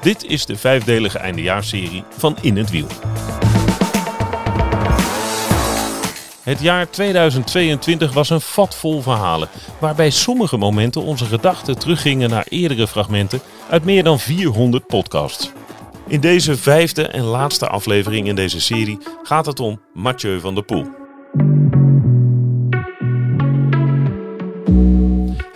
Dit 0.00 0.24
is 0.24 0.46
de 0.46 0.56
vijfdelige 0.56 1.18
eindejaarsserie 1.18 2.04
van 2.18 2.36
In 2.40 2.56
het 2.56 2.70
Wiel. 2.70 2.86
Het 6.42 6.60
jaar 6.60 6.90
2022 6.90 8.12
was 8.12 8.30
een 8.30 8.40
vat 8.40 8.76
vol 8.76 9.02
verhalen, 9.02 9.48
waarbij 9.78 10.10
sommige 10.10 10.56
momenten 10.56 11.02
onze 11.02 11.24
gedachten 11.24 11.78
teruggingen 11.78 12.30
naar 12.30 12.46
eerdere 12.48 12.86
fragmenten 12.86 13.40
uit 13.70 13.84
meer 13.84 14.04
dan 14.04 14.18
400 14.18 14.86
podcasts. 14.86 15.50
In 16.06 16.20
deze 16.20 16.56
vijfde 16.56 17.06
en 17.06 17.24
laatste 17.24 17.68
aflevering 17.68 18.26
in 18.26 18.34
deze 18.34 18.60
serie 18.60 18.98
gaat 19.22 19.46
het 19.46 19.60
om 19.60 19.80
Mathieu 19.94 20.40
van 20.40 20.54
der 20.54 20.64
Poel. 20.64 20.99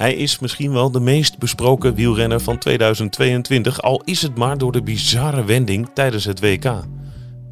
Hij 0.05 0.14
is 0.14 0.39
misschien 0.39 0.73
wel 0.73 0.91
de 0.91 1.00
meest 1.00 1.39
besproken 1.39 1.94
wielrenner 1.94 2.40
van 2.40 2.58
2022, 2.58 3.82
al 3.82 4.03
is 4.04 4.22
het 4.22 4.36
maar 4.36 4.58
door 4.58 4.72
de 4.72 4.82
bizarre 4.82 5.45
wending 5.45 5.89
tijdens 5.95 6.25
het 6.25 6.40
WK. 6.40 6.64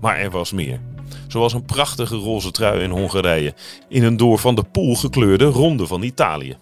Maar 0.01 0.17
er 0.17 0.31
was 0.31 0.53
meer. 0.53 0.81
Zoals 1.29 1.53
een 1.53 1.65
prachtige 1.65 2.17
roze 2.17 2.51
trui 2.51 2.83
in 2.83 2.91
Hongarije, 2.91 3.55
in 3.89 4.05
een 4.05 4.17
door 4.17 4.39
Van 4.39 4.55
der 4.55 4.65
Poel 4.65 4.95
gekleurde 4.95 5.45
ronde 5.45 5.87
van 5.87 6.03
Italië. 6.03 6.57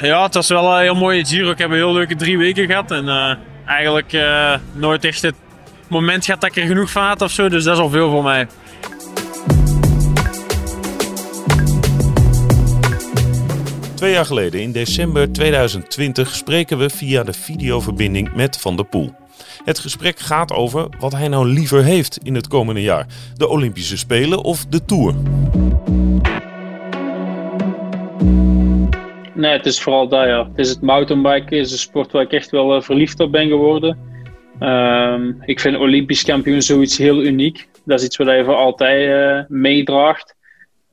Ja, 0.00 0.22
het 0.22 0.34
was 0.34 0.48
wel 0.48 0.74
een 0.74 0.82
heel 0.82 0.94
mooie 0.94 1.24
Giro. 1.24 1.50
Ik 1.50 1.58
heb 1.58 1.70
een 1.70 1.76
heel 1.76 1.92
leuke 1.92 2.16
drie 2.16 2.38
weken 2.38 2.66
gehad. 2.66 2.90
En 2.90 3.04
uh, 3.04 3.34
eigenlijk 3.66 4.12
uh, 4.12 4.54
nooit 4.72 5.04
echt 5.04 5.22
het 5.22 5.34
moment 5.88 6.24
gehad 6.24 6.40
dat 6.40 6.50
ik 6.50 6.62
er 6.62 6.68
genoeg 6.68 6.90
van 6.90 7.04
had 7.04 7.22
of 7.22 7.30
zo. 7.30 7.48
Dus 7.48 7.64
dat 7.64 7.76
is 7.76 7.82
al 7.82 7.90
veel 7.90 8.10
voor 8.10 8.22
mij. 8.22 8.46
Twee 14.02 14.14
jaar 14.14 14.26
geleden, 14.26 14.60
in 14.60 14.72
december 14.72 15.32
2020, 15.32 16.34
spreken 16.34 16.78
we 16.78 16.90
via 16.90 17.22
de 17.22 17.32
videoverbinding 17.32 18.34
met 18.34 18.60
Van 18.60 18.76
der 18.76 18.84
Poel. 18.84 19.14
Het 19.64 19.78
gesprek 19.78 20.18
gaat 20.18 20.52
over 20.52 20.88
wat 20.98 21.12
hij 21.12 21.28
nou 21.28 21.48
liever 21.48 21.84
heeft 21.84 22.18
in 22.22 22.34
het 22.34 22.48
komende 22.48 22.82
jaar: 22.82 23.06
de 23.34 23.48
Olympische 23.48 23.98
Spelen 23.98 24.44
of 24.44 24.66
de 24.66 24.84
Tour. 24.84 25.14
Nee, 29.34 29.52
het 29.52 29.66
is 29.66 29.80
vooral 29.80 30.08
dat 30.08 30.26
ja. 30.26 30.48
Het 30.48 30.58
is 30.58 30.68
het 30.68 30.80
mountainbiken, 30.80 31.58
is 31.58 31.72
een 31.72 31.78
sport 31.78 32.12
waar 32.12 32.22
ik 32.22 32.32
echt 32.32 32.50
wel 32.50 32.76
uh, 32.76 32.82
verliefd 32.82 33.20
op 33.20 33.32
ben 33.32 33.48
geworden. 33.48 33.98
Um, 34.60 35.42
ik 35.44 35.60
vind 35.60 35.76
Olympisch 35.76 36.24
kampioen 36.24 36.62
zoiets 36.62 36.98
heel 36.98 37.22
uniek. 37.22 37.68
Dat 37.84 37.98
is 37.98 38.04
iets 38.04 38.16
wat 38.16 38.26
je 38.26 38.44
voor 38.44 38.54
altijd 38.54 39.08
uh, 39.08 39.44
meedraagt. 39.48 40.36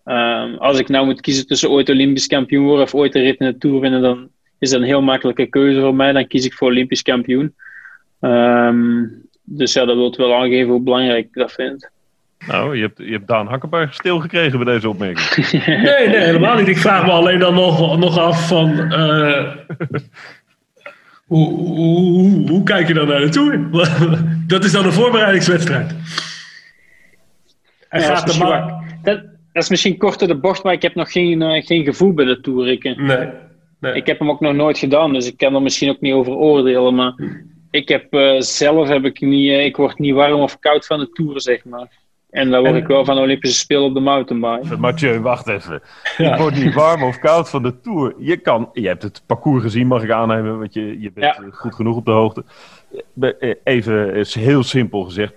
Um, 0.10 0.56
als 0.58 0.80
ik 0.80 0.88
nou 0.88 1.06
moet 1.06 1.22
kiezen 1.22 1.48
tussen 1.48 1.70
ooit 1.70 1.90
Olympisch 1.90 2.28
kampioen 2.28 2.66
worden 2.66 2.84
of 2.84 2.96
ooit 2.96 3.16
een 3.16 3.22
rit 3.22 3.40
in 3.40 3.46
de 3.46 3.58
Tour 3.58 3.80
winnen, 3.80 4.02
dan 4.02 4.30
is 4.60 4.70
dat 4.70 4.80
een 4.80 4.86
heel 4.86 5.02
makkelijke 5.02 5.46
keuze 5.46 5.80
voor 5.80 5.96
mij. 5.96 6.12
Dan 6.12 6.28
kies 6.28 6.46
ik 6.46 6.54
voor 6.54 6.68
Olympisch 6.68 7.02
kampioen. 7.02 7.56
Um, 8.20 9.28
dus 9.44 9.74
ja, 9.74 9.86
dat 9.86 9.96
wil 9.96 10.14
wel 10.18 10.36
aangeven 10.36 10.72
hoe 10.72 10.82
belangrijk 10.82 11.26
ik 11.26 11.34
dat 11.34 11.52
vind. 11.52 11.90
Nou, 12.48 12.76
je 12.76 12.82
hebt, 12.82 12.98
je 12.98 13.12
hebt 13.12 13.28
Daan 13.28 13.48
Hakkenberg 13.48 13.94
stilgekregen 13.94 14.64
bij 14.64 14.74
deze 14.74 14.90
opmerking. 14.90 15.52
nee, 15.66 16.08
nee, 16.08 16.18
helemaal 16.18 16.56
niet. 16.56 16.68
Ik 16.68 16.78
vraag 16.78 17.06
me 17.06 17.12
alleen 17.12 17.40
dan 17.40 17.54
nog, 17.54 17.98
nog 17.98 18.18
af 18.18 18.48
van... 18.48 18.70
Uh, 18.94 19.56
hoe, 21.26 21.54
hoe, 21.54 22.50
hoe, 22.50 22.64
kijk 22.64 22.88
je 22.88 22.94
dan 22.94 23.08
naar 23.08 23.20
de 23.20 23.30
Tour? 23.30 23.70
dat 24.48 24.64
is 24.64 24.72
dan 24.72 24.86
een 24.86 24.94
voorbereidingswedstrijd. 24.94 25.96
Hij 27.90 28.02
ja, 28.02 28.16
gaat 28.16 28.34
de 28.34 28.80
dat, 29.04 29.22
dat 29.54 29.64
is 29.64 29.70
misschien 29.70 29.98
korter 29.98 30.28
de 30.28 30.36
bocht, 30.36 30.64
maar 30.64 30.74
ik 30.74 30.82
heb 30.82 30.96
nog 30.96 31.12
geen, 31.12 31.42
uh, 31.42 31.66
geen 31.66 31.84
gevoel 31.84 32.14
bij 32.14 32.26
de 32.26 32.42
Tour. 32.42 32.68
Ik, 32.68 32.84
nee, 32.84 33.28
nee. 33.80 33.94
ik 33.94 34.06
heb 34.06 34.20
hem 34.20 34.30
ook 34.30 34.40
nog 34.40 34.54
nooit 34.54 34.78
gedaan, 34.78 35.14
dus 35.14 35.28
ik 35.28 35.38
kan 35.38 35.56
er 35.56 35.62
misschien 35.62 35.90
ook 35.90 36.02
niet 36.02 36.14
over 36.14 36.34
oordelen. 36.34 36.96
Maar 36.96 37.14
ik 37.72 37.90
heb 37.90 38.14
uh, 38.14 38.40
zelf 38.40 38.88
heb 38.88 39.06
ik 39.06 39.22
niet, 39.22 39.50
uh, 39.50 39.66
ik 39.66 39.76
word 39.76 40.00
niet 40.00 40.14
warm 40.14 40.40
of 40.40 40.60
koud 40.60 40.86
van 40.86 41.00
de 41.00 41.10
Tour, 41.10 41.42
zeg 41.42 41.66
maar. 41.66 41.88
En 42.30 42.50
dan 42.50 42.60
word 42.62 42.74
en, 42.74 42.82
ik 42.82 42.88
wel 42.88 43.06
van 43.06 43.16
de 43.16 43.22
Olympische 43.22 43.60
Spelen 43.60 43.84
op 43.84 43.94
de 43.94 44.00
mountainbike. 44.00 44.78
Mathieu, 44.78 45.20
wacht 45.20 45.48
even. 45.48 45.82
Ja. 46.18 46.36
Je 46.36 46.42
wordt 46.42 46.64
niet 46.64 46.74
warm 46.74 47.04
of 47.04 47.20
koud 47.20 47.50
van 47.50 47.64
de 47.64 47.80
Tour. 47.80 48.14
Je, 48.18 48.38
kan, 48.38 48.70
je 48.74 48.88
hebt 48.88 49.04
het 49.04 49.24
parcours 49.26 49.64
gezien, 49.64 49.88
mag 49.88 50.04
ik 50.04 50.12
aannemen, 50.12 50.60
want 50.60 50.74
je, 50.74 51.00
je 51.00 51.12
bent 51.12 51.36
ja. 51.36 51.44
goed 51.52 51.76
genoeg 51.76 51.96
op 51.96 52.06
de 52.06 52.12
hoogte. 52.12 52.44
Even 53.64 54.16
is 54.16 54.36
heel 54.36 54.64
simpel 54.64 55.04
gezegd, 55.04 55.34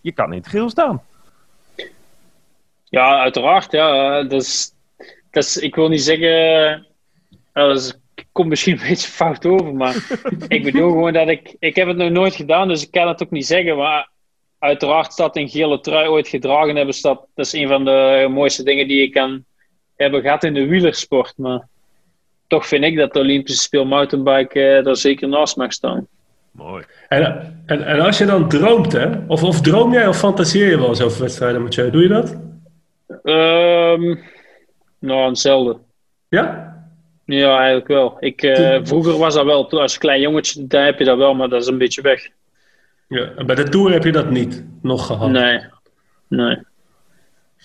je 0.00 0.12
kan 0.12 0.32
in 0.32 0.38
het 0.38 0.48
geel 0.48 0.70
staan. 0.70 1.02
Ja, 2.92 3.20
uiteraard. 3.20 3.72
Ja. 3.72 4.22
Dat 4.22 4.42
is, 4.42 4.72
dat 5.30 5.44
is, 5.44 5.56
ik 5.56 5.74
wil 5.74 5.88
niet 5.88 6.02
zeggen. 6.02 6.86
Dat 7.52 7.76
is, 7.76 7.94
komt 8.32 8.48
misschien 8.48 8.72
een 8.80 8.88
beetje 8.88 9.08
fout 9.08 9.46
over, 9.46 9.74
maar 9.74 9.96
ik 10.48 10.62
bedoel 10.62 10.90
gewoon 10.90 11.12
dat 11.12 11.28
ik. 11.28 11.56
Ik 11.58 11.76
heb 11.76 11.88
het 11.88 11.96
nog 11.96 12.10
nooit 12.10 12.34
gedaan, 12.34 12.68
dus 12.68 12.82
ik 12.82 12.90
kan 12.90 13.08
het 13.08 13.22
ook 13.22 13.30
niet 13.30 13.46
zeggen. 13.46 13.76
Maar 13.76 14.08
uiteraard 14.58 15.12
staat 15.12 15.36
een 15.36 15.48
gele 15.48 15.80
trui 15.80 16.08
ooit 16.08 16.28
gedragen 16.28 16.76
hebben. 16.76 16.94
Staat, 16.94 17.26
dat 17.34 17.46
is 17.46 17.52
een 17.52 17.68
van 17.68 17.84
de 17.84 18.28
mooiste 18.30 18.62
dingen 18.62 18.88
die 18.88 19.02
ik 19.02 19.12
kan 19.12 19.44
hebben 19.96 20.20
gehad 20.20 20.44
in 20.44 20.54
de 20.54 20.66
wielersport. 20.66 21.34
Maar 21.36 21.68
toch 22.46 22.66
vind 22.66 22.84
ik 22.84 22.96
dat 22.96 23.12
de 23.12 23.18
Olympische 23.18 23.62
Speel 23.62 23.84
mountainbike 23.84 24.60
eh, 24.60 24.84
daar 24.84 24.96
zeker 24.96 25.28
naast 25.28 25.56
mag 25.56 25.72
staan. 25.72 26.06
Mooi. 26.50 26.84
En, 27.08 27.62
en, 27.66 27.86
en 27.86 28.00
als 28.00 28.18
je 28.18 28.24
dan 28.24 28.48
droomt, 28.48 28.92
hè? 28.92 29.08
Of, 29.26 29.42
of 29.42 29.60
droom 29.60 29.92
jij 29.92 30.06
of 30.06 30.18
fantaseer 30.18 30.68
je 30.68 30.78
wel 30.78 30.88
eens 30.88 31.00
over 31.00 31.20
wedstrijden, 31.20 31.62
Mathieu? 31.62 31.90
Doe 31.90 32.02
je 32.02 32.08
dat? 32.08 32.51
Um, 33.22 34.20
nou, 34.98 35.28
hetzelfde. 35.28 35.78
Ja? 36.28 36.70
Ja, 37.24 37.56
eigenlijk 37.56 37.88
wel. 37.88 38.16
Ik, 38.20 38.42
uh, 38.42 38.78
vroeger 38.82 39.18
was 39.18 39.34
dat 39.34 39.44
wel. 39.44 39.70
Als 39.70 39.98
klein 39.98 40.20
jongetje 40.20 40.66
daar 40.66 40.84
heb 40.84 40.98
je 40.98 41.04
dat 41.04 41.18
wel, 41.18 41.34
maar 41.34 41.48
dat 41.48 41.62
is 41.62 41.68
een 41.68 41.78
beetje 41.78 42.02
weg. 42.02 42.28
Ja, 43.08 43.30
en 43.36 43.46
bij 43.46 43.54
de 43.54 43.68
Tour 43.68 43.92
heb 43.92 44.04
je 44.04 44.12
dat 44.12 44.30
niet 44.30 44.64
nog 44.82 45.06
gehad? 45.06 45.30
Nee. 45.30 45.60
Nee. 46.28 46.58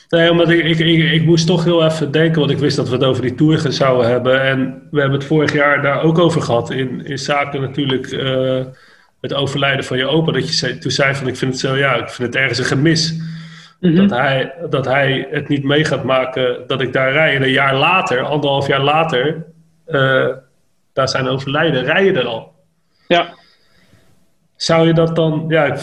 Nee, 0.09 0.31
omdat 0.31 0.49
ik, 0.49 0.63
ik, 0.63 0.79
ik, 0.79 1.11
ik, 1.11 1.25
moest 1.25 1.47
toch 1.47 1.63
heel 1.63 1.85
even 1.85 2.11
denken, 2.11 2.39
want 2.39 2.51
ik 2.51 2.57
wist 2.57 2.75
dat 2.75 2.89
we 2.89 2.95
het 2.95 3.03
over 3.03 3.21
die 3.21 3.35
Tour 3.35 3.71
zouden 3.71 4.07
hebben. 4.07 4.41
En 4.41 4.87
we 4.91 4.99
hebben 4.99 5.17
het 5.19 5.27
vorig 5.27 5.53
jaar 5.53 5.81
daar 5.81 6.01
ook 6.01 6.17
over 6.17 6.41
gehad. 6.41 6.71
In, 6.71 7.05
in 7.05 7.19
zaken 7.19 7.61
natuurlijk 7.61 8.11
uh, 8.11 8.65
het 9.21 9.33
overlijden 9.33 9.85
van 9.85 9.97
je 9.97 10.05
opa. 10.05 10.31
Dat 10.31 10.47
je 10.47 10.53
zei, 10.53 10.77
toen 10.77 10.91
zei 10.91 11.15
van, 11.15 11.27
ik 11.27 11.35
vind 11.35 11.51
het 11.51 11.61
zo, 11.61 11.75
ja, 11.75 11.95
ik 11.95 12.09
vind 12.09 12.27
het 12.27 12.41
ergens 12.41 12.59
een 12.59 12.65
gemis. 12.65 13.19
Mm 13.79 13.89
-hmm. 13.89 14.07
dat, 14.07 14.17
hij, 14.17 14.53
dat 14.69 14.85
hij 14.85 15.27
het 15.29 15.47
niet 15.47 15.63
mee 15.63 15.85
gaat 15.85 16.03
maken 16.03 16.63
dat 16.67 16.81
ik 16.81 16.93
daar 16.93 17.11
rij. 17.11 17.35
En 17.35 17.43
een 17.43 17.51
jaar 17.51 17.75
later, 17.75 18.21
anderhalf 18.21 18.67
jaar 18.67 18.83
later, 18.83 19.45
uh, 19.87 20.27
daar 20.93 21.09
zijn 21.09 21.27
overlijden, 21.27 21.83
rij 21.83 22.05
je 22.05 22.13
er 22.13 22.25
al. 22.25 22.53
Ja. 23.07 23.33
Zou 24.55 24.87
je 24.87 24.93
dat 24.93 25.15
dan, 25.15 25.45
ja, 25.47 25.77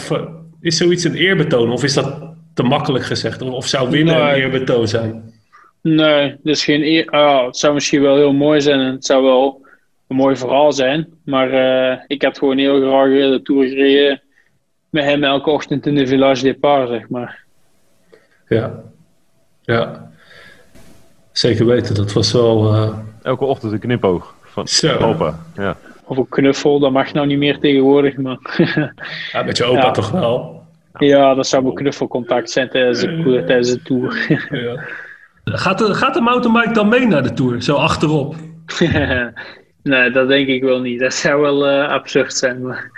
is 0.61 0.77
zoiets 0.77 1.03
een 1.03 1.15
eerbetoon? 1.15 1.71
Of 1.71 1.83
is 1.83 1.93
dat 1.93 2.33
te 2.53 2.63
makkelijk 2.63 3.05
gezegd? 3.05 3.41
Of 3.41 3.67
zou 3.67 3.89
winnen 3.89 4.15
nee. 4.15 4.23
een 4.23 4.41
eerbetoon 4.41 4.87
zijn? 4.87 5.33
Nee, 5.81 6.35
dus 6.43 6.63
geen 6.63 6.83
eer, 6.83 7.11
oh, 7.11 7.45
het 7.45 7.57
zou 7.57 7.73
misschien 7.73 8.01
wel 8.01 8.15
heel 8.15 8.33
mooi 8.33 8.61
zijn 8.61 8.79
en 8.79 8.91
het 8.91 9.05
zou 9.05 9.23
wel 9.23 9.65
een 10.07 10.15
mooi 10.15 10.35
verhaal 10.35 10.71
zijn. 10.71 11.07
Maar 11.25 11.53
uh, 11.53 11.99
ik 12.07 12.21
heb 12.21 12.35
gewoon 12.35 12.57
heel 12.57 12.79
graag 12.81 13.09
de 13.09 13.39
Tour 13.43 13.67
gereden 13.67 14.21
met 14.89 15.03
hem 15.03 15.23
elke 15.23 15.49
ochtend 15.49 15.85
in 15.85 15.95
de 15.95 16.07
Village 16.07 16.43
Départ, 16.43 16.89
zeg 16.89 17.09
maar. 17.09 17.44
Ja, 18.55 18.83
ja. 19.61 20.11
Zeker 21.31 21.65
weten, 21.65 21.95
dat 21.95 22.13
was 22.13 22.31
wel... 22.31 22.73
Uh... 22.73 22.97
Elke 23.21 23.45
ochtend 23.45 23.71
een 23.71 23.79
knipoog 23.79 24.35
van 24.41 24.67
Zo. 24.67 24.97
opa. 24.97 25.39
Ja. 25.55 25.77
Of 26.03 26.17
een 26.17 26.29
knuffel, 26.29 26.79
dat 26.79 26.91
mag 26.91 27.13
nou 27.13 27.27
niet 27.27 27.37
meer 27.37 27.59
tegenwoordig, 27.59 28.17
maar... 28.17 28.37
ja, 29.31 29.43
met 29.43 29.57
je 29.57 29.63
opa 29.63 29.79
ja. 29.79 29.91
toch 29.91 30.11
wel? 30.11 30.63
Ja, 30.97 31.33
dat 31.33 31.47
zou 31.47 31.65
een 31.65 31.73
knuffelcontact 31.73 32.49
zijn 32.49 32.69
tijdens 32.69 32.99
de, 32.99 33.43
tijdens 33.45 33.71
de 33.71 33.81
Tour. 33.81 34.25
ja. 34.49 34.83
gaat, 35.57 35.77
de, 35.77 35.93
gaat 35.93 36.13
de 36.13 36.21
mountainbike 36.21 36.73
dan 36.73 36.89
mee 36.89 37.07
naar 37.07 37.23
de 37.23 37.33
Tour, 37.33 37.61
zo 37.61 37.75
achterop? 37.75 38.35
nee, 39.83 40.11
dat 40.11 40.27
denk 40.27 40.47
ik 40.47 40.63
wel 40.63 40.79
niet. 40.79 40.99
Dat 40.99 41.13
zou 41.13 41.41
wel 41.41 41.69
uh, 41.69 41.87
absurd 41.87 42.33
zijn, 42.33 42.61
maar... 42.61 42.91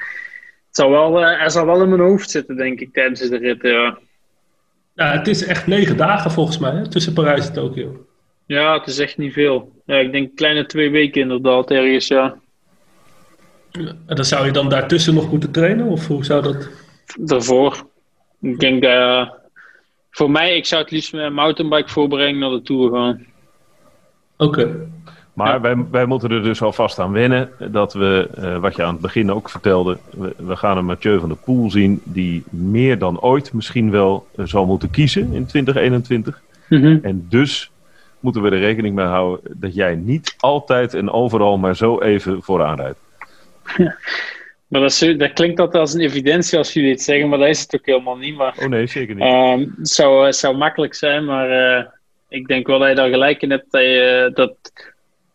Het 0.68 0.86
zou 0.86 0.92
wel, 0.92 1.21
uh, 1.21 1.44
er 1.44 1.51
zal 1.51 1.65
wel 1.65 1.81
in 1.81 1.89
mijn 1.89 2.01
hoofd 2.01 2.30
zitten, 2.30 2.56
denk 2.56 2.80
ik, 2.80 2.94
tijdens 2.94 3.19
de 3.19 3.38
rit, 3.38 3.62
ja. 3.62 3.98
Ja, 4.98 5.12
het 5.12 5.28
is 5.28 5.46
echt 5.46 5.68
negen 5.68 5.98
dagen 5.98 6.32
volgens 6.32 6.58
mij, 6.58 6.72
hè, 6.72 6.88
tussen 6.88 7.14
Parijs 7.14 7.48
en 7.48 7.54
Tokio. 7.54 8.06
Ja, 8.46 8.78
het 8.78 8.88
is 8.88 9.00
echt 9.00 9.18
niet 9.18 9.34
veel. 9.34 9.72
Ja, 9.86 9.96
ik 9.96 10.12
denk 10.12 10.36
kleine 10.36 10.66
twee 10.66 10.90
weken 10.90 11.22
inderdaad, 11.22 11.72
ergens, 11.72 12.08
ja. 12.08 12.36
En 13.72 14.16
dan 14.16 14.26
zou 14.26 14.46
je 14.46 14.52
dan 14.52 14.70
daartussen 14.70 15.14
nog 15.14 15.32
moeten 15.32 15.52
trainen, 15.52 15.86
of 15.86 16.08
hoe 16.08 16.26
zou 16.26 16.42
dat? 16.42 16.70
Daarvoor. 17.20 17.88
Ik 18.42 18.60
denk 18.60 18.84
uh, 18.84 19.30
voor 20.12 20.32
mij, 20.32 20.56
ik 20.56 20.66
zou 20.66 20.82
het 20.82 20.92
liefst 20.92 21.14
met 21.14 21.24
een 21.24 21.34
mountainbike 21.34 21.90
voorbrengen 21.90 22.40
naar 22.40 22.50
de 22.50 22.62
Tour 22.62 22.92
gaan. 22.92 23.26
Oké. 24.38 24.60
Okay. 24.62 24.76
Maar 25.38 25.54
ja. 25.54 25.62
wij, 25.62 25.75
wij 25.92 26.06
moeten 26.06 26.31
er 26.31 26.44
dus 26.44 26.62
alvast 26.62 27.00
aan 27.00 27.12
wennen 27.12 27.50
dat 27.72 27.94
we, 27.94 28.30
uh, 28.39 28.57
wat 28.57 28.75
je 28.75 28.84
aan 28.84 28.94
het 28.94 29.01
begin 29.01 29.31
ook 29.31 29.50
vertelde, 29.50 29.98
we, 30.10 30.34
we, 30.38 30.56
gaan 30.56 30.78
een 30.78 30.86
Mathieu 30.86 31.19
van 31.19 31.30
der 31.30 31.38
Poel 31.38 31.72
zien 31.72 32.01
die 32.04 32.44
meer 32.50 32.98
dan 32.98 33.22
ooit 33.22 33.54
misschien 33.54 33.92
wel 33.92 34.28
uh, 34.36 34.45
zal 34.45 34.66
moeten 34.66 34.89
kiezen 34.89 35.34
in 35.34 35.45
2021. 35.45 36.42
Mm 36.69 36.81
-hmm. 36.81 37.00
En 37.01 37.25
dus 37.30 37.72
moeten 38.19 38.42
we 38.42 38.50
er 38.50 38.60
rekening 38.60 38.95
mee 38.95 39.06
houden 39.06 39.57
dat 39.60 39.75
jij 39.75 39.95
niet 39.95 40.36
altijd 40.38 40.94
en 40.94 41.12
overal 41.12 41.57
maar 41.57 41.75
zo 41.75 42.00
even 42.00 42.44
vooraan 42.44 42.80
rijdt. 42.80 43.00
Maar 44.68 44.81
dat, 44.81 45.13
dat, 45.18 45.34
klinkt 45.34 45.60
altijd 45.60 45.81
als 45.81 45.94
een 45.94 46.01
evidentie 46.01 46.57
als 46.57 46.74
jullie 46.74 46.92
het 46.92 47.01
zeggen, 47.01 47.30
maar 47.30 47.39
dat 47.39 47.48
is 47.48 47.62
het 47.62 47.75
ook 47.75 47.86
helemaal 47.86 48.18
niet. 48.18 48.36
Maar, 48.36 48.56
oh 48.60 48.68
nee, 48.68 48.88
zeker 48.88 49.16
niet. 49.16 49.24
Het, 49.78 49.89
zou, 49.89 50.25
het 50.25 50.36
zou 50.36 50.57
makkelijk 50.57 50.94
zijn, 50.94 51.25
maar 51.25 51.78
uh, 51.78 51.86
ik 52.30 52.48
denk 52.48 52.68
wel 52.68 52.80
dat 52.80 52.89
je 52.89 52.95
daar 52.95 53.10
gelijk 53.10 53.42
in 53.42 53.51
hebt 53.51 53.72
dat, 53.72 53.81
je, 53.81 54.31
dat 54.34 54.56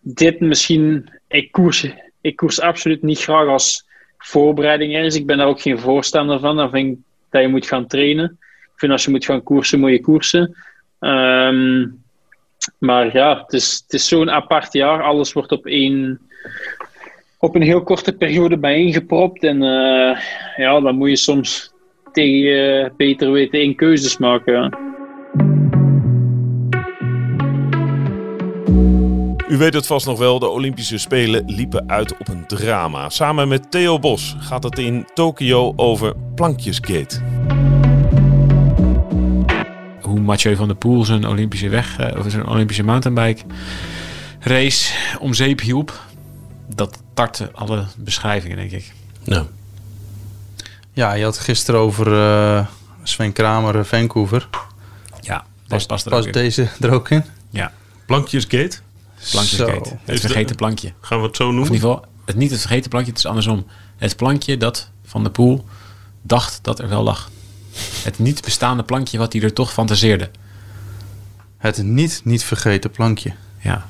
dit 0.03 0.41
misschien. 0.41 1.11
Ik 1.29 1.53
koers, 1.53 1.87
ik 2.21 2.37
koers 2.37 2.61
absoluut 2.61 3.03
niet 3.03 3.21
graag 3.21 3.47
als 3.47 3.87
voorbereiding 4.19 4.97
is. 4.97 5.17
Ik 5.17 5.27
ben 5.27 5.39
daar 5.39 5.47
ook 5.47 5.61
geen 5.61 5.79
voorstander 5.79 6.41
van. 6.41 6.57
Dan 6.57 6.71
vind 6.71 6.93
ik 6.93 6.99
dat 7.31 7.43
je 7.43 7.49
moet 7.49 7.67
gaan 7.67 7.87
trainen. 7.87 8.39
Ik 8.41 8.79
vind 8.79 8.93
als 8.93 9.05
je 9.05 9.11
moet 9.11 9.25
gaan 9.25 9.43
koersen, 9.43 9.81
moet 9.81 9.91
je 9.91 10.01
koersen. 10.01 10.57
Um, 11.01 12.03
maar 12.79 13.17
ja, 13.17 13.43
het 13.43 13.53
is, 13.53 13.83
het 13.83 13.93
is 13.93 14.09
zo'n 14.09 14.31
apart 14.31 14.73
jaar. 14.73 15.03
Alles 15.03 15.33
wordt 15.33 15.53
op 15.53 15.67
één 15.67 16.21
op 17.39 17.55
een 17.55 17.63
heel 17.63 17.83
korte 17.83 18.13
periode 18.13 18.59
bijeengepropt. 18.59 19.45
En 19.45 19.63
uh, 19.63 20.19
ja, 20.57 20.81
dan 20.81 20.95
moet 20.95 21.09
je 21.09 21.17
soms 21.17 21.73
tegen 22.13 22.85
uh, 22.85 22.89
beter 22.97 23.33
weten 23.33 23.63
in 23.63 23.77
keuzes 23.77 24.19
maken. 24.19 24.53
Ja. 24.53 24.92
Weet 29.63 29.75
het 29.75 29.87
vast 29.87 30.07
nog 30.07 30.19
wel, 30.19 30.39
de 30.39 30.49
Olympische 30.49 30.99
Spelen 30.99 31.45
liepen 31.47 31.89
uit 31.89 32.17
op 32.19 32.29
een 32.29 32.47
drama. 32.47 33.09
Samen 33.09 33.49
met 33.49 33.71
Theo 33.71 33.99
Bos 33.99 34.37
gaat 34.39 34.63
het 34.63 34.79
in 34.79 35.07
Tokio 35.15 35.73
over 35.77 36.15
plankjesgate. 36.35 37.21
Hoe 40.01 40.21
Mathieu 40.21 40.57
van 40.57 40.69
der 40.69 40.77
Poel 40.77 41.05
zijn 41.05 41.27
Olympische 41.27 41.69
weg, 41.69 42.01
uh, 42.01 42.19
of 42.19 42.31
zijn 42.31 42.47
Olympische 42.47 42.83
mountainbike 42.83 43.43
race 44.41 44.95
om 45.19 45.35
zeep 45.35 45.61
hielp 45.61 46.01
dat 46.75 47.03
tartte 47.15 47.51
alle 47.53 47.87
beschrijvingen, 47.97 48.57
denk 48.57 48.71
ik. 48.71 48.93
Ja. 49.23 49.47
Ja, 50.93 51.13
je 51.13 51.25
had 51.25 51.39
gisteren 51.39 51.81
over 51.81 52.07
uh, 52.13 52.67
Sven 53.03 53.33
Kramer, 53.33 53.85
Vancouver. 53.85 54.49
Ja, 55.21 55.45
past, 55.69 55.87
past, 55.87 56.07
er 56.07 56.13
ook 56.13 56.33
deze 56.33 56.69
er 56.81 56.91
ook 56.91 57.11
in? 57.11 57.25
Ja. 57.51 57.73
Plankjesgate? 58.07 58.79
Plankjesgate. 59.31 59.99
Het 60.05 60.21
vergeten 60.21 60.57
plankje. 60.57 60.93
Gaan 61.01 61.21
we 61.21 61.27
het 61.27 61.37
zo 61.37 61.45
noemen? 61.45 61.67
in 61.67 61.75
ieder 61.75 61.89
geval, 61.89 62.07
het, 62.25 62.37
niet 62.37 62.51
het 62.51 62.61
vergeten 62.61 62.91
plankje, 62.91 63.11
het 63.11 63.21
is 63.21 63.27
andersom. 63.27 63.67
Het 63.97 64.17
plankje 64.17 64.57
dat 64.57 64.91
Van 65.05 65.25
de 65.25 65.31
Poel 65.31 65.65
dacht 66.23 66.59
dat 66.63 66.79
er 66.79 66.89
wel 66.89 67.03
lag. 67.03 67.31
Het 68.03 68.19
niet 68.19 68.43
bestaande 68.43 68.83
plankje 68.83 69.19
wat 69.19 69.33
hij 69.33 69.43
er 69.43 69.53
toch 69.53 69.73
fantaseerde. 69.73 70.31
Het 71.59 71.83
niet 71.83 72.21
niet 72.25 72.45
vergeten 72.45 72.91
plankje. 72.91 73.33
Ja. 73.59 73.87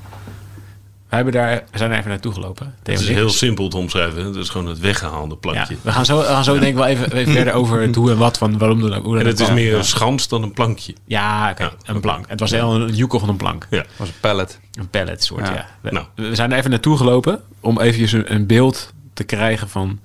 We, 1.13 1.19
hebben 1.19 1.35
daar, 1.35 1.65
we 1.71 1.79
zijn 1.79 1.91
er 1.91 1.99
even 1.99 2.11
naartoe 2.11 2.33
gelopen. 2.33 2.75
Het 2.83 3.01
is 3.01 3.09
heel 3.09 3.31
simpel 3.31 3.69
te 3.69 3.77
omschrijven. 3.77 4.25
Het 4.25 4.37
is 4.37 4.49
gewoon 4.49 4.67
het 4.67 4.79
weggehaalde 4.79 5.37
plankje. 5.37 5.75
Ja, 5.75 5.81
we 5.83 5.93
gaan 5.93 6.05
zo, 6.05 6.19
we 6.19 6.25
gaan 6.25 6.45
zo 6.45 6.53
denk 6.53 6.67
ik 6.67 6.75
wel 6.75 6.87
even, 6.87 7.13
even 7.13 7.33
verder 7.33 7.55
over 7.55 7.81
het 7.81 7.95
hoe 7.95 8.11
en 8.11 8.17
wat 8.17 8.39
van 8.39 8.59
waarom 8.59 8.81
dan 8.81 9.03
hoe 9.03 9.19
En 9.19 9.27
het 9.27 9.41
is 9.41 9.51
meer 9.51 9.75
een 9.75 9.85
schans 9.85 10.29
dan 10.29 10.43
een 10.43 10.53
plankje. 10.53 10.95
Ja, 11.05 11.51
oké, 11.51 11.63
okay, 11.63 11.77
een 11.85 12.01
plank. 12.01 12.25
Het 12.29 12.41
was 12.41 12.51
heel 12.51 12.75
een 12.75 12.95
joekel 12.95 13.19
van 13.19 13.29
een 13.29 13.37
plank. 13.37 13.67
Ja. 13.71 13.79
Het 13.79 13.89
was 13.97 14.09
een 14.09 14.15
pallet. 14.21 14.61
Een 14.73 14.89
pallet 14.89 15.25
soort, 15.25 15.49
ja. 15.49 15.67
We, 15.81 15.91
nou. 15.91 16.07
we 16.15 16.35
zijn 16.35 16.53
er 16.53 16.59
even 16.59 16.71
naartoe 16.71 16.97
gelopen 16.97 17.41
om 17.61 17.81
even 17.81 18.19
een, 18.19 18.35
een 18.35 18.47
beeld 18.47 18.93
te 19.15 19.25
krijgen 19.25 19.69
van 19.69 20.01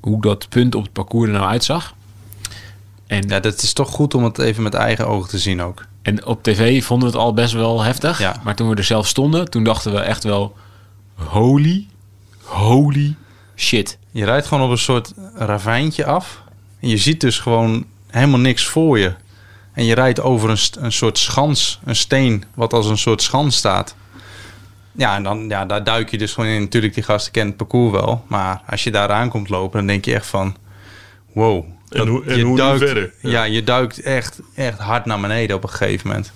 hoe 0.00 0.20
dat 0.20 0.48
punt 0.48 0.74
op 0.74 0.82
het 0.82 0.92
parcours 0.92 1.28
er 1.28 1.34
nou 1.34 1.48
uitzag. 1.48 1.94
En 3.06 3.28
ja, 3.28 3.40
dat 3.40 3.62
is 3.62 3.72
toch 3.72 3.90
goed 3.90 4.14
om 4.14 4.24
het 4.24 4.38
even 4.38 4.62
met 4.62 4.74
eigen 4.74 5.06
ogen 5.06 5.28
te 5.28 5.38
zien 5.38 5.62
ook. 5.62 5.84
En 6.08 6.26
op 6.26 6.42
tv 6.42 6.84
vonden 6.84 7.08
we 7.08 7.14
het 7.14 7.24
al 7.24 7.34
best 7.34 7.52
wel 7.52 7.82
heftig. 7.82 8.18
Ja. 8.18 8.36
Maar 8.42 8.54
toen 8.54 8.68
we 8.68 8.76
er 8.76 8.84
zelf 8.84 9.06
stonden, 9.06 9.50
toen 9.50 9.64
dachten 9.64 9.92
we 9.92 9.98
echt 9.98 10.24
wel... 10.24 10.56
Holy, 11.14 11.86
holy 12.42 13.16
shit. 13.56 13.98
Je 14.10 14.24
rijdt 14.24 14.46
gewoon 14.46 14.64
op 14.64 14.70
een 14.70 14.78
soort 14.78 15.12
ravijntje 15.34 16.04
af. 16.04 16.42
En 16.80 16.88
je 16.88 16.96
ziet 16.96 17.20
dus 17.20 17.38
gewoon 17.38 17.84
helemaal 18.06 18.38
niks 18.38 18.66
voor 18.66 18.98
je. 18.98 19.14
En 19.72 19.84
je 19.84 19.94
rijdt 19.94 20.20
over 20.20 20.50
een, 20.50 20.58
een 20.78 20.92
soort 20.92 21.18
schans, 21.18 21.80
een 21.84 21.96
steen, 21.96 22.44
wat 22.54 22.72
als 22.72 22.86
een 22.86 22.98
soort 22.98 23.22
schans 23.22 23.56
staat. 23.56 23.94
Ja, 24.92 25.16
en 25.16 25.22
dan, 25.22 25.48
ja, 25.48 25.66
daar 25.66 25.84
duik 25.84 26.10
je 26.10 26.18
dus 26.18 26.32
gewoon 26.32 26.50
in. 26.50 26.60
Natuurlijk, 26.60 26.94
die 26.94 27.02
gasten 27.02 27.32
kennen 27.32 27.54
het 27.56 27.68
parcours 27.68 27.92
wel. 27.92 28.24
Maar 28.26 28.62
als 28.66 28.84
je 28.84 28.90
daar 28.90 29.10
aan 29.10 29.28
komt 29.28 29.48
lopen, 29.48 29.78
dan 29.78 29.86
denk 29.86 30.04
je 30.04 30.14
echt 30.14 30.26
van... 30.26 30.56
Wow, 31.32 31.64
en, 31.90 32.06
hoe, 32.06 32.24
en 32.24 32.40
hoe 32.40 32.56
duikt, 32.56 32.84
verder? 32.84 33.12
Ja. 33.20 33.42
je 33.42 33.64
duikt 33.64 34.00
echt, 34.00 34.40
echt 34.54 34.78
hard 34.78 35.04
naar 35.04 35.20
beneden 35.20 35.56
op 35.56 35.62
een 35.62 35.68
gegeven 35.68 36.08
moment. 36.08 36.32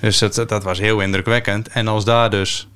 Dus 0.00 0.18
dat, 0.18 0.48
dat 0.48 0.62
was 0.62 0.78
heel 0.78 1.00
indrukwekkend. 1.00 1.68
En 1.68 1.88
als 1.88 2.04
daar 2.04 2.30
dus, 2.30 2.68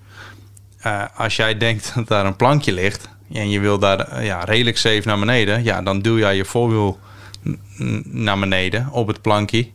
uh, 0.86 1.04
als 1.14 1.36
jij 1.36 1.56
denkt 1.56 1.92
dat 1.94 2.08
daar 2.08 2.26
een 2.26 2.36
plankje 2.36 2.72
ligt 2.72 3.08
en 3.32 3.50
je 3.50 3.60
wil 3.60 3.78
daar 3.78 4.12
uh, 4.12 4.26
ja, 4.26 4.44
redelijk 4.44 4.78
safe 4.78 5.02
naar 5.04 5.18
beneden, 5.18 5.64
ja, 5.64 5.82
dan 5.82 6.00
duw 6.00 6.18
jij 6.18 6.36
je 6.36 6.44
voorwiel 6.44 6.98
naar 8.04 8.38
beneden 8.38 8.88
op 8.90 9.06
het 9.06 9.20
plankje. 9.20 9.68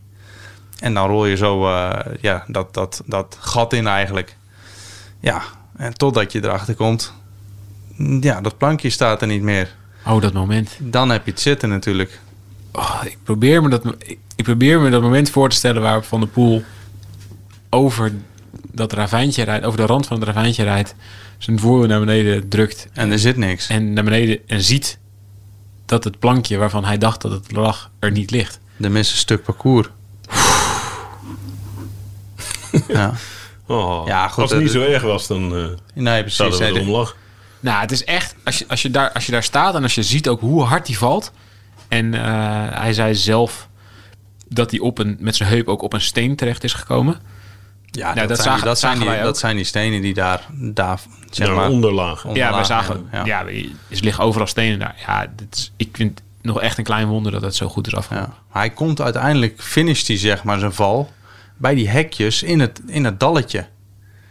En 0.80 0.94
dan 0.94 1.08
rol 1.08 1.26
je 1.26 1.36
zo 1.36 1.68
uh, 1.68 2.00
ja, 2.22 2.44
dat, 2.48 2.74
dat, 2.74 3.02
dat 3.06 3.38
gat 3.40 3.74
in 3.74 3.88
eigenlijk. 3.88 4.36
Ja, 5.20 5.42
en 5.78 5.94
totdat 5.94 6.32
je 6.32 6.44
erachter 6.44 6.76
komt, 6.76 7.14
ja, 8.22 8.42
dat 8.42 8.58
plankje 8.58 8.90
staat 8.90 9.22
er 9.22 9.28
niet 9.28 9.42
meer. 9.42 9.78
Oh, 10.06 10.22
dat 10.22 10.34
moment. 10.34 10.78
Dan 10.80 11.10
heb 11.10 11.26
je 11.26 11.32
het 11.32 11.40
zitten 11.40 11.70
natuurlijk. 11.70 12.20
Oh, 12.72 13.02
ik, 13.04 13.18
probeer 13.24 13.62
me 13.62 13.70
dat, 13.70 13.84
ik 14.36 14.44
probeer 14.44 14.80
me 14.80 14.90
dat 14.90 15.02
moment 15.02 15.30
voor 15.30 15.50
te 15.50 15.56
stellen 15.56 15.82
waarop 15.82 16.04
Van 16.04 16.20
de 16.20 16.28
Poel 16.28 16.64
over 17.70 18.12
dat 18.72 18.94
ravijntje 18.94 19.44
rijdt, 19.44 19.66
over 19.66 19.80
de 19.80 19.86
rand 19.86 20.08
van 20.08 20.18
het 20.18 20.26
ravijntje 20.26 20.64
rijdt, 20.64 20.96
zijn 21.38 21.60
voer 21.60 21.88
naar 21.88 22.00
beneden 22.00 22.50
drukt. 22.50 22.88
En 22.94 23.12
er 23.12 23.20
zit 23.20 23.38
niks. 23.38 23.68
En 23.68 23.94
naar 23.94 24.04
beneden 24.04 24.40
en 24.48 24.62
ziet 24.62 24.98
dat 25.86 26.04
het 26.04 26.20
plankje 26.20 26.58
waarvan 26.58 26.86
hij 26.86 26.98
dacht 26.98 27.22
dat 27.22 27.32
het 27.32 27.52
lag, 27.52 27.90
er 28.00 28.12
niet 28.12 28.32
ligt. 28.32 28.60
De 28.78 28.90
mis 28.90 29.12
een 29.12 29.18
stuk 29.18 29.44
parcours. 29.44 29.88
ja. 32.88 33.14
Oh, 33.66 34.08
ja, 34.08 34.28
goed, 34.28 34.42
als 34.42 34.52
het 34.52 34.62
niet 34.62 34.72
zo 34.72 34.82
erg 34.82 35.04
was, 35.04 35.28
dan 35.28 35.58
uh, 35.58 35.68
nee, 35.94 36.22
precies. 36.22 36.58
we 36.58 36.66
erom 36.66 36.90
lachen. 36.90 37.16
Nou, 37.60 37.80
het 37.82 37.92
is 37.92 38.04
echt, 38.04 38.36
als 38.44 38.58
je, 38.58 38.66
als, 38.68 38.82
je 38.82 38.90
daar, 38.90 39.12
als 39.12 39.26
je 39.26 39.32
daar 39.32 39.44
staat 39.44 39.76
en 39.76 39.84
als 39.84 39.96
je 39.96 40.04
ziet 40.04 40.28
ook 40.28 40.40
hoe 40.40 40.64
hard 40.64 40.88
hij 40.88 40.96
valt. 40.96 41.32
En 41.88 42.14
uh, 42.14 42.22
hij 42.70 42.94
zei 42.94 43.16
zelf 43.16 43.68
dat 44.48 44.72
hij 44.72 44.80
op 44.80 44.98
een, 44.98 45.18
met 45.20 45.36
zijn 45.36 45.50
heup 45.50 45.68
ook 45.68 45.82
op 45.82 45.94
een 45.94 46.02
steen 46.02 46.36
terecht 46.36 46.64
is 46.64 46.74
gekomen. 46.74 47.18
Ja, 47.86 48.14
nou, 48.14 48.28
dat, 48.28 48.28
dat, 48.28 48.38
zijn, 48.38 48.50
zagen, 48.50 48.66
dat, 48.66 48.80
zijn 48.80 49.00
die, 49.00 49.22
dat 49.22 49.38
zijn 49.38 49.56
die 49.56 49.66
stenen 49.66 50.02
die 50.02 50.14
daar, 50.14 50.46
daar 50.52 51.00
zeg 51.30 51.48
ja, 51.48 51.54
maar, 51.54 51.70
onderlaag. 51.70 52.26
Ja, 52.34 52.54
wij 52.54 52.64
zagen, 52.64 53.08
ja, 53.12 53.26
ja 53.26 53.46
er 53.46 53.66
liggen 53.90 54.24
overal 54.24 54.48
stenen 54.48 54.80
daar. 54.80 54.96
Ja, 55.08 55.28
dit 55.36 55.56
is, 55.56 55.72
ik 55.78 55.90
vind 55.92 56.22
nog 56.42 56.62
echt 56.62 56.78
een 56.78 56.84
klein 56.84 57.08
wonder 57.08 57.32
dat 57.32 57.42
het 57.42 57.56
zo 57.56 57.68
goed 57.68 57.88
is 57.88 57.96
afgelopen. 57.96 58.30
Ja. 58.30 58.60
Hij 58.60 58.70
komt 58.70 59.02
uiteindelijk, 59.02 59.62
finisht 59.62 60.08
hij 60.08 60.18
zeg 60.18 60.44
maar 60.44 60.60
zijn 60.60 60.74
val 60.74 61.12
bij 61.58 61.76
die 61.76 61.90
hekjes 61.90 62.44
in 62.44 62.60
het, 62.60 62.82
in 62.88 63.06
het 63.06 63.20
dalletje. 63.20 63.68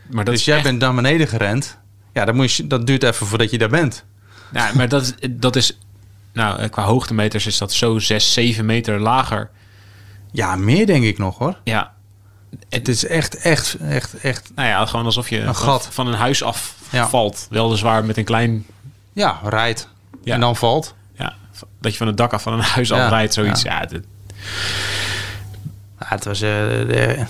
Maar 0.06 0.24
dat 0.24 0.34
dus 0.34 0.44
jij 0.44 0.54
echt... 0.54 0.64
bent 0.64 0.78
naar 0.78 0.94
beneden 0.94 1.28
gerend 1.28 1.78
ja, 2.18 2.24
dat, 2.24 2.34
moet 2.34 2.52
je, 2.52 2.66
dat 2.66 2.86
duurt 2.86 3.02
even 3.02 3.26
voordat 3.26 3.50
je 3.50 3.58
daar 3.58 3.68
bent. 3.68 4.04
Ja, 4.52 4.70
maar 4.74 4.88
dat, 4.88 5.14
dat 5.30 5.56
is... 5.56 5.78
Nou, 6.32 6.58
eh, 6.58 6.70
qua 6.70 6.82
hoogtemeters 6.82 7.46
is 7.46 7.58
dat 7.58 7.72
zo 7.72 7.98
6, 7.98 8.32
7 8.32 8.64
meter 8.66 9.00
lager. 9.00 9.50
Ja, 10.32 10.56
meer 10.56 10.86
denk 10.86 11.04
ik 11.04 11.18
nog 11.18 11.38
hoor. 11.38 11.58
Ja. 11.64 11.92
Het 12.68 12.88
is 12.88 13.06
echt, 13.06 13.36
echt, 13.36 13.74
echt, 13.74 14.14
echt... 14.14 14.50
Nou 14.54 14.68
ja, 14.68 14.86
gewoon 14.86 15.04
alsof 15.04 15.28
je 15.28 15.40
een 15.40 15.54
gat. 15.54 15.88
van 15.90 16.06
een 16.06 16.14
huis 16.14 16.42
afvalt. 16.42 17.46
Ja. 17.50 17.62
Weliswaar 17.62 18.04
met 18.04 18.16
een 18.16 18.24
klein... 18.24 18.66
Ja, 19.12 19.40
rijdt. 19.42 19.88
Ja. 20.24 20.34
En 20.34 20.40
dan 20.40 20.56
valt. 20.56 20.94
Ja, 21.18 21.34
dat 21.80 21.92
je 21.92 21.98
van 21.98 22.06
het 22.06 22.16
dak 22.16 22.32
af 22.32 22.42
van 22.42 22.52
een 22.52 22.60
huis 22.60 22.88
ja. 22.88 23.08
rijdt, 23.08 23.34
zoiets. 23.34 23.62
Ja, 23.62 23.86
ja, 23.90 23.98
het 25.98 26.24
was 26.24 26.42
uh, 26.42 27.22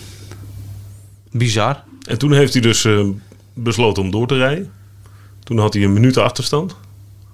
bizar. 1.31 1.83
En 2.09 2.19
toen 2.19 2.33
heeft 2.33 2.53
hij 2.53 2.63
dus 2.63 2.85
uh, 2.85 3.07
besloten 3.53 4.03
om 4.03 4.11
door 4.11 4.27
te 4.27 4.37
rijden. 4.37 4.73
Toen 5.49 5.59
had 5.59 5.75
hij 5.75 5.83
een 5.83 5.93
minuut 5.93 6.17
achterstand 6.17 6.77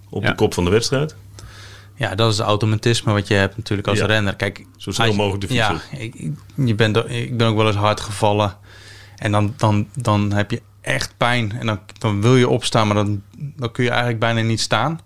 op 0.09 0.23
de 0.23 0.35
kop 0.35 0.55
van 0.55 0.65
de 0.65 0.71
wedstrijd. 0.71 1.15
Ja, 1.95 2.15
dat 2.15 2.33
is 2.33 2.39
het 2.39 2.47
automatisme 2.47 3.13
wat 3.13 3.29
je 3.29 3.35
hebt 3.35 3.57
natuurlijk 3.57 3.89
als 3.89 4.01
renner. 4.01 4.37
Kijk, 4.37 4.67
zo 4.77 4.91
snel 4.91 5.15
mogelijk 5.15 5.41
de 5.41 5.47
fiets 5.47 5.61
Ja, 5.61 5.81
ik, 5.99 6.15
je 6.55 6.75
bent, 6.75 6.97
ik 7.11 7.37
ben 7.37 7.47
ook 7.47 7.57
wel 7.57 7.67
eens 7.67 7.77
hard 7.77 8.01
gevallen. 8.01 8.57
En 9.17 9.33
dan, 9.33 9.55
dan, 9.57 9.89
dan 9.95 10.33
heb 10.33 10.51
je 10.51 10.63
echt 10.81 11.15
pijn. 11.17 11.53
En 11.59 11.67
dan, 11.67 11.81
dan 11.99 12.23
wil 12.23 12.37
je 12.37 12.49
opstaan, 12.49 12.87
maar 12.87 12.97
dan, 12.97 13.23
dan 13.37 13.73
kun 13.73 13.85
je 13.85 13.91
eigenlijk 13.91 14.21
bijna 14.21 14.41
niet 14.41 14.61
staan. 14.61 15.01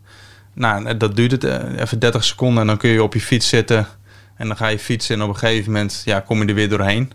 Nou, 0.53 0.97
dat 0.97 1.17
duurt 1.17 1.31
het 1.31 1.45
eh, 1.45 1.81
even 1.81 1.99
30 1.99 2.25
seconden 2.25 2.61
en 2.61 2.67
dan 2.67 2.77
kun 2.77 2.91
je 2.91 3.03
op 3.03 3.15
je 3.15 3.21
fiets 3.21 3.49
zitten. 3.49 3.87
En 4.37 4.47
dan 4.47 4.57
ga 4.57 4.67
je 4.67 4.79
fietsen 4.79 5.15
en 5.15 5.23
op 5.23 5.29
een 5.29 5.37
gegeven 5.37 5.73
moment 5.73 6.03
ja, 6.05 6.21
kom 6.21 6.41
je 6.43 6.47
er 6.49 6.55
weer 6.55 6.69
doorheen. 6.69 7.13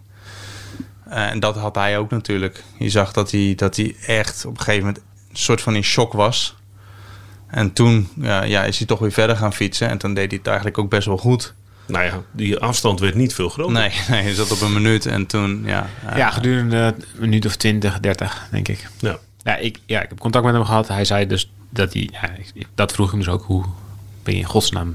Uh, 1.08 1.32
en 1.32 1.40
dat 1.40 1.56
had 1.56 1.76
hij 1.76 1.98
ook 1.98 2.10
natuurlijk. 2.10 2.64
Je 2.78 2.90
zag 2.90 3.12
dat 3.12 3.32
hij, 3.32 3.54
dat 3.56 3.76
hij 3.76 3.96
echt 4.06 4.46
op 4.46 4.58
een 4.58 4.64
gegeven 4.64 4.86
moment 4.86 5.04
soort 5.34 5.62
van 5.62 5.75
in 5.75 5.84
shock 5.84 6.13
was. 6.13 6.56
En 7.48 7.74
toen 7.74 8.10
ja, 8.16 8.44
ja, 8.44 8.63
is 8.63 8.78
hij 8.78 8.88
toch 8.88 9.00
weer 9.00 9.12
verder 9.12 9.36
gaan 9.36 9.54
fietsen. 9.54 9.90
En 9.90 9.98
toen 9.98 10.13
deed 10.13 10.28
hij 10.28 10.38
het 10.38 10.48
eigenlijk 10.48 10.78
ook 10.78 10.90
best 10.90 11.08
wel 11.08 11.18
goed. 11.18 11.54
Nou 11.86 12.06
ja, 12.06 12.22
die 12.32 12.58
afstand 12.58 13.00
werd 13.00 13.16
niet 13.16 13.34
veel 13.34 13.50
groter. 13.50 13.74
Nee, 13.74 13.92
nee, 14.10 14.28
je 14.28 14.36
zat 14.36 14.52
op 14.52 14.62
een 14.62 14.74
minuut 14.74 15.06
en 15.06 15.25
toen, 15.25 15.63
ja. 15.66 15.90
Ja, 16.16 16.30
gedurende 16.30 16.78
een 16.78 17.20
minuut 17.20 17.46
of 17.46 17.56
20, 17.56 18.00
30, 18.00 18.48
denk 18.52 18.68
ik. 18.68 18.88
Ja. 19.00 19.18
Ja, 19.44 19.56
ik, 19.56 19.80
ja, 19.86 20.02
ik 20.02 20.10
heb 20.10 20.20
contact 20.20 20.46
met 20.46 20.54
hem 20.54 20.66
gehad. 20.66 20.88
Hij 20.88 21.06
zei 21.06 21.28
dus 21.28 21.52
dat 21.70 21.94
hij... 21.94 22.10
Ja, 22.12 22.30
dat 22.75 22.92
vroeg 22.92 23.06
ik 23.06 23.12
hem 23.12 23.22
dus 23.22 23.30
ook. 23.30 23.44
Hoe 23.44 23.66
ben 24.24 24.34
je 24.34 24.40
in 24.40 24.46
godsnaam... 24.46 24.94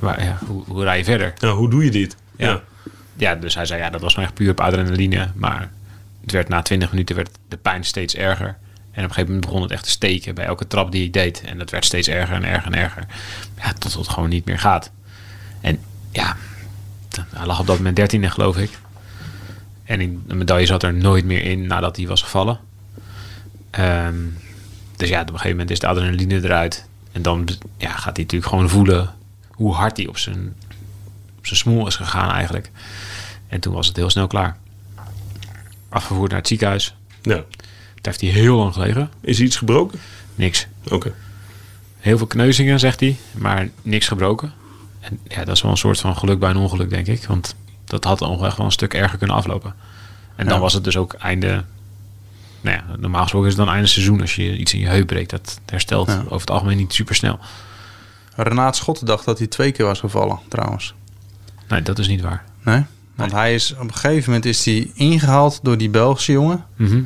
Maar, 0.00 0.24
ja, 0.24 0.38
hoe, 0.46 0.64
hoe 0.66 0.82
rij 0.82 0.98
je 0.98 1.04
verder? 1.04 1.32
Ja, 1.38 1.50
hoe 1.50 1.70
doe 1.70 1.84
je 1.84 1.90
dit? 1.90 2.16
Ja. 2.36 2.48
Ja. 2.48 2.62
Ja, 3.16 3.34
dus 3.34 3.54
hij 3.54 3.66
zei, 3.66 3.80
ja, 3.80 3.90
dat 3.90 4.00
was 4.00 4.16
maar 4.16 4.24
echt 4.24 4.34
puur 4.34 4.50
op 4.50 4.60
adrenaline. 4.60 5.30
Maar 5.34 5.70
het 6.20 6.32
werd 6.32 6.48
na 6.48 6.62
20 6.62 6.90
minuten 6.90 7.16
werd 7.16 7.30
de 7.48 7.56
pijn 7.56 7.84
steeds 7.84 8.14
erger. 8.14 8.58
En 8.92 9.04
op 9.04 9.08
een 9.08 9.14
gegeven 9.14 9.26
moment 9.26 9.44
begon 9.44 9.62
het 9.62 9.70
echt 9.70 9.84
te 9.84 9.90
steken 9.90 10.34
bij 10.34 10.44
elke 10.44 10.66
trap 10.66 10.92
die 10.92 11.04
ik 11.04 11.12
deed. 11.12 11.40
En 11.40 11.58
dat 11.58 11.70
werd 11.70 11.84
steeds 11.84 12.08
erger 12.08 12.34
en 12.34 12.44
erger 12.44 12.72
en 12.72 12.78
erger. 12.78 13.06
Ja, 13.56 13.72
tot 13.72 13.94
het 13.94 14.08
gewoon 14.08 14.28
niet 14.28 14.44
meer 14.44 14.58
gaat. 14.58 14.90
En 15.60 15.78
ja, 16.10 16.36
hij 17.30 17.46
lag 17.46 17.60
op 17.60 17.66
dat 17.66 17.76
moment 17.76 17.96
13 17.96 18.30
geloof 18.30 18.56
ik. 18.56 18.70
En 19.84 20.22
de 20.26 20.34
medaille 20.34 20.66
zat 20.66 20.82
er 20.82 20.94
nooit 20.94 21.24
meer 21.24 21.42
in 21.44 21.66
nadat 21.66 21.96
hij 21.96 22.06
was 22.06 22.22
gevallen. 22.22 22.60
Ehm, 23.70 24.16
dus 24.96 25.08
ja, 25.08 25.20
op 25.20 25.26
een 25.26 25.32
gegeven 25.32 25.50
moment 25.50 25.70
is 25.70 25.78
de 25.78 25.86
adrenaline 25.86 26.44
eruit. 26.44 26.88
En 27.12 27.22
dan 27.22 27.48
ja, 27.76 27.90
gaat 27.90 28.16
hij 28.16 28.24
natuurlijk 28.24 28.50
gewoon 28.50 28.68
voelen 28.68 29.14
hoe 29.50 29.74
hard 29.74 29.96
hij 29.96 30.06
op 30.06 30.18
zijn, 30.18 30.54
op 31.38 31.46
zijn 31.46 31.58
smoel 31.58 31.86
is 31.86 31.96
gegaan 31.96 32.30
eigenlijk. 32.30 32.70
En 33.48 33.60
toen 33.60 33.74
was 33.74 33.86
het 33.86 33.96
heel 33.96 34.10
snel 34.10 34.26
klaar. 34.26 34.56
Afgevoerd 35.88 36.30
naar 36.30 36.38
het 36.38 36.48
ziekenhuis. 36.48 36.94
Ja. 37.22 37.44
Daar 38.00 38.12
heeft 38.14 38.20
hij 38.20 38.30
heel 38.42 38.56
lang 38.56 38.72
gelegen. 38.72 39.10
Is 39.20 39.40
iets 39.40 39.56
gebroken? 39.56 39.98
Niks. 40.34 40.66
Oké. 40.88 41.12
Heel 41.98 42.18
veel 42.18 42.26
kneuzingen, 42.26 42.78
zegt 42.78 43.00
hij, 43.00 43.16
maar 43.32 43.68
niks 43.82 44.08
gebroken. 44.08 44.52
En 45.00 45.18
ja, 45.28 45.44
dat 45.44 45.56
is 45.56 45.62
wel 45.62 45.70
een 45.70 45.76
soort 45.76 46.00
van 46.00 46.16
geluk 46.16 46.38
bij 46.38 46.50
een 46.50 46.56
ongeluk, 46.56 46.90
denk 46.90 47.06
ik. 47.06 47.24
Want 47.26 47.54
dat 47.84 48.04
had 48.04 48.20
nog 48.20 48.44
echt 48.44 48.56
wel 48.56 48.66
een 48.66 48.72
stuk 48.72 48.94
erger 48.94 49.18
kunnen 49.18 49.36
aflopen. 49.36 49.74
En 50.36 50.44
dan 50.46 50.54
Ja. 50.54 50.60
was 50.60 50.72
het 50.72 50.84
dus 50.84 50.96
ook 50.96 51.12
einde... 51.12 51.64
Nou 52.60 52.76
ja, 52.76 52.84
normaal 52.98 53.22
gesproken 53.22 53.48
is 53.48 53.54
het 53.56 53.64
dan 53.64 53.74
einde 53.74 53.88
seizoen 53.88 54.20
als 54.20 54.34
je 54.36 54.56
iets 54.56 54.74
in 54.74 54.80
je 54.80 54.86
heup 54.88 55.06
breekt. 55.06 55.30
Dat 55.30 55.60
herstelt 55.66 56.08
Ja. 56.08 56.20
over 56.24 56.40
het 56.40 56.50
algemeen 56.50 56.76
niet 56.76 56.92
super 56.92 57.14
snel. 57.14 57.38
Renaat 58.36 58.76
Schotten 58.76 59.06
dacht 59.06 59.24
dat 59.24 59.38
hij 59.38 59.46
twee 59.46 59.72
keer 59.72 59.86
was 59.86 60.00
gevallen, 60.00 60.38
trouwens. 60.48 60.94
Nee, 61.68 61.82
dat 61.82 61.98
is 61.98 62.08
niet 62.08 62.20
waar. 62.20 62.44
Nee? 62.64 62.82
Want 63.14 63.32
hij 63.32 63.54
is, 63.54 63.72
op 63.72 63.80
een 63.80 63.94
gegeven 63.94 64.24
moment 64.26 64.44
is 64.44 64.64
hij 64.64 64.90
ingehaald 64.94 65.60
door 65.62 65.78
die 65.78 65.90
Belgische 65.90 66.32
jongen. 66.32 66.64
Mhm. 66.76 67.02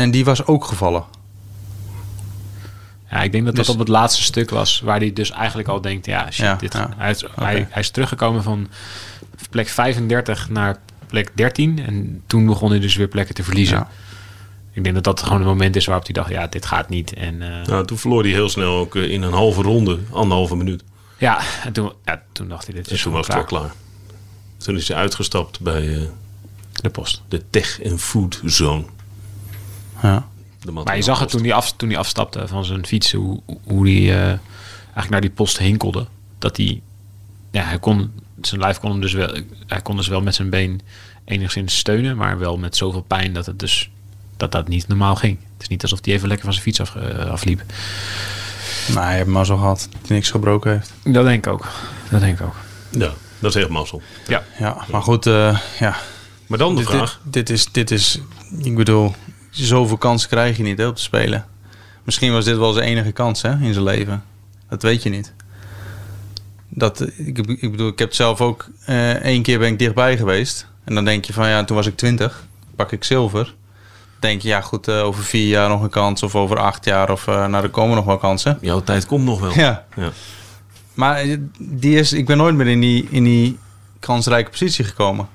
En 0.00 0.10
die 0.10 0.24
was 0.24 0.46
ook 0.46 0.64
gevallen. 0.64 1.04
Ja, 3.10 3.22
ik 3.22 3.32
denk 3.32 3.44
dat 3.44 3.54
Dus- 3.56 3.66
dat 3.66 3.74
op 3.74 3.80
het 3.80 3.88
laatste 3.90 4.22
stuk 4.22 4.50
was. 4.50 4.80
Waar 4.80 4.98
hij 4.98 5.12
dus 5.12 5.30
eigenlijk 5.30 5.68
al 5.68 5.80
denkt, 5.80 6.06
ja, 6.06 6.24
shit, 6.30 6.36
Ja, 6.44 6.54
dit, 6.54 6.72
ja. 6.72 6.90
Hij, 6.96 7.10
is, 7.10 7.24
hij, 7.34 7.66
hij 7.70 7.82
is 7.82 7.90
teruggekomen 7.90 8.42
van 8.42 8.68
plek 9.50 9.68
35 9.68 10.48
naar 10.48 10.76
plek 11.06 11.30
13. 11.34 11.78
En 11.86 12.22
toen 12.26 12.46
begon 12.46 12.70
hij 12.70 12.80
dus 12.80 12.96
weer 12.96 13.08
plekken 13.08 13.34
te 13.34 13.44
verliezen. 13.44 13.76
Ja. 13.76 13.88
Ik 14.72 14.82
denk 14.82 14.94
dat 14.94 15.04
dat 15.04 15.22
gewoon 15.22 15.38
het 15.38 15.46
moment 15.46 15.76
is 15.76 15.86
waarop 15.86 16.04
hij 16.04 16.14
dacht, 16.14 16.30
ja, 16.30 16.46
dit 16.46 16.66
gaat 16.66 16.88
niet. 16.88 17.12
En 17.14 17.42
eh, 17.42 17.66
Nou, 17.66 17.86
toen 17.86 17.98
verloor 17.98 18.22
hij 18.22 18.32
heel 18.32 18.48
snel 18.48 18.76
ook 18.76 18.96
eh, 18.96 19.10
in 19.10 19.22
een 19.22 19.32
halve 19.32 19.62
ronde, 19.62 19.98
anderhalve 20.10 20.56
minuut. 20.56 20.82
ja, 21.18 21.40
en 21.64 21.72
toen, 21.72 21.92
ja, 22.04 22.22
toen 22.32 22.48
dacht 22.48 22.66
hij, 22.66 22.74
dit 22.74 22.88
En 22.88 22.94
is 22.94 23.02
toen 23.02 23.12
was 23.12 23.26
het 23.26 23.34
klaar. 23.36 23.48
wel 23.50 23.60
klaar. 23.60 23.72
Toen 24.56 24.76
is 24.76 24.88
hij 24.88 24.96
uitgestapt 24.96 25.60
bij 25.60 25.94
eh, 25.96 26.02
De 26.72 26.90
post. 26.90 27.22
de 27.28 27.42
Tech 27.50 27.80
en 27.82 27.98
Food 27.98 28.40
Zone. 28.44 28.84
Ja. 30.02 30.26
Maar 30.84 30.96
je 30.96 31.02
zag 31.02 31.18
het 31.18 31.28
toen 31.28 31.42
hij, 31.42 31.52
af, 31.52 31.72
toen 31.72 31.88
hij 31.88 31.98
afstapte 31.98 32.48
van 32.48 32.64
zijn 32.64 32.86
fiets, 32.86 33.12
hoe, 33.12 33.40
hoe 33.64 33.88
hij 33.88 34.20
eh, 34.22 34.26
eigenlijk 34.84 35.10
naar 35.10 35.20
die 35.20 35.30
post 35.30 35.58
hinkelde. 35.58 36.06
Dat 36.38 36.56
hij, 36.56 36.80
ja, 37.50 37.62
hij 37.64 37.78
kon, 37.78 38.12
zijn 38.40 38.60
lijf 38.60 38.78
kon 38.78 38.90
hem 38.90 39.00
dus 39.00 39.12
wel, 39.12 39.36
hij 39.66 39.80
kon 39.80 39.96
dus 39.96 40.08
wel 40.08 40.20
met 40.20 40.34
zijn 40.34 40.50
been 40.50 40.80
enigszins 41.24 41.78
steunen, 41.78 42.16
maar 42.16 42.38
wel 42.38 42.56
met 42.58 42.76
zoveel 42.76 43.02
pijn 43.02 43.32
dat 43.32 43.46
het 43.46 43.58
dus, 43.58 43.90
dat 44.36 44.52
dat 44.52 44.68
niet 44.68 44.88
normaal 44.88 45.14
ging. 45.16 45.38
Het 45.52 45.62
is 45.62 45.68
niet 45.68 45.82
alsof 45.82 45.98
hij 46.02 46.14
even 46.14 46.28
lekker 46.28 46.44
van 46.44 46.54
zijn 46.54 46.64
fiets 46.64 46.80
af, 46.80 46.96
eh, 46.96 47.30
afliep. 47.30 47.62
Nou, 48.88 49.10
je 49.10 49.16
hebt 49.16 49.28
maar 49.28 49.46
zo 49.46 49.56
gehad 49.56 49.88
dat 49.90 50.06
hij 50.08 50.16
niks 50.16 50.30
gebroken 50.30 50.70
heeft. 50.72 50.92
Dat 51.04 51.24
denk 51.24 51.46
ik 51.46 51.52
ook. 51.52 51.68
Dat 52.10 52.20
denk 52.20 52.40
ik 52.40 52.46
ook. 52.46 52.54
Ja, 52.90 53.10
dat 53.38 53.54
is 53.54 53.60
echt 53.62 53.70
mazzel. 53.70 54.02
Ja. 54.26 54.42
Ja, 54.58 54.84
maar 54.90 55.02
goed, 55.02 55.26
eh, 55.26 55.58
ja. 55.80 55.96
Maar 56.46 56.58
dan 56.58 56.74
de 56.74 56.80
Dit, 56.80 56.90
vraag. 56.90 57.20
dit, 57.22 57.32
dit 57.32 57.50
is, 57.50 57.72
dit 57.72 57.90
is, 57.90 58.20
ik 58.58 58.76
bedoel, 58.76 59.14
zoveel 59.50 59.96
kansen 59.96 60.28
krijg 60.28 60.56
je 60.56 60.62
niet 60.62 60.78
hè, 60.78 60.86
om 60.86 60.94
te 60.94 61.02
spelen. 61.02 61.46
Misschien 62.04 62.32
was 62.32 62.44
dit 62.44 62.56
wel 62.56 62.72
zijn 62.72 62.86
enige 62.86 63.12
kans 63.12 63.42
hè, 63.42 63.50
in 63.50 63.72
zijn 63.72 63.84
leven. 63.84 64.24
Dat 64.68 64.82
weet 64.82 65.02
je 65.02 65.10
niet. 65.10 65.32
Dat, 66.68 67.00
ik, 67.00 67.38
ik 67.38 67.70
bedoel, 67.70 67.88
ik 67.88 67.98
heb 67.98 68.08
het 68.08 68.16
zelf 68.16 68.40
ook 68.40 68.68
eh 68.84 69.10
één 69.10 69.42
keer 69.42 69.58
ben 69.58 69.72
ik 69.72 69.78
dichtbij 69.78 70.16
geweest. 70.16 70.66
En 70.84 70.94
dan 70.94 71.04
denk 71.04 71.24
je 71.24 71.32
van 71.32 71.48
ja, 71.48 71.64
toen 71.64 71.76
was 71.76 71.86
ik 71.86 71.96
twintig, 71.96 72.44
pak 72.76 72.92
ik 72.92 73.04
zilver. 73.04 73.54
Denk 74.18 74.42
je 74.42 74.48
ja 74.48 74.60
goed, 74.60 74.88
eh, 74.88 75.02
over 75.02 75.24
vier 75.24 75.48
jaar 75.48 75.68
nog 75.68 75.82
een 75.82 75.90
kans 75.90 76.22
of 76.22 76.34
over 76.34 76.58
acht 76.58 76.84
jaar 76.84 77.10
of 77.10 77.26
eh 77.26 77.46
nou 77.46 77.64
er 77.64 77.70
komen 77.70 77.96
nog 77.96 78.04
wel 78.04 78.18
kansen. 78.18 78.58
Jouw 78.60 78.82
tijd 78.82 79.06
komt 79.06 79.24
nog 79.24 79.40
wel. 79.40 79.52
Ja. 79.64 79.86
Ja. 79.96 80.10
Maar 80.94 81.24
die 81.58 81.98
is, 81.98 82.12
ik 82.12 82.26
ben 82.26 82.36
nooit 82.36 82.54
meer 82.54 82.66
in 82.66 82.80
die, 82.80 83.08
in 83.10 83.24
die 83.24 83.58
kansrijke 83.98 84.50
positie 84.50 84.84
gekomen. 84.84 85.28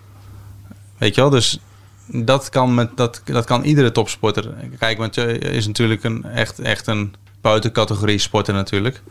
Weet 0.98 1.16
je 1.16 1.22
wel, 1.22 1.30
dus 1.30 1.60
dat 2.06 2.50
kan, 2.50 2.74
met, 2.74 2.98
dat, 2.98 3.22
dat 3.26 3.46
kan 3.46 3.64
iedere 3.64 3.92
topsporter. 3.92 4.54
Kijk, 4.80 4.98
want 4.98 5.16
je 5.16 5.38
is 5.38 5.68
natuurlijk 5.68 6.04
een, 6.04 6.26
echt, 6.26 6.60
echt 6.60 6.88
een 6.88 7.16
buitencategorie 7.42 8.20
sporter 8.20 8.54
natuurlijk. 8.54 9.02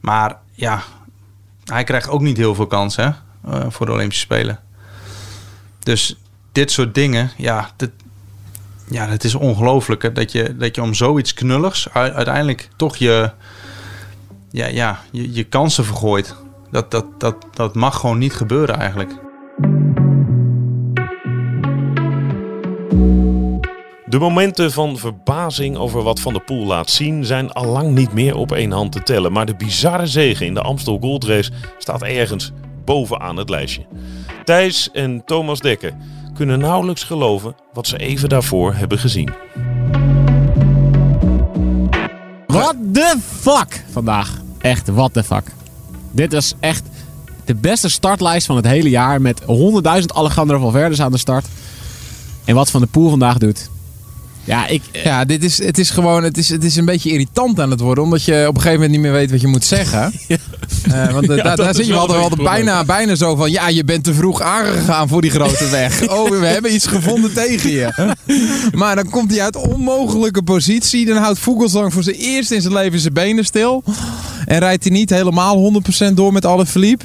Maar 0.00 0.38
ja, 0.52 0.82
hij 1.64 1.84
krijgt 1.84 2.08
ook 2.08 2.20
niet 2.20 2.36
heel 2.36 2.54
veel 2.54 2.66
kansen 2.66 3.16
eh, 3.44 3.64
voor 3.68 3.86
de 3.86 3.92
Olympische 3.92 4.24
Spelen. 4.24 4.58
Dus 5.78 6.16
dit 6.52 6.70
soort 6.70 6.94
dingen, 6.94 7.30
ja, 7.36 7.70
ja 8.88 9.08
het 9.08 9.24
is 9.24 9.34
ongelooflijk 9.34 10.14
dat 10.14 10.32
je, 10.32 10.56
dat 10.56 10.74
je 10.74 10.82
om 10.82 10.94
zoiets 10.94 11.34
knulligs 11.34 11.90
uiteindelijk 11.92 12.68
toch 12.76 12.96
je, 12.96 13.30
ja, 14.50 14.66
ja, 14.66 15.00
je, 15.10 15.32
je 15.32 15.44
kansen 15.44 15.84
vergooit. 15.84 16.34
Dat, 16.70 16.90
dat, 16.90 17.04
dat, 17.18 17.36
dat 17.54 17.74
mag 17.74 18.00
gewoon 18.00 18.18
niet 18.18 18.34
gebeuren 18.34 18.76
eigenlijk. 18.76 19.12
De 24.10 24.18
momenten 24.18 24.72
van 24.72 24.98
verbazing 24.98 25.76
over 25.76 26.02
wat 26.02 26.20
Van 26.20 26.32
der 26.32 26.42
Poel 26.42 26.66
laat 26.66 26.90
zien 26.90 27.24
zijn 27.24 27.52
allang 27.52 27.94
niet 27.94 28.12
meer 28.12 28.36
op 28.36 28.52
één 28.52 28.70
hand 28.70 28.92
te 28.92 29.02
tellen. 29.02 29.32
Maar 29.32 29.46
de 29.46 29.54
bizarre 29.54 30.06
zege 30.06 30.44
in 30.44 30.54
de 30.54 30.60
Amstel 30.60 30.98
Gold 31.00 31.24
Race 31.24 31.50
staat 31.78 32.02
ergens 32.02 32.52
bovenaan 32.84 33.36
het 33.36 33.48
lijstje. 33.48 33.86
Thijs 34.44 34.90
en 34.90 35.22
Thomas 35.24 35.60
Dekker 35.60 35.92
kunnen 36.34 36.58
nauwelijks 36.58 37.04
geloven 37.04 37.54
wat 37.72 37.86
ze 37.86 37.96
even 37.96 38.28
daarvoor 38.28 38.74
hebben 38.74 38.98
gezien. 38.98 39.28
What 42.46 42.76
the 42.92 43.16
fuck 43.40 43.84
vandaag. 43.90 44.40
Echt, 44.58 44.88
what 44.88 45.12
the 45.12 45.24
fuck. 45.24 45.44
Dit 46.10 46.32
is 46.32 46.54
echt 46.60 46.84
de 47.44 47.54
beste 47.54 47.88
startlijst 47.88 48.46
van 48.46 48.56
het 48.56 48.66
hele 48.66 48.90
jaar 48.90 49.20
met 49.20 49.40
100.000 49.42 49.46
Alejandro 50.06 50.58
Valverde's 50.58 51.00
aan 51.00 51.12
de 51.12 51.18
start. 51.18 51.46
En 52.44 52.54
wat 52.54 52.70
Van 52.70 52.80
de 52.80 52.86
Poel 52.86 53.10
vandaag 53.10 53.38
doet. 53.38 53.70
Ja, 54.50 54.66
ik... 54.66 54.82
eh, 54.92 55.04
Ja, 55.04 55.24
dit 55.24 55.44
is, 55.44 55.64
het 55.64 55.78
is 55.78 55.90
gewoon, 55.90 56.22
het 56.22 56.38
is, 56.38 56.48
het 56.48 56.64
is 56.64 56.76
een 56.76 56.84
beetje 56.84 57.10
irritant 57.10 57.60
aan 57.60 57.70
het 57.70 57.80
worden, 57.80 58.04
omdat 58.04 58.24
je 58.24 58.44
op 58.48 58.54
een 58.54 58.60
gegeven 58.60 58.72
moment 58.72 58.90
niet 58.90 59.00
meer 59.00 59.12
weet 59.12 59.30
wat 59.30 59.40
je 59.40 59.46
moet 59.46 59.64
zeggen. 59.64 60.12
Eh, 60.90 61.12
want 61.12 61.30
eh, 61.30 61.36
Ja, 61.36 61.56
daar, 61.56 61.74
zit 61.74 61.86
je 61.86 61.94
altijd 61.94 62.28
beetje 62.28 62.44
bijna, 62.44 62.84
bijna 62.84 63.14
zo 63.14 63.36
van, 63.36 63.50
ja, 63.50 63.68
je 63.68 63.84
bent 63.84 64.04
te 64.04 64.14
vroeg 64.14 64.42
aangegaan 64.42 65.08
voor 65.08 65.20
die 65.20 65.30
grote 65.30 65.68
weg. 65.80 66.08
Oh, 66.08 66.30
we 66.30 66.46
hebben 66.46 66.74
iets 66.74 66.86
gevonden 66.86 67.32
tegen 67.32 67.70
je. 67.70 68.14
Maar 68.80 68.94
dan 68.96 69.10
komt 69.10 69.30
hij 69.30 69.42
uit 69.42 69.56
onmogelijke 69.56 70.42
positie, 70.42 71.06
dan 71.06 71.16
houdt 71.16 71.38
Vogelsang 71.38 71.92
voor 71.92 72.02
zijn 72.02 72.16
eerst 72.16 72.50
in 72.50 72.60
zijn 72.60 72.72
leven 72.72 73.00
zijn 73.00 73.12
benen 73.12 73.44
stil. 73.44 73.84
En 74.46 74.58
rijdt 74.58 74.84
hij 74.84 74.92
niet 74.92 75.10
helemaal 75.10 75.82
100% 76.10 76.12
door 76.14 76.32
met 76.32 76.44
alle 76.46 76.66
verliep. 76.66 77.02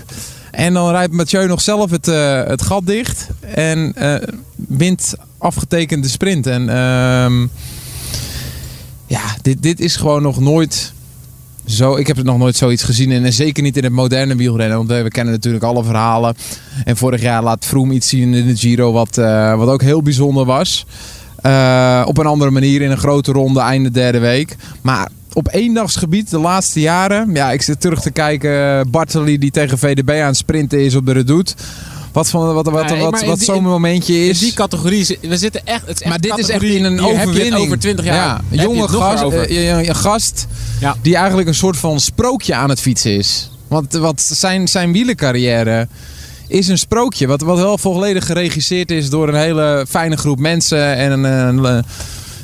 En 0.51 0.73
dan 0.73 0.89
rijdt 0.91 1.13
Mathieu 1.13 1.47
nog 1.47 1.61
zelf 1.61 1.91
het, 1.91 2.05
het 2.49 2.61
gat 2.61 2.85
dicht. 2.87 3.27
En 3.53 3.93
eh, 3.95 4.15
wint 4.55 5.13
afgetekend 5.45 6.03
de 6.03 6.09
sprint. 6.09 6.47
En 6.47 6.69
ehm, 6.69 7.41
ja, 9.07 9.21
dit, 9.41 9.61
dit 9.61 9.79
is 9.79 9.95
gewoon 9.95 10.21
nog 10.21 10.39
nooit 10.39 10.93
zo. 11.65 11.95
Ik 11.95 12.07
heb 12.07 12.15
het 12.15 12.25
nog 12.25 12.37
nooit 12.37 12.55
zoiets 12.55 12.83
gezien. 12.83 13.11
En 13.11 13.33
zeker 13.33 13.63
niet 13.63 13.77
in 13.77 13.83
het 13.83 13.93
moderne 13.93 14.35
wielrennen. 14.35 14.77
Want 14.77 14.91
eh, 14.91 15.01
we 15.01 15.09
kennen 15.09 15.33
natuurlijk 15.33 15.63
alle 15.63 15.83
verhalen. 15.83 16.35
En 16.85 16.97
vorig 16.97 17.21
jaar 17.21 17.43
laat 17.43 17.65
Froome 17.65 17.93
iets 17.93 18.09
zien 18.09 18.33
in 18.33 18.47
de 18.47 18.55
Giro. 18.55 18.91
Wat, 18.91 19.17
eh, 19.17 19.57
wat 19.57 19.67
ook 19.67 19.81
heel 19.81 20.01
bijzonder 20.01 20.45
was. 20.45 20.85
Eh, 21.41 22.03
op 22.05 22.17
een 22.17 22.25
andere 22.25 22.51
manier 22.51 22.81
in 22.81 22.91
een 22.91 22.97
grote 22.97 23.31
ronde 23.31 23.59
einde 23.59 23.91
derde 23.91 24.19
week. 24.19 24.55
Maar 24.81 25.09
op 25.33 25.47
eendagsgebied 25.51 26.29
de 26.29 26.39
laatste 26.39 26.79
jaren. 26.79 27.33
Ja, 27.33 27.51
ik 27.51 27.61
zit 27.61 27.81
terug 27.81 28.01
te 28.01 28.11
kijken. 28.11 28.91
Bartoli 28.91 29.37
die 29.37 29.51
tegen 29.51 29.77
VDB 29.77 30.09
aan 30.09 30.27
het 30.27 30.37
sprinten 30.37 30.85
is 30.85 30.95
op 30.95 31.05
de 31.05 31.11
Redoute. 31.11 31.53
Wat, 32.15 32.29
van, 32.29 32.53
wat, 32.53 32.65
wat, 32.65 32.89
Nee, 32.89 33.01
wat, 33.01 33.23
wat 33.25 33.39
zo'n 33.39 33.63
momentje 33.63 34.27
is. 34.27 34.39
In 34.41 34.45
die 34.47 34.55
categorie, 34.55 35.17
we 35.21 35.37
zitten 35.37 35.61
echt... 35.65 35.81
Het 35.85 35.95
is 35.95 36.01
echt 36.01 36.09
Maar 36.09 36.19
dit 36.19 36.37
is 36.37 36.49
echt 36.49 36.63
in 36.63 36.83
een 36.83 36.99
overwinning. 37.01 37.55
over 37.65 37.79
20 37.79 38.05
jaar. 38.05 38.15
Ja, 38.15 38.41
een 38.51 38.61
jonge 38.61 38.87
gast, 38.87 39.23
eh, 39.23 39.67
een, 39.69 39.87
een 39.89 39.95
gast 39.95 40.47
Ja. 40.79 40.95
die 41.01 41.15
eigenlijk 41.15 41.47
een 41.47 41.55
soort 41.55 41.77
van 41.77 41.99
sprookje 41.99 42.55
aan 42.55 42.69
het 42.69 42.81
fietsen 42.81 43.17
is. 43.17 43.49
Want 43.67 43.93
wat 43.93 44.21
zijn, 44.21 44.67
zijn 44.67 44.91
wielencarrière 44.91 45.87
is 46.47 46.67
een 46.67 46.77
sprookje. 46.77 47.27
Wat, 47.27 47.41
wat 47.41 47.57
wel 47.57 47.77
volledig 47.77 48.25
geregisseerd 48.25 48.91
is 48.91 49.09
door 49.09 49.27
een 49.27 49.35
hele 49.35 49.85
fijne 49.89 50.17
groep 50.17 50.39
mensen 50.39 50.95
en 50.95 51.11
een, 51.11 51.23
een, 51.23 51.83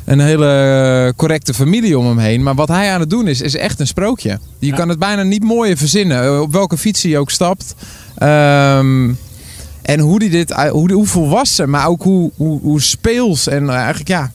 een 0.06 0.20
hele 0.20 1.14
correcte 1.16 1.54
familie 1.54 1.98
om 1.98 2.06
hem 2.08 2.18
heen. 2.18 2.44
Maar 2.44 2.56
wat 2.56 2.68
hij 2.68 2.92
aan 2.94 3.00
het 3.00 3.10
doen 3.10 3.28
is, 3.28 3.42
is 3.42 3.56
echt 3.56 3.80
een 3.80 3.88
sprookje. 3.88 4.40
Je 4.60 4.74
kan 4.74 4.90
het 4.90 5.00
bijna 5.00 5.24
niet 5.24 5.44
mooier 5.44 5.78
verzinnen. 5.78 6.24
eh, 6.24 6.42
Op 6.42 6.52
welke 6.54 6.78
fiets 6.78 7.04
hij 7.04 7.18
ook 7.18 7.30
stapt. 7.32 7.76
Ehm, 8.18 9.10
en 9.82 10.00
hoe 10.00 10.20
die 10.20 10.30
dit, 10.30 10.52
hoe, 10.54 10.92
hoe 10.92 11.08
volwassen, 11.08 11.70
maar 11.70 11.88
ook 11.88 12.04
hoe, 12.04 12.32
hoe, 12.36 12.60
hoe 12.62 12.82
speels. 12.82 13.48
En 13.48 13.70
eh, 13.70 13.76
eigenlijk 13.76 14.08
ja, 14.08 14.32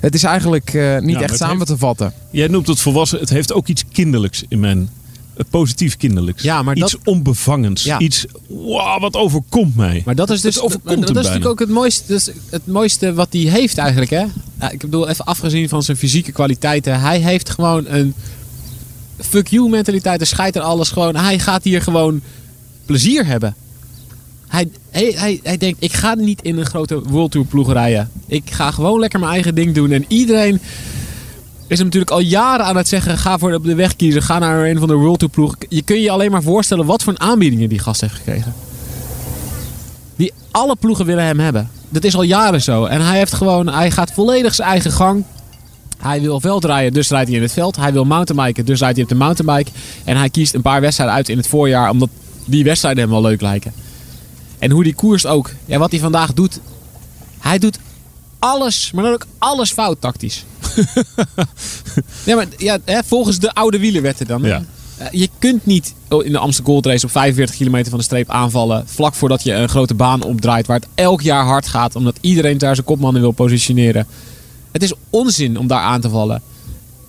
het 0.00 0.14
is 0.14 0.22
eigenlijk 0.22 0.74
eh, 0.74 0.98
niet 0.98 1.20
echt 1.20 1.36
samen 1.36 1.56
heeft- 1.56 1.66
te 1.70 1.76
vatten. 1.78 2.12
Jij 2.30 2.46
noemt 2.48 2.66
het 2.66 2.80
volwassen. 2.80 3.18
Het 3.20 3.30
heeft 3.30 3.52
ook 3.52 3.66
iets 3.68 3.84
kinderlijks 3.92 4.42
in 4.48 4.60
mijn... 4.60 4.88
eh, 5.36 5.44
Positief 5.50 5.96
kinderlijks. 5.96 6.42
Ja, 6.42 6.62
maar 6.62 6.76
iets 6.76 6.92
dat- 6.92 7.00
onbevangends. 7.04 7.82
Ja. 7.84 7.98
Iets, 7.98 8.26
wow, 8.48 9.00
wat 9.00 9.16
overkomt 9.16 9.76
mij. 9.76 10.02
Maar 10.04 10.14
dat 10.14 10.30
is 10.30 10.40
dus 10.40 10.60
overkomt 10.60 11.00
dat, 11.00 11.08
is 11.08 11.14
natuurlijk 11.14 11.46
ook 11.46 11.58
het 11.58 11.68
mooiste, 11.68 12.02
dus 12.06 12.30
het 12.50 12.66
mooiste 12.66 13.14
wat 13.14 13.28
hij 13.30 13.40
heeft 13.42 13.78
eigenlijk. 13.78 14.10
Hè? 14.10 14.24
Ik 14.70 14.78
bedoel, 14.80 15.08
even 15.08 15.24
afgezien 15.24 15.68
van 15.68 15.82
zijn 15.82 15.96
fysieke 15.96 16.32
kwaliteiten. 16.32 17.00
Hij 17.00 17.18
heeft 17.20 17.50
gewoon 17.50 17.84
een 17.88 18.14
fuck 19.18 19.48
you 19.48 19.68
mentaliteit. 19.68 20.16
Hij 20.18 20.26
scheidt 20.26 20.56
er 20.56 20.62
alles 20.62 20.90
gewoon. 20.90 21.16
Hij 21.16 21.38
gaat 21.38 21.64
hier 21.64 21.82
gewoon 21.82 22.20
plezier 22.86 23.26
hebben. 23.26 23.54
Hij, 24.48 24.68
hij, 24.90 25.40
hij, 25.42 25.56
denkt, 25.56 25.82
ik 25.82 25.92
ga 25.92 26.14
niet 26.14 26.42
in 26.42 26.58
een 26.58 26.66
grote 26.66 27.00
World 27.00 27.30
Tour 27.30 27.46
ploeg 27.46 27.72
rijden. 27.72 28.10
Ik 28.26 28.50
ga 28.50 28.70
gewoon 28.70 29.00
lekker 29.00 29.20
mijn 29.20 29.32
eigen 29.32 29.54
ding 29.54 29.74
doen. 29.74 29.90
En 29.90 30.04
iedereen 30.08 30.60
is 31.66 31.76
hem 31.76 31.86
natuurlijk 31.86 32.12
al 32.12 32.20
jaren 32.20 32.66
aan 32.66 32.76
het 32.76 32.88
zeggen: 32.88 33.18
ga 33.18 33.38
voor 33.38 33.62
de, 33.62 33.74
weg 33.74 33.96
kiezen. 33.96 34.22
Ga 34.22 34.38
naar 34.38 34.64
een 34.64 34.78
van 34.78 34.88
de 34.88 34.94
World 34.94 35.18
Tour 35.18 35.34
ploeg. 35.34 35.56
Je 35.68 35.82
kun 35.82 36.00
je 36.00 36.10
alleen 36.10 36.30
maar 36.30 36.42
voorstellen 36.42 36.86
wat 36.86 37.02
voor 37.02 37.18
aanbiedingen 37.18 37.68
die 37.68 37.78
gast 37.78 38.00
heeft 38.00 38.14
gekregen. 38.14 38.54
Die 40.16 40.32
alle 40.50 40.76
ploegen 40.76 41.06
willen 41.06 41.24
hem 41.24 41.38
hebben. 41.38 41.70
Dat 41.88 42.04
is 42.04 42.14
al 42.14 42.22
jaren 42.22 42.62
zo. 42.62 42.84
En 42.84 43.06
hij 43.06 43.18
heeft 43.18 43.32
gewoon, 43.32 43.68
hij 43.68 43.90
gaat 43.90 44.12
volledig 44.12 44.54
zijn 44.54 44.68
eigen 44.68 44.92
gang. 44.92 45.24
Hij 45.98 46.20
wil 46.20 46.40
veldrijden, 46.40 46.92
dus 46.92 47.08
rijdt 47.08 47.28
hij 47.28 47.36
in 47.36 47.42
het 47.42 47.52
veld. 47.52 47.76
Hij 47.76 47.92
wil 47.92 48.04
mountainbiken, 48.04 48.64
dus 48.64 48.80
rijdt 48.80 48.94
hij 48.94 49.04
op 49.04 49.10
de 49.10 49.16
mountainbike. 49.16 49.70
En 50.04 50.16
hij 50.16 50.30
kiest 50.30 50.54
een 50.54 50.62
paar 50.62 50.80
wedstrijden 50.80 51.16
uit 51.16 51.28
in 51.28 51.36
het 51.36 51.48
voorjaar, 51.48 51.90
omdat 51.90 52.08
die 52.44 52.64
wedstrijden 52.64 53.02
hem 53.02 53.12
wel 53.12 53.22
leuk 53.22 53.40
lijken. 53.40 53.72
En 54.66 54.72
hoe 54.72 54.82
die 54.84 54.94
koerst 54.94 55.26
ook. 55.26 55.50
Ja, 55.64 55.78
wat 55.78 55.90
hij 55.90 56.00
vandaag 56.00 56.32
doet. 56.32 56.60
Hij 57.38 57.58
doet 57.58 57.78
alles, 58.38 58.90
maar 58.94 59.04
dan 59.04 59.12
ook 59.12 59.26
alles 59.38 59.72
fout 59.72 60.00
tactisch. 60.00 60.44
ja, 62.24 62.34
maar 62.36 62.46
ja, 62.56 62.78
hè, 62.84 63.00
volgens 63.04 63.38
de 63.38 63.54
oude 63.54 63.78
wielerwetten 63.78 64.26
dan. 64.26 64.42
Ja. 64.42 64.64
Eh, 64.98 65.06
Je 65.10 65.28
kunt 65.38 65.66
niet 65.66 65.94
in 66.24 66.32
de 66.32 66.38
Amsterdam 66.38 66.72
Gold 66.72 66.86
Race 66.86 67.04
op 67.04 67.10
45 67.10 67.56
kilometer 67.56 67.90
van 67.90 67.98
de 67.98 68.04
streep 68.04 68.30
aanvallen. 68.30 68.82
Vlak 68.86 69.14
voordat 69.14 69.42
je 69.42 69.52
een 69.52 69.68
grote 69.68 69.94
baan 69.94 70.22
opdraait 70.22 70.66
waar 70.66 70.78
het 70.78 70.88
elk 70.94 71.20
jaar 71.22 71.44
hard 71.44 71.66
gaat. 71.68 71.96
Omdat 71.96 72.18
iedereen 72.20 72.58
daar 72.58 72.74
zijn 72.74 72.86
kopman 72.86 73.14
in 73.14 73.20
wil 73.20 73.30
positioneren. 73.30 74.06
Het 74.72 74.82
is 74.82 74.92
onzin 75.10 75.58
om 75.58 75.66
daar 75.66 75.80
aan 75.80 76.00
te 76.00 76.08
vallen. 76.10 76.42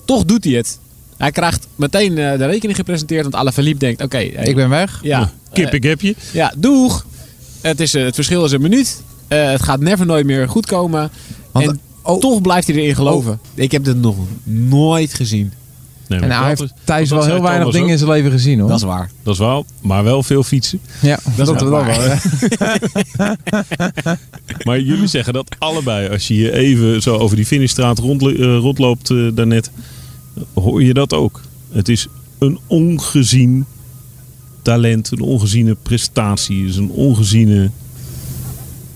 Toch 0.05 0.25
doet 0.25 0.43
hij 0.43 0.53
het. 0.53 0.79
Hij 1.17 1.31
krijgt 1.31 1.67
meteen 1.75 2.17
eh, 2.17 2.37
de 2.37 2.45
rekening 2.45 2.77
gepresenteerd. 2.77 3.23
Want 3.23 3.35
Alaphilippe 3.35 3.79
denkt, 3.79 4.01
oké. 4.03 4.17
eh, 4.17 4.47
Ik 4.47 4.55
ben 4.55 4.69
weg. 4.69 4.99
Ja, 5.01 5.31
Kip, 5.53 5.73
ik 5.73 5.83
heb 5.83 6.01
je. 6.01 6.15
ja, 6.33 6.53
doeg. 6.57 7.05
Het, 7.61 7.79
is, 7.79 7.93
eh, 7.93 8.03
het 8.03 8.15
verschil 8.15 8.45
is 8.45 8.51
een 8.51 8.61
minuut. 8.61 9.03
Eh, 9.27 9.49
het 9.49 9.63
gaat 9.63 9.79
never 9.79 10.05
nooit 10.05 10.25
meer 10.25 10.49
goed 10.49 10.65
komen. 10.65 11.11
Want- 11.51 11.67
en 11.67 11.79
oh. 12.01 12.19
toch 12.19 12.41
blijft 12.41 12.67
hij 12.67 12.75
erin 12.75 12.95
geloven. 12.95 13.39
Ik 13.53 13.71
heb 13.71 13.83
dit 13.83 13.97
nog 13.97 14.15
nooit 14.43 15.13
gezien. 15.13 15.53
Nee, 16.07 16.19
En 16.19 16.31
hij 16.31 16.47
heeft 16.47 16.73
Thijs 16.83 17.09
wel 17.09 17.25
heel 17.25 17.41
weinig 17.41 17.71
dingen 17.71 17.89
in 17.89 17.97
zijn 17.97 18.09
leven 18.09 18.31
gezien 18.31 18.59
hoor. 18.59 18.69
Dat 18.69 18.77
is 18.77 18.83
waar. 18.83 19.11
Dat 19.23 19.33
is 19.33 19.39
wel, 19.39 19.65
maar 19.81 20.03
wel 20.03 20.23
veel 20.23 20.43
fietsen. 20.43 20.79
ja, 21.01 21.19
dat, 21.35 21.47
is 21.47 21.53
dat 21.53 21.61
wel 21.61 21.69
waar. 21.69 22.21
Maar 24.65 24.79
jullie 24.79 25.07
zeggen 25.07 25.33
dat 25.33 25.55
allebei. 25.57 26.09
Als 26.09 26.27
je 26.27 26.33
hier 26.33 26.53
even 26.53 27.01
zo 27.01 27.17
over 27.17 27.35
die 27.35 27.45
finishstraat 27.45 27.99
rond, 27.99 28.21
eh, 28.21 28.57
rondloopt 28.57 29.07
daarnet, 29.35 29.71
hoor 30.53 30.83
je 30.83 30.93
dat 30.93 31.13
ook. 31.13 31.41
Het 31.71 31.89
is 31.89 32.07
een 32.37 32.59
ongezien 32.67 33.65
talent, 34.71 35.11
een 35.11 35.21
ongeziene 35.21 35.75
prestatie. 35.83 36.65
Is 36.65 36.75
een 36.75 36.89
ongeziene 36.89 37.69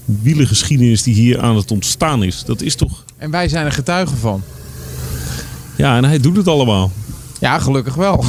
wielengeschiedenis 0.06 1.04
die 1.04 1.14
hier 1.14 1.42
aan 1.42 1.56
het 1.56 1.72
ontstaan 1.72 2.24
is. 2.24 2.44
Dat 2.46 2.62
is 2.62 2.76
toch... 2.76 3.04
En 3.18 3.32
wij 3.32 3.50
zijn 3.50 3.66
er 3.66 3.72
getuigen 3.72 4.18
van. 4.18 4.42
Ja, 5.76 5.98
en 5.98 6.04
hij 6.04 6.20
doet 6.20 6.38
het 6.38 6.48
allemaal. 6.48 6.92
Ja, 7.40 7.60
gelukkig 7.60 7.96
wel. 7.96 8.26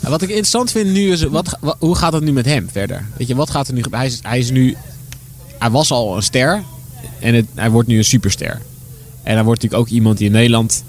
En 0.00 0.10
wat 0.10 0.22
ik 0.22 0.28
interessant 0.28 0.70
vind 0.70 0.92
nu 0.92 1.12
is, 1.12 1.22
wat, 1.22 1.56
wa- 1.60 1.76
hoe 1.78 1.94
gaat 1.94 2.12
het 2.12 2.22
nu 2.22 2.32
met 2.32 2.44
hem 2.44 2.68
verder? 2.72 3.06
Weet 3.16 3.28
je, 3.28 3.34
wat 3.34 3.50
gaat 3.50 3.68
er 3.68 3.74
nu 3.74 3.82
gebeuren? 3.82 4.08
Hij 4.08 4.16
is, 4.16 4.22
hij 4.22 4.38
is 4.38 4.50
nu, 4.50 4.76
hij 5.58 5.70
was 5.70 5.90
al 5.90 6.16
een 6.16 6.22
ster 6.22 6.62
en 7.20 7.34
het, 7.34 7.46
hij 7.54 7.70
wordt 7.70 7.88
nu 7.88 7.96
een 7.98 8.04
superster. 8.04 8.60
En 9.22 9.34
hij 9.34 9.44
wordt 9.44 9.62
natuurlijk 9.62 9.88
ook 9.90 9.96
iemand 9.96 10.18
die 10.18 10.26
in 10.26 10.32
Nederland, 10.32 10.84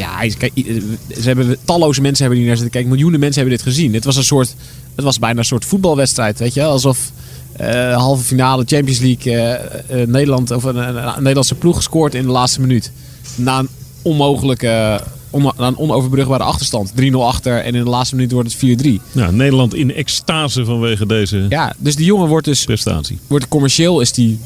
ja, 0.00 0.16
hij 0.16 0.26
is, 0.26 0.36
kijk, 0.36 0.52
i- 0.54 0.82
ze 1.20 1.22
hebben 1.22 1.56
talloze 1.64 2.00
mensen 2.00 2.20
hebben 2.24 2.38
hier 2.38 2.46
naar 2.48 2.56
zitten 2.56 2.72
kijken, 2.74 2.90
miljoenen 2.90 3.20
mensen 3.20 3.40
hebben 3.40 3.58
dit 3.58 3.68
gezien. 3.68 3.94
Het 3.94 4.04
was 4.04 4.16
een 4.16 4.24
soort, 4.24 4.54
het 4.94 5.04
was 5.04 5.18
bijna 5.18 5.38
een 5.38 5.44
soort 5.44 5.64
voetbalwedstrijd, 5.64 6.38
weet 6.38 6.54
je, 6.54 6.64
alsof 6.64 7.10
eh, 7.52 7.96
halve 7.96 8.24
finale 8.24 8.64
Champions 8.66 8.98
League 9.00 9.32
eh, 9.36 10.02
eh, 10.02 10.08
Nederland 10.08 10.50
of 10.50 10.64
een, 10.64 10.94
Nederlandse 11.16 11.54
ploeg 11.54 11.76
gescoord 11.76 12.14
in 12.14 12.22
de 12.22 12.30
laatste 12.30 12.60
minuut 12.60 12.92
na 13.34 13.58
een 13.58 13.68
onmogelijke, 14.02 15.00
on, 15.30 15.42
na 15.42 15.66
een 15.66 15.76
onoverbrugbare 15.78 16.42
achterstand. 16.42 16.92
3-0 17.00 17.12
achter 17.14 17.58
en 17.62 17.74
in 17.74 17.84
de 17.84 17.90
laatste 17.90 18.14
minuut 18.14 18.32
wordt 18.32 18.52
het 18.60 18.80
4-3. 18.86 18.88
Ja, 19.12 19.30
Nederland 19.30 19.74
in 19.74 19.94
extase 19.94 20.64
vanwege 20.64 21.06
deze 21.06 21.46
Ja, 21.48 21.72
dus 21.78 21.96
die 21.96 22.06
jongen 22.06 22.28
wordt 22.28 22.46
dus 22.46 22.64
prestatie. 22.64 23.18
wordt 23.26 23.48
commercieel 23.48 24.00
is 24.00 24.12
die 24.12 24.38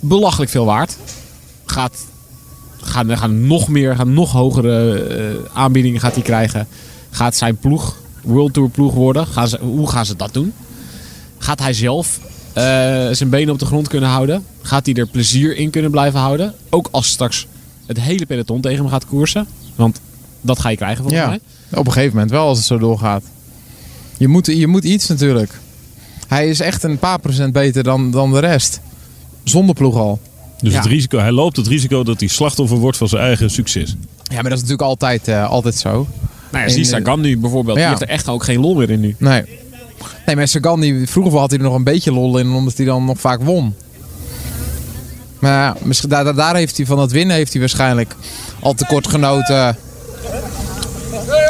belachelijk 0.00 0.50
veel 0.50 0.64
waard. 0.64 0.96
Gaat, 1.64 2.04
gaan, 2.94 3.18
gaan 3.18 3.46
nog 3.46 3.68
meer, 3.68 3.96
gaan 3.96 4.12
nog 4.14 4.32
hogere 4.32 5.02
eh, 5.04 5.24
aanbiedingen 5.52 6.00
gaat 6.00 6.14
hij 6.14 6.22
krijgen. 6.22 6.66
Gaat 7.10 7.36
zijn 7.36 7.56
ploeg, 7.56 7.96
World 8.22 8.52
Tour 8.52 8.68
ploeg 8.70 8.92
worden. 8.94 9.26
Gaan 9.26 9.48
ze, 9.48 9.58
hoe 9.60 9.88
gaan 9.90 10.06
ze 10.06 10.16
dat 10.16 10.32
doen? 10.32 10.52
Gaat 11.38 11.60
hij 11.60 11.72
zelf 11.72 12.18
eh, 12.52 12.64
zijn 13.10 13.28
benen 13.28 13.52
op 13.52 13.58
de 13.58 13.66
grond 13.66 13.88
kunnen 13.88 14.08
houden? 14.10 14.44
Gaat 14.62 14.86
hij 14.86 14.94
er 14.94 15.06
plezier 15.06 15.56
in 15.56 15.70
kunnen 15.70 15.90
blijven 15.90 16.20
houden? 16.20 16.54
Ook 16.70 16.88
als 16.90 17.06
straks 17.08 17.46
het 17.86 18.00
hele 18.00 18.26
peloton 18.26 18.60
tegen 18.60 18.78
hem 18.78 18.88
gaat 18.88 19.06
koersen. 19.06 19.46
Want 19.74 20.00
dat 20.40 20.58
ga 20.58 20.68
je 20.68 20.76
krijgen 20.76 21.02
volgens 21.02 21.22
Ja, 21.22 21.28
mij. 21.28 21.40
op 21.78 21.86
een 21.86 21.92
gegeven 21.92 22.12
moment 22.14 22.30
wel 22.32 22.46
als 22.46 22.58
het 22.58 22.66
zo 22.66 22.78
doorgaat. 22.78 23.22
Je 24.16 24.28
moet, 24.28 24.46
je 24.46 24.66
moet 24.66 24.84
iets 24.84 25.08
natuurlijk. 25.08 25.52
Hij 26.28 26.48
is 26.48 26.60
echt 26.60 26.82
een 26.82 26.98
paar 26.98 27.18
procent 27.18 27.52
beter 27.52 27.82
dan, 27.82 28.10
dan 28.10 28.32
de 28.32 28.38
rest. 28.38 28.80
Zonder 29.44 29.74
ploeg 29.74 29.96
al. 29.96 30.20
Dus 30.64 30.72
Ja. 30.72 30.78
het 30.78 30.88
risico, 30.88 31.18
hij 31.18 31.32
loopt 31.32 31.56
het 31.56 31.66
risico 31.66 32.02
dat 32.04 32.20
hij 32.20 32.28
slachtoffer 32.28 32.76
wordt 32.78 32.96
van 32.96 33.08
zijn 33.08 33.22
eigen 33.22 33.50
succes. 33.50 33.96
Ja, 34.22 34.34
maar 34.34 34.42
dat 34.42 34.52
is 34.52 34.60
natuurlijk 34.60 34.82
altijd, 34.88 35.28
eh, 35.28 35.50
altijd 35.50 35.74
zo. 35.74 36.06
Nou 36.52 36.68
ja, 36.70 36.74
eh, 36.76 36.84
Sagan 36.84 37.20
nu 37.20 37.38
bijvoorbeeld. 37.38 37.76
ja. 37.76 37.82
Die 37.82 37.90
heeft 37.90 38.02
er 38.02 38.08
echt 38.16 38.28
ook 38.28 38.44
geen 38.44 38.60
lol 38.60 38.74
meer 38.74 38.90
in 38.90 39.00
nu. 39.00 39.14
Nee. 39.18 39.42
Nee, 40.26 40.36
maar 40.36 40.48
Sagan, 40.48 40.80
die, 40.80 41.06
vroeger 41.08 41.38
had 41.38 41.50
hij 41.50 41.58
er 41.58 41.64
nog 41.64 41.74
een 41.74 41.84
beetje 41.84 42.12
lol 42.12 42.38
in, 42.38 42.50
omdat 42.52 42.76
hij 42.76 42.86
dan 42.86 43.04
nog 43.04 43.20
vaak 43.20 43.42
won. 43.42 43.74
Maar 45.38 45.52
ja, 45.52 45.76
misschien, 45.82 46.08
daar, 46.08 46.34
daar- 46.34 46.56
heeft 46.56 46.76
hij 46.76 46.86
van 46.86 46.98
het 46.98 47.12
winnen 47.12 47.36
heeft 47.36 47.50
hij 47.52 47.60
waarschijnlijk 47.60 48.16
al 48.60 48.74
te 48.74 48.86
kort 48.86 49.08
genoten. 49.08 49.76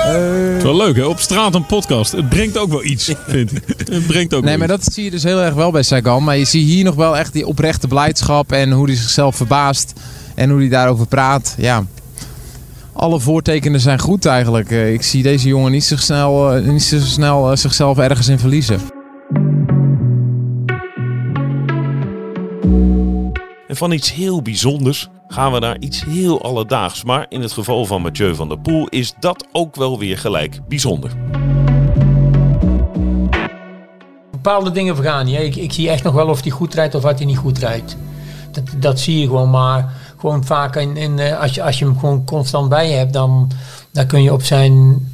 Het 0.04 0.56
is 0.56 0.62
wel 0.62 0.76
leuk 0.76 0.96
hè, 0.96 1.04
op 1.04 1.18
straat 1.18 1.54
een 1.54 1.66
podcast. 1.66 2.12
Het 2.12 2.28
brengt 2.28 2.58
ook 2.58 2.70
wel 2.70 2.84
iets, 2.84 3.04
vind 3.26 3.52
ik. 3.56 3.62
Het 3.88 4.06
brengt 4.06 4.34
ook 4.34 4.44
Nee, 4.44 4.58
maar 4.58 4.70
iets. 4.70 4.84
dat 4.84 4.94
zie 4.94 5.04
je 5.04 5.10
dus 5.10 5.22
heel 5.22 5.40
erg 5.40 5.54
wel 5.54 5.70
bij 5.70 5.82
Sagan. 5.82 6.24
Maar 6.24 6.36
je 6.36 6.44
ziet 6.44 6.66
hier 6.66 6.84
nog 6.84 6.94
wel 6.94 7.16
echt 7.16 7.32
die 7.32 7.46
oprechte 7.46 7.88
blijdschap 7.88 8.52
en 8.52 8.70
hoe 8.72 8.86
hij 8.86 8.96
zichzelf 8.96 9.36
verbaast 9.36 9.92
en 10.34 10.50
hoe 10.50 10.58
hij 10.60 10.68
daarover 10.68 11.06
praat. 11.06 11.54
Ja. 11.58 11.84
Alle 12.92 13.20
voortekenen 13.20 13.80
zijn 13.80 13.98
goed 13.98 14.26
eigenlijk. 14.26 14.70
Eh, 14.70 14.92
Ik 14.92 15.02
zie 15.02 15.22
deze 15.22 15.48
jongen 15.48 15.72
niet 15.72 15.84
zo 15.84 15.96
snel, 15.96 16.52
eh, 16.52 16.62
niet 16.64 16.82
zo 16.82 16.98
snel 16.98 17.50
eh, 17.50 17.56
zichzelf 17.56 17.98
ergens 17.98 18.28
in 18.28 18.38
verliezen. 18.38 18.80
En 23.74 23.80
van 23.80 23.92
iets 23.92 24.12
heel 24.12 24.42
bijzonders 24.42 25.08
gaan 25.28 25.52
we 25.52 25.58
naar 25.58 25.78
iets 25.78 26.04
heel 26.04 26.42
alledaags. 26.42 27.04
Maar 27.04 27.26
in 27.28 27.40
het 27.40 27.52
geval 27.52 27.84
van 27.84 28.02
Mathieu 28.02 28.34
van 28.34 28.48
der 28.48 28.58
Poel 28.58 28.88
is 28.88 29.14
dat 29.20 29.46
ook 29.52 29.76
wel 29.76 29.98
weer 29.98 30.18
gelijk 30.18 30.60
bijzonder. 30.68 31.10
bepaalde 34.30 34.70
dingen 34.70 34.94
vergaan 34.94 35.26
hè. 35.26 35.40
Ik, 35.40 35.56
ik 35.56 35.72
zie 35.72 35.90
echt 35.90 36.02
nog 36.02 36.14
wel 36.14 36.28
of 36.28 36.42
hij 36.42 36.50
goed 36.50 36.74
rijdt 36.74 36.94
of 36.94 37.02
wat 37.02 37.18
hij 37.18 37.26
niet 37.26 37.36
goed 37.36 37.58
rijdt. 37.58 37.96
Dat, 38.50 38.64
dat 38.76 39.00
zie 39.00 39.20
je 39.20 39.26
gewoon. 39.26 39.50
Maar 39.50 39.92
gewoon 40.18 40.44
vaak 40.44 40.76
in, 40.76 40.96
in, 40.96 41.18
eh, 41.18 41.40
als, 41.40 41.54
je, 41.54 41.62
als 41.62 41.78
je 41.78 41.84
hem 41.84 41.98
gewoon 41.98 42.24
constant 42.24 42.68
bij 42.68 42.88
je 42.88 42.96
hebt, 42.96 43.12
dan, 43.12 43.50
dan 43.90 44.06
kun 44.06 44.22
je 44.22 44.32
op 44.32 44.42
zijn 44.42 45.06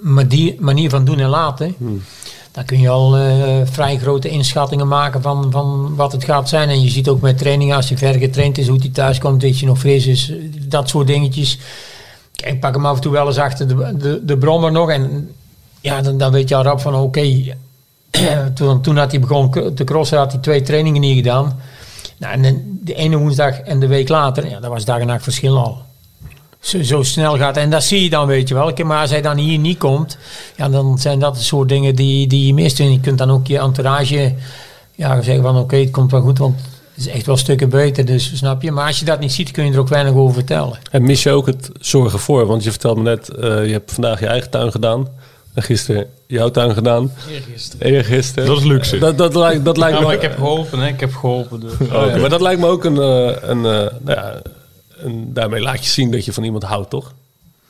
manier, 0.00 0.54
manier 0.58 0.90
van 0.90 1.04
doen 1.04 1.18
en 1.18 1.28
laten. 1.28 1.74
Dan 2.52 2.64
kun 2.64 2.80
je 2.80 2.88
al 2.88 3.16
eh, 3.16 3.44
vrij 3.64 3.98
grote 3.98 4.28
inschattingen 4.28 4.88
maken 4.88 5.22
van, 5.22 5.50
van 5.50 5.94
wat 5.96 6.12
het 6.12 6.24
gaat 6.24 6.48
zijn. 6.48 6.68
En 6.68 6.80
je 6.82 6.90
ziet 6.90 7.08
ook 7.08 7.20
met 7.20 7.38
trainingen, 7.38 7.76
als 7.76 7.88
hij 7.88 7.98
ver 7.98 8.14
getraind 8.14 8.58
is, 8.58 8.68
hoe 8.68 8.78
hij 8.78 8.88
thuis 8.88 9.18
komt, 9.18 9.42
weet 9.42 9.58
je 9.58 9.66
nog 9.66 9.78
fris 9.78 10.06
is. 10.06 10.32
Dat 10.68 10.88
soort 10.88 11.06
dingetjes. 11.06 11.58
Kijk, 12.32 12.54
ik 12.54 12.60
pak 12.60 12.74
hem 12.74 12.86
af 12.86 12.94
en 12.96 13.00
toe 13.02 13.12
wel 13.12 13.26
eens 13.26 13.38
achter 13.38 13.68
de, 13.68 13.96
de, 13.96 14.20
de 14.24 14.38
brommer 14.38 14.72
nog. 14.72 14.90
En 14.90 15.30
Ja, 15.80 16.02
dan, 16.02 16.18
dan 16.18 16.32
weet 16.32 16.48
je 16.48 16.54
al 16.56 16.62
rap 16.62 16.80
van 16.80 16.94
oké. 16.94 17.42
toen, 18.54 18.80
toen 18.82 18.96
had 18.96 19.10
hij 19.10 19.20
begonnen 19.20 19.74
te 19.74 19.84
crossen, 19.84 20.18
had 20.18 20.32
hij 20.32 20.40
twee 20.40 20.62
trainingen 20.62 21.00
niet 21.00 21.16
gedaan. 21.16 21.60
Nou, 22.18 22.32
en 22.34 22.42
de- 22.42 22.76
de 22.84 22.94
ene 22.94 23.16
woensdag 23.16 23.60
en 23.60 23.80
de 23.80 23.86
week 23.86 24.08
later, 24.08 24.48
ja, 24.48 24.60
dat 24.60 24.70
was 24.70 24.84
dag 24.84 24.98
en 24.98 25.06
nacht 25.06 25.22
verschil 25.22 25.58
al. 25.58 25.82
Zo, 26.60 26.82
zo 26.82 27.02
snel 27.02 27.36
gaat 27.36 27.56
En 27.56 27.70
dat 27.70 27.82
zie 27.84 28.02
je 28.02 28.10
dan, 28.10 28.26
weet 28.26 28.48
je 28.48 28.54
wel. 28.54 28.72
Maar 28.84 29.00
als 29.00 29.10
hij 29.10 29.22
dan 29.22 29.36
hier 29.36 29.58
niet 29.58 29.78
komt, 29.78 30.18
ja, 30.56 30.68
dan 30.68 30.98
zijn 30.98 31.18
dat 31.18 31.34
de 31.34 31.42
soort 31.42 31.68
dingen 31.68 31.94
die, 31.94 32.26
die 32.26 32.46
je 32.46 32.54
mist. 32.54 32.80
En 32.80 32.92
je 32.92 33.00
kunt 33.00 33.18
dan 33.18 33.30
ook 33.30 33.46
je 33.46 33.58
entourage 33.58 34.34
ja, 34.94 35.22
zeggen 35.22 35.42
van 35.44 35.56
oké, 35.56 35.76
het 35.76 35.90
komt 35.90 36.10
wel 36.10 36.20
goed, 36.20 36.38
want 36.38 36.60
het 36.94 37.06
is 37.06 37.12
echt 37.12 37.26
wel 37.26 37.36
stukken 37.36 37.68
beter. 37.68 38.04
Dus 38.04 38.36
snap 38.36 38.62
je? 38.62 38.72
Maar 38.72 38.86
als 38.86 38.98
je 38.98 39.04
dat 39.04 39.20
niet 39.20 39.32
ziet, 39.32 39.50
kun 39.50 39.64
je 39.64 39.72
er 39.72 39.78
ook 39.78 39.88
weinig 39.88 40.14
over 40.14 40.34
vertellen. 40.34 40.78
En 40.90 41.02
mis 41.02 41.22
je 41.22 41.30
ook 41.30 41.46
het 41.46 41.70
zorgen 41.80 42.18
voor? 42.18 42.46
Want 42.46 42.64
je 42.64 42.70
vertelde 42.70 43.00
me 43.00 43.08
net, 43.08 43.28
eh, 43.28 43.66
je 43.66 43.72
hebt 43.72 43.92
vandaag 43.92 44.20
je 44.20 44.26
eigen 44.26 44.50
tuin 44.50 44.70
gedaan. 44.70 45.08
En 45.54 45.62
gisteren 45.62 46.06
jouw 46.26 46.50
tuin 46.50 46.74
gedaan. 46.74 47.12
Eergisteren. 47.30 47.86
Eergisteren. 47.86 48.48
Dat 48.48 48.58
is 48.58 48.64
luxe. 48.64 48.98
Dat, 48.98 49.18
dat, 49.18 49.34
lijkt, 49.34 49.64
dat 49.64 49.76
lijkt 49.76 49.94
Ja, 49.94 50.00
me... 50.00 50.06
maar 50.06 50.14
ik 50.14 50.22
heb 50.22 50.34
geholpen, 50.36 50.78
hè. 50.78 50.86
Ik 50.88 51.00
heb 51.00 51.14
geholpen. 51.14 51.60
Dus. 51.60 51.72
Oh, 51.92 52.04
oké, 52.06 52.18
Maar 52.18 52.28
dat 52.30 52.40
lijkt 52.40 52.60
me 52.60 52.66
ook 52.66 52.84
een... 52.84 52.98
eh, 53.00 53.48
een, 53.48 53.64
eh, 53.64 53.72
nou 53.80 53.90
ja, 54.04 54.34
een... 54.98 55.32
Daarmee 55.32 55.60
laat 55.60 55.84
je 55.84 55.90
zien 55.90 56.10
dat 56.10 56.24
je 56.24 56.32
van 56.32 56.44
iemand 56.44 56.62
houdt, 56.62 56.90
toch? 56.90 57.14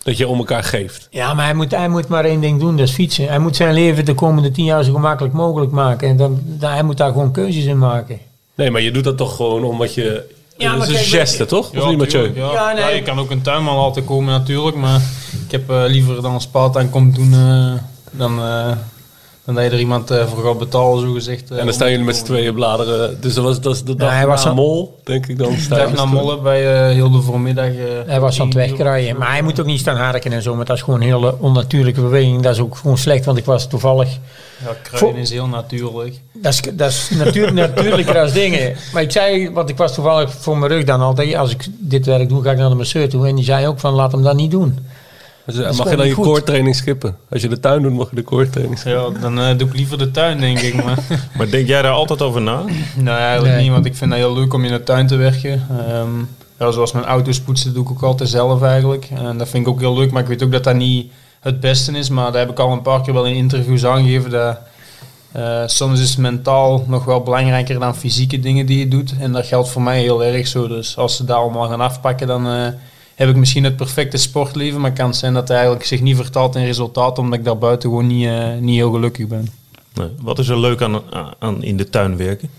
Dat 0.02 0.16
je 0.16 0.28
om 0.28 0.38
elkaar 0.38 0.64
geeft. 0.64 1.08
Ja, 1.10 1.34
maar 1.34 1.44
hij 1.44 1.54
moet, 1.54 1.70
hij 1.70 1.88
moet 1.88 2.08
maar 2.08 2.24
één 2.24 2.40
ding 2.40 2.60
doen, 2.60 2.76
dat 2.76 2.88
is 2.88 2.94
fietsen. 2.94 3.28
Hij 3.28 3.38
moet 3.38 3.56
zijn 3.56 3.74
leven 3.74 4.04
de 4.04 4.14
komende 4.14 4.50
tien 4.50 4.64
jaar 4.64 4.84
zo 4.84 4.92
gemakkelijk 4.92 5.34
mogelijk 5.34 5.72
maken. 5.72 6.08
En 6.08 6.16
dan, 6.16 6.40
dan, 6.44 6.70
hij 6.70 6.82
moet 6.82 6.96
daar 6.96 7.12
gewoon 7.12 7.32
keuzes 7.32 7.64
in 7.64 7.78
maken. 7.78 8.18
Nee, 8.54 8.70
maar 8.70 8.80
je 8.80 8.90
doet 8.90 9.04
dat 9.04 9.16
toch 9.16 9.36
gewoon 9.36 9.64
omdat 9.64 9.94
je... 9.94 10.36
Ja, 10.56 10.76
dat 10.76 10.82
is 10.82 10.88
een 10.88 10.94
kijk, 10.94 11.06
geste, 11.06 11.46
toch? 11.46 11.68
Of 11.68 11.82
Ja, 11.82 11.88
niet, 11.88 11.98
Mathieu? 11.98 12.32
Ja. 12.34 12.52
Ja, 12.52 12.72
nee. 12.72 12.82
Ja, 12.82 12.88
je 12.88 13.02
kan 13.02 13.18
ook 13.18 13.30
een 13.30 13.42
tuinman 13.42 13.76
laten 13.76 14.04
komen 14.04 14.32
natuurlijk, 14.32 14.76
maar 14.76 15.00
ik 15.44 15.50
heb 15.50 15.70
eh, 15.70 15.82
liever 15.86 16.22
dan 16.22 16.34
een 16.34 16.40
spuittuin 16.40 16.90
komt 16.90 17.14
doen 17.14 17.32
eh, 17.32 17.72
dan, 18.10 18.38
eh, 18.38 18.72
dan 19.48 19.56
dat 19.56 19.64
je 19.66 19.70
er 19.70 19.78
iemand 19.78 20.10
eh, 20.10 20.26
voor 20.26 20.44
gaat 20.44 20.58
betalen, 20.58 21.00
zo 21.00 21.12
gezegd. 21.12 21.50
En 21.50 21.64
dan 21.64 21.74
staan 21.74 21.90
jullie 21.90 22.04
met 22.04 22.16
z'n 22.16 22.24
tweeën 22.24 22.54
bladeren. 22.54 23.20
Dus 23.20 23.34
dat 23.34 23.44
was, 23.44 23.60
dat 23.60 23.74
is 23.74 23.84
de 23.84 23.94
dag 23.94 24.10
hij 24.10 24.26
was 24.26 24.44
na 24.44 24.48
al- 24.50 24.56
Mol, 24.56 25.00
denk 25.04 25.26
ik 25.26 25.38
dan. 25.38 25.50
Je 25.52 25.66
dag 25.68 25.92
naar. 25.94 26.08
Molle 26.08 26.38
bij 26.40 26.74
eh, 26.88 26.94
heel 26.94 27.10
de 27.10 27.20
voormiddag. 27.20 27.66
eh, 27.66 27.72
Hij 28.06 28.20
was 28.20 28.40
aan 28.40 28.46
het 28.46 28.54
wegkrijgen. 28.56 29.16
Maar 29.18 29.30
hij 29.30 29.42
moet 29.42 29.60
ook 29.60 29.66
niet 29.66 29.80
staan 29.80 29.96
harken 29.96 30.32
en 30.32 30.42
zo. 30.42 30.54
Maar 30.54 30.64
dat 30.64 30.76
is 30.76 30.82
gewoon 30.82 31.00
een 31.00 31.06
hele 31.06 31.34
onnatuurlijke 31.38 32.00
beweging. 32.00 32.42
Dat 32.42 32.54
is 32.54 32.60
ook 32.60 32.76
gewoon 32.76 32.98
slecht, 32.98 33.24
want 33.24 33.38
ik 33.38 33.44
was 33.44 33.68
toevallig... 33.68 34.08
Ja, 34.64 34.76
kruiden 34.82 35.20
is 35.22 35.30
heel 35.30 35.46
natuurlijk. 35.46 36.20
Dat 36.32 36.52
is, 36.52 36.60
dat 36.74 36.90
is 36.90 37.10
natuur, 37.10 37.52
natuurlijker 37.52 38.18
als 38.18 38.32
dingen. 38.32 38.76
Maar 38.92 39.02
ik 39.02 39.10
zei, 39.12 39.50
want 39.50 39.68
ik 39.68 39.76
was 39.76 39.94
toevallig 39.94 40.32
voor 40.34 40.58
mijn 40.58 40.72
rug 40.72 40.84
dan 40.84 41.00
altijd... 41.00 41.34
Als 41.34 41.50
ik 41.50 41.66
dit 41.78 42.06
werk 42.06 42.28
doe, 42.28 42.42
ga 42.42 42.50
ik 42.50 42.58
naar 42.58 42.68
de 42.68 42.74
masseur 42.74 43.08
toe. 43.08 43.26
En 43.28 43.34
die 43.34 43.44
zei 43.44 43.66
ook 43.66 43.78
van, 43.80 43.92
laat 43.94 44.12
hem 44.12 44.22
dat 44.22 44.36
niet 44.36 44.50
doen. 44.50 44.78
Dus, 45.48 45.56
Dat 45.56 45.72
eh, 45.72 45.78
mag 45.78 45.90
je 45.90 45.96
dan 45.96 46.06
je 46.06 46.14
koortraining 46.14 46.74
skippen? 46.76 47.16
Als 47.30 47.42
je 47.42 47.48
de 47.48 47.60
tuin 47.60 47.82
doet, 47.82 47.92
mag 47.92 48.10
je 48.10 48.16
de 48.16 48.22
koortraining 48.22 48.78
skippen. 48.78 49.12
Ja, 49.12 49.20
dan 49.20 49.38
eh, 49.40 49.58
doe 49.58 49.68
ik 49.68 49.74
liever 49.74 49.98
de 49.98 50.10
tuin, 50.10 50.40
denk 50.40 50.58
ik. 50.58 50.84
Maar 50.84 50.98
Maar 51.36 51.50
denk 51.50 51.66
jij 51.68 51.82
daar 51.82 51.92
altijd 51.92 52.22
over 52.22 52.40
na? 52.42 52.62
nee, 52.96 53.14
eigenlijk 53.14 53.54
Nee. 53.54 53.62
niet, 53.62 53.72
want 53.72 53.84
ik 53.86 53.94
vind 53.94 54.10
dat 54.10 54.18
heel 54.18 54.34
leuk 54.34 54.54
om 54.54 54.64
in 54.64 54.72
de 54.72 54.82
tuin 54.82 55.06
te 55.06 55.16
werken. 55.16 55.66
Ehm, 55.70 56.08
ja, 56.58 56.70
zoals 56.70 56.92
mijn 56.92 57.04
auto's 57.04 57.40
poetsen, 57.40 57.74
doe 57.74 57.82
ik 57.84 57.90
ook 57.90 58.02
altijd 58.02 58.28
zelf 58.28 58.62
eigenlijk. 58.62 59.08
En 59.14 59.38
dat 59.38 59.48
vind 59.48 59.66
ik 59.66 59.72
ook 59.72 59.80
heel 59.80 59.94
leuk, 59.94 60.10
maar 60.10 60.22
ik 60.22 60.28
weet 60.28 60.42
ook 60.42 60.52
dat 60.52 60.64
dat 60.64 60.74
niet 60.74 61.12
het 61.40 61.60
beste 61.60 61.92
is. 61.92 62.08
Maar 62.08 62.24
dat 62.24 62.34
heb 62.34 62.50
ik 62.50 62.58
al 62.58 62.72
een 62.72 62.82
paar 62.82 63.00
keer 63.02 63.14
wel 63.14 63.26
in 63.26 63.34
interviews 63.34 63.84
aangegeven. 63.84 64.30
Dat, 64.30 64.58
eh, 65.32 65.62
soms 65.66 66.00
is 66.00 66.16
mentaal 66.16 66.84
nog 66.86 67.04
wel 67.04 67.22
belangrijker 67.22 67.78
dan 67.80 67.96
fysieke 67.96 68.40
dingen 68.40 68.66
die 68.66 68.78
je 68.78 68.88
doet. 68.88 69.14
En 69.20 69.32
dat 69.32 69.46
geldt 69.46 69.68
voor 69.68 69.82
mij 69.82 70.00
heel 70.00 70.24
erg 70.24 70.46
zo. 70.46 70.68
Dus 70.68 70.96
als 70.96 71.16
ze 71.16 71.24
daar 71.24 71.36
allemaal 71.36 71.68
gaan 71.68 71.80
afpakken, 71.80 72.26
dan 72.26 72.46
eh, 72.46 72.66
heb 73.18 73.28
ik 73.28 73.36
misschien 73.36 73.64
het 73.64 73.76
perfecte 73.76 74.16
sportleven. 74.16 74.80
Maar 74.80 74.90
het 74.90 74.98
kan 74.98 75.14
zijn 75.14 75.32
dat 75.32 75.42
het 75.42 75.56
eigenlijk 75.56 75.84
zich 75.84 76.00
niet 76.00 76.16
vertaalt 76.16 76.56
in 76.56 76.64
resultaat, 76.64 77.18
omdat 77.18 77.38
ik 77.38 77.44
daar 77.44 77.58
buiten 77.58 77.88
gewoon 77.88 78.06
niet, 78.06 78.26
eh, 78.26 78.54
niet 78.60 78.74
heel 78.76 78.90
gelukkig 78.90 79.26
ben. 79.26 79.48
Nee. 79.94 80.08
Wat 80.20 80.38
is 80.38 80.48
er 80.48 80.58
leuk 80.58 80.82
aan, 80.82 81.00
aan 81.38 81.62
in 81.62 81.76
de 81.76 81.90
tuin 81.90 82.16
werken? 82.16 82.50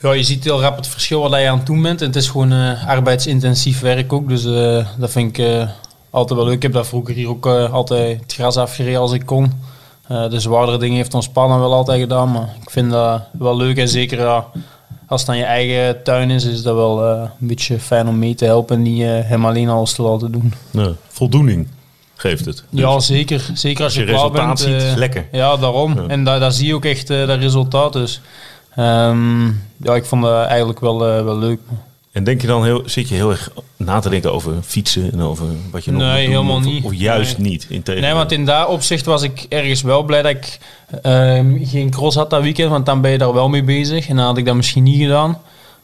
Ja, 0.00 0.12
je 0.12 0.22
ziet 0.22 0.44
heel 0.44 0.60
rap 0.60 0.76
het 0.76 0.86
verschil 0.86 1.20
wat 1.20 1.40
je 1.40 1.48
aan 1.48 1.56
het 1.56 1.66
doen 1.66 1.82
bent. 1.82 2.00
En 2.00 2.06
het 2.06 2.16
is 2.16 2.28
gewoon 2.28 2.52
eh, 2.52 2.88
arbeidsintensief 2.88 3.80
werk 3.80 4.12
ook. 4.12 4.28
Dus 4.28 4.44
eh, 4.44 4.86
dat 4.98 5.10
vind 5.10 5.38
ik 5.38 5.46
eh, 5.46 5.68
altijd 6.10 6.38
wel 6.38 6.48
leuk. 6.48 6.56
Ik 6.56 6.62
heb 6.62 6.72
daar 6.72 6.86
vroeger 6.86 7.14
hier 7.14 7.28
ook 7.28 7.46
eh, 7.46 7.72
altijd 7.72 8.20
het 8.20 8.32
gras 8.32 8.56
afgereden 8.56 9.00
als 9.00 9.12
ik 9.12 9.26
kon. 9.26 9.52
Eh, 10.08 10.30
de 10.30 10.40
zwaardere 10.40 10.78
dingen 10.78 10.96
heeft 10.96 11.14
ons 11.14 11.28
pa 11.28 11.46
dan 11.48 11.60
wel 11.60 11.72
altijd 11.74 12.00
gedaan. 12.00 12.32
Maar 12.32 12.54
ik 12.62 12.70
vind 12.70 12.90
dat 12.90 13.22
wel 13.38 13.56
leuk. 13.56 13.76
En 13.76 13.88
zeker 13.88 14.42
als 15.06 15.20
het 15.20 15.30
dan 15.30 15.38
je 15.38 15.44
eigen 15.44 16.02
tuin 16.02 16.30
is, 16.30 16.44
is 16.44 16.62
dat 16.62 16.74
wel 16.74 17.04
eh, 17.04 17.20
een 17.40 17.46
beetje 17.46 17.78
fijn 17.78 18.08
om 18.08 18.18
mee 18.18 18.34
te 18.34 18.44
helpen. 18.44 18.76
En 18.76 18.82
niet 18.82 19.02
eh, 19.02 19.08
hem 19.22 19.46
alleen 19.46 19.68
alles 19.68 19.92
te 19.92 20.02
laten 20.02 20.32
doen. 20.32 20.52
Voldoening 21.08 21.68
geeft 22.14 22.44
het. 22.44 22.64
Dus 22.70 22.80
Ja, 22.80 23.00
zeker. 23.00 23.50
Zeker 23.54 23.84
als 23.84 23.94
je, 23.94 24.00
je 24.00 24.06
klaar 24.06 24.16
resultaat 24.18 24.46
bent. 24.46 24.58
ziet, 24.58 24.90
eh, 24.90 24.96
lekker. 24.96 25.28
Ja, 25.32 25.56
daarom. 25.56 25.94
Ja. 25.94 26.06
En 26.06 26.24
daar, 26.24 26.40
daar 26.40 26.52
zie 26.52 26.66
je 26.66 26.74
ook 26.74 26.84
echt 26.84 27.06
dat 27.06 27.38
resultaat. 27.38 27.92
Dus 27.92 28.20
ja, 29.82 29.94
ik 29.94 30.04
vond 30.04 30.22
dat 30.22 30.46
eigenlijk 30.46 30.80
wel, 30.80 30.98
wel 30.98 31.38
leuk. 31.38 31.60
En 32.16 32.24
denk 32.24 32.40
je 32.40 32.46
dan 32.46 32.64
heel, 32.64 32.82
zit 32.84 33.08
je 33.08 33.14
heel 33.14 33.30
erg 33.30 33.50
na 33.76 33.98
te 34.00 34.10
denken 34.10 34.32
over 34.32 34.52
fietsen 34.62 35.12
en 35.12 35.20
over 35.20 35.46
wat 35.70 35.84
je 35.84 35.90
nog 35.92 36.00
Nee, 36.02 36.10
moet 36.10 36.20
doen, 36.20 36.30
helemaal 36.30 36.56
of, 36.56 36.64
niet. 36.64 36.84
Of 36.84 36.94
juist 36.94 37.38
Nee. 37.38 37.50
niet? 37.50 37.66
In 37.68 37.82
Nee, 37.84 38.12
want 38.12 38.32
in 38.32 38.44
dat 38.44 38.68
opzicht 38.68 39.04
was 39.04 39.22
ik 39.22 39.46
ergens 39.48 39.82
wel 39.82 40.02
blij 40.02 40.22
dat 40.22 40.30
ik 40.30 40.58
ehm, 41.02 41.64
geen 41.64 41.90
cross 41.90 42.16
had 42.16 42.30
dat 42.30 42.42
weekend, 42.42 42.70
want 42.70 42.86
dan 42.86 43.00
ben 43.00 43.10
je 43.10 43.18
daar 43.18 43.32
wel 43.32 43.48
mee 43.48 43.64
bezig. 43.64 44.08
En 44.08 44.16
dan 44.16 44.24
had 44.24 44.38
ik 44.38 44.44
dat 44.44 44.54
misschien 44.54 44.82
niet 44.82 45.00
gedaan. 45.00 45.38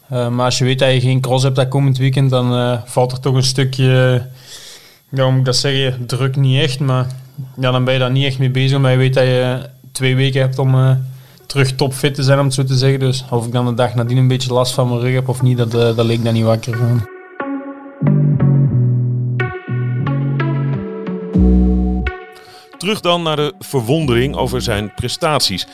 Eh, 0.09 0.27
maar 0.29 0.45
als 0.45 0.57
je 0.57 0.63
weet 0.65 0.79
dat 0.79 0.91
je 0.93 0.99
geen 0.99 1.21
cross 1.21 1.43
hebt 1.43 1.55
dat 1.55 1.67
komend 1.67 1.97
weekend, 1.97 2.29
dan 2.29 2.53
eh, 2.55 2.77
valt 2.85 3.11
er 3.11 3.19
toch 3.19 3.35
een 3.35 3.43
stukje, 3.43 4.25
ja, 5.09 5.23
hoe 5.23 5.29
moet 5.31 5.39
ik 5.39 5.45
dat 5.45 5.55
zeggen, 5.55 6.05
druk 6.05 6.35
niet 6.35 6.61
echt. 6.61 6.79
Maar 6.79 7.07
ja, 7.59 7.71
dan 7.71 7.83
ben 7.83 7.93
je 7.93 7.99
daar 7.99 8.11
niet 8.11 8.25
echt 8.25 8.39
mee 8.39 8.49
bezig, 8.51 8.77
omdat 8.77 8.91
je 8.91 8.97
weet 8.97 9.13
dat 9.13 9.23
je 9.23 9.69
twee 9.91 10.15
weken 10.15 10.41
hebt 10.41 10.59
om 10.59 10.75
eh, 10.75 10.91
terug 11.45 11.75
topfit 11.75 12.15
te 12.15 12.23
zijn, 12.23 12.39
om 12.39 12.45
het 12.45 12.53
zo 12.53 12.63
te 12.63 12.75
zeggen. 12.77 12.99
Dus 12.99 13.25
of 13.29 13.45
ik 13.45 13.51
dan 13.51 13.65
de 13.65 13.73
dag 13.73 13.95
nadien 13.95 14.17
een 14.17 14.27
beetje 14.27 14.53
last 14.53 14.73
van 14.73 14.87
mijn 14.87 14.99
rug 14.99 15.13
heb 15.13 15.29
of 15.29 15.41
niet, 15.41 15.57
dat, 15.57 15.73
eh, 15.73 15.95
dat 15.95 16.05
leek 16.05 16.23
daar 16.23 16.33
niet 16.33 16.43
wakker 16.43 16.77
van. 16.77 17.11
Terug 22.77 22.99
dan 22.99 23.23
naar 23.23 23.35
de 23.35 23.53
verwondering 23.59 24.35
over 24.35 24.61
zijn 24.61 24.93
prestaties. 24.93 25.67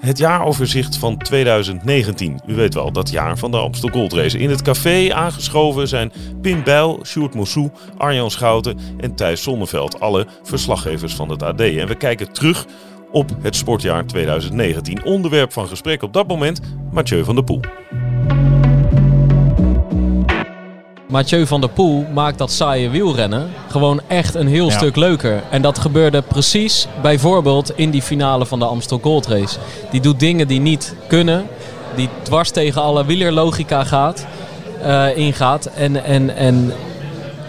Het 0.00 0.18
jaaroverzicht 0.18 0.96
van 0.96 1.16
2019. 1.16 2.40
U 2.46 2.54
weet 2.54 2.74
wel, 2.74 2.92
dat 2.92 3.10
jaar 3.10 3.38
van 3.38 3.50
de 3.50 3.56
Amstel 3.56 3.88
Gold 3.88 4.12
Race. 4.12 4.38
In 4.38 4.50
het 4.50 4.62
café 4.62 5.14
aangeschoven 5.14 5.88
zijn 5.88 6.12
Pim 6.40 6.64
Bijl, 6.64 7.00
Sjoerd 7.04 7.34
Moussou, 7.34 7.70
Arjan 7.96 8.30
Schouten 8.30 8.78
en 8.98 9.14
Thijs 9.14 9.42
Zonneveld. 9.42 10.00
Alle 10.00 10.26
verslaggevers 10.42 11.14
van 11.14 11.28
het 11.28 11.42
AD. 11.42 11.60
En 11.60 11.86
we 11.86 11.94
kijken 11.94 12.32
terug 12.32 12.66
op 13.14 13.30
het 13.42 13.56
sportjaar 13.56 14.06
2019. 14.06 15.04
Onderwerp 15.04 15.52
van 15.52 15.68
gesprek 15.68 16.02
op 16.02 16.12
dat 16.12 16.26
moment, 16.26 16.60
Mathieu 16.92 17.24
van 17.24 17.34
der 17.34 17.44
Poel. 17.44 17.60
Mathieu 21.08 21.46
van 21.46 21.60
der 21.60 21.70
Poel 21.70 22.06
maakt 22.14 22.38
dat 22.38 22.52
saaie 22.52 22.90
wielrennen 22.90 23.50
gewoon 23.70 24.00
echt 24.06 24.34
een 24.34 24.46
heel 24.46 24.68
Ja. 24.68 24.76
stuk 24.76 24.96
leuker. 24.96 25.42
En 25.50 25.62
dat 25.62 25.78
gebeurde 25.78 26.22
precies 26.22 26.86
bijvoorbeeld 27.02 27.72
in 27.76 27.90
die 27.90 28.02
finale 28.02 28.46
van 28.46 28.58
de 28.58 28.64
Amstel 28.64 28.98
Gold 29.02 29.26
Race. 29.26 29.58
Die 29.90 30.00
doet 30.00 30.20
dingen 30.20 30.48
die 30.48 30.60
niet 30.60 30.94
kunnen, 31.06 31.46
die 31.96 32.08
dwars 32.22 32.50
tegen 32.50 32.82
alle 32.82 33.04
wielerlogica 33.04 33.84
gaat, 33.84 34.26
eh, 34.82 35.16
ingaat. 35.16 35.66
En, 35.66 36.04
en, 36.04 36.36
en 36.36 36.72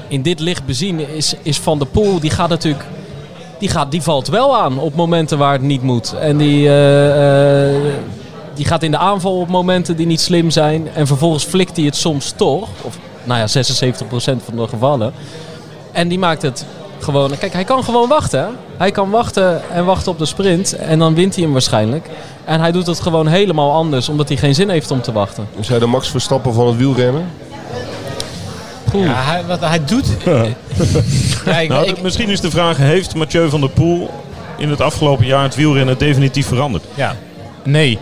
in 0.08 0.22
dit 0.22 0.40
licht 0.40 0.66
bezien 0.66 1.16
is, 1.16 1.36
is 1.42 1.60
Van 1.60 1.78
der 1.78 1.88
Poel, 1.88 2.20
die 2.20 2.30
gaat 2.30 2.50
natuurlijk... 2.50 2.86
Die, 3.60 3.70
gaat, 3.70 3.92
die 3.92 4.02
valt 4.02 4.28
wel 4.28 4.58
aan 4.58 4.80
op 4.80 4.96
momenten 4.96 5.38
waar 5.38 5.54
het 5.54 5.62
niet 5.62 5.82
moet. 5.82 6.14
En 6.14 6.38
die, 6.38 6.68
eh, 6.68 7.76
eh, 7.76 7.94
die 8.54 8.66
gaat 8.66 8.84
in 8.84 8.92
de 8.92 8.98
aanval 8.98 9.40
op 9.40 9.48
momenten 9.48 9.96
die 9.96 10.06
niet 10.06 10.22
slim 10.22 10.50
zijn. 10.50 10.88
En 10.94 11.08
vervolgens 11.08 11.44
flikt 11.44 11.76
hij 11.76 11.86
het 11.86 11.96
soms 11.96 12.34
toch. 12.36 12.70
Of 12.82 12.98
nou 13.24 13.40
ja, 13.40 13.48
76% 13.48 14.44
van 14.44 14.56
de 14.56 14.68
gevallen. 14.68 15.14
En 15.92 16.08
die 16.08 16.20
maakt 16.20 16.42
het 16.42 16.66
gewoon... 17.00 17.38
Kijk, 17.38 17.54
hij 17.54 17.64
kan 17.64 17.84
gewoon 17.84 18.08
wachten. 18.08 18.48
Hij 18.78 18.92
kan 18.92 19.10
wachten 19.10 19.70
en 19.72 19.86
wachten 19.86 20.12
op 20.12 20.18
de 20.18 20.26
sprint. 20.26 20.76
En 20.76 21.00
dan 21.00 21.16
wint 21.16 21.36
hij 21.36 21.44
hem 21.44 21.54
waarschijnlijk. 21.54 22.10
En 22.46 22.60
hij 22.60 22.72
doet 22.72 22.88
het 22.88 23.00
gewoon 23.00 23.28
helemaal 23.28 23.72
anders. 23.72 24.10
Omdat 24.10 24.28
hij 24.28 24.38
geen 24.38 24.56
zin 24.56 24.70
heeft 24.70 24.92
om 24.92 25.02
te 25.02 25.12
wachten. 25.12 25.48
Is 25.60 25.68
hij 25.68 25.80
de 25.80 25.86
Max 25.86 26.10
Verstappen 26.10 26.54
van 26.54 26.68
het 26.68 26.78
wielrennen? 26.78 27.26
Ja, 29.04 29.14
hij, 29.24 29.44
wat 29.46 29.60
hij 29.60 29.86
doet... 29.86 30.08
ja, 31.46 31.60
ik, 31.60 31.70
Nou, 31.70 31.86
ik- 31.86 32.02
misschien 32.02 32.30
is 32.30 32.42
de 32.42 32.50
vraag, 32.52 32.78
heeft 32.78 33.16
Mathieu 33.16 33.50
van 33.50 33.60
der 33.60 33.70
Poel 33.70 34.10
in 34.58 34.70
het 34.70 34.82
afgelopen 34.82 35.26
jaar 35.26 35.44
het 35.44 35.56
wielrennen 35.56 35.98
definitief 35.98 36.48
veranderd? 36.48 36.84
ja, 36.94 37.16
nee. 37.64 38.00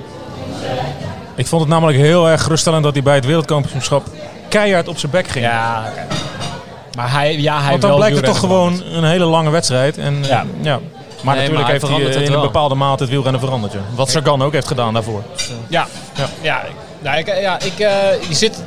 Ik 1.36 1.48
vond 1.48 1.62
het 1.62 1.70
namelijk 1.70 1.98
heel 1.98 2.30
erg 2.30 2.44
geruststellend 2.44 2.84
dat 2.84 2.94
hij 2.94 3.04
bij 3.04 3.16
het 3.16 3.26
wereldkampioenschap 3.26 4.04
keihard 4.50 4.88
op 4.88 4.98
zijn 4.98 5.12
bek 5.12 5.28
ging. 5.28 5.46
Ja, 5.46 5.92
maar 6.96 7.12
hij, 7.12 7.38
ja, 7.40 7.60
hij 7.62 7.70
Want 7.70 7.82
dan 7.82 7.90
wel 7.90 8.00
blijkt 8.00 8.16
het 8.16 8.26
toch 8.26 8.40
gewoon 8.40 8.82
een 8.94 9.04
hele 9.04 9.26
lange 9.26 9.50
wedstrijd. 9.50 9.98
En, 9.98 10.18
ja. 10.22 10.28
Ja. 10.28 10.46
ja. 10.62 10.80
Maar 11.24 11.36
natuurlijk 11.36 11.64
hij 11.64 11.72
heeft 11.72 11.88
hij 11.88 12.16
eh, 12.16 12.26
in 12.26 12.34
een 12.34 12.42
bepaalde 12.42 12.76
mate 12.76 13.04
het 13.04 13.12
wielrennen 13.12 13.42
veranderd. 13.42 13.74
Ja. 13.74 13.80
Wat 13.96 14.10
Sagan 14.10 14.42
ook 14.42 14.54
heeft 14.54 14.68
gedaan 14.68 14.94
daarvoor. 14.94 15.24
Ja, 15.68 15.88
Ja. 16.16 16.26
ja. 16.42 16.62
ik- 16.62 16.72
nou, 17.02 17.18
ik, 17.18 17.28
ja, 17.42 17.60
ik, 17.60 17.80
eh, 17.80 17.90
je 18.30 18.36
zit, 18.36 18.64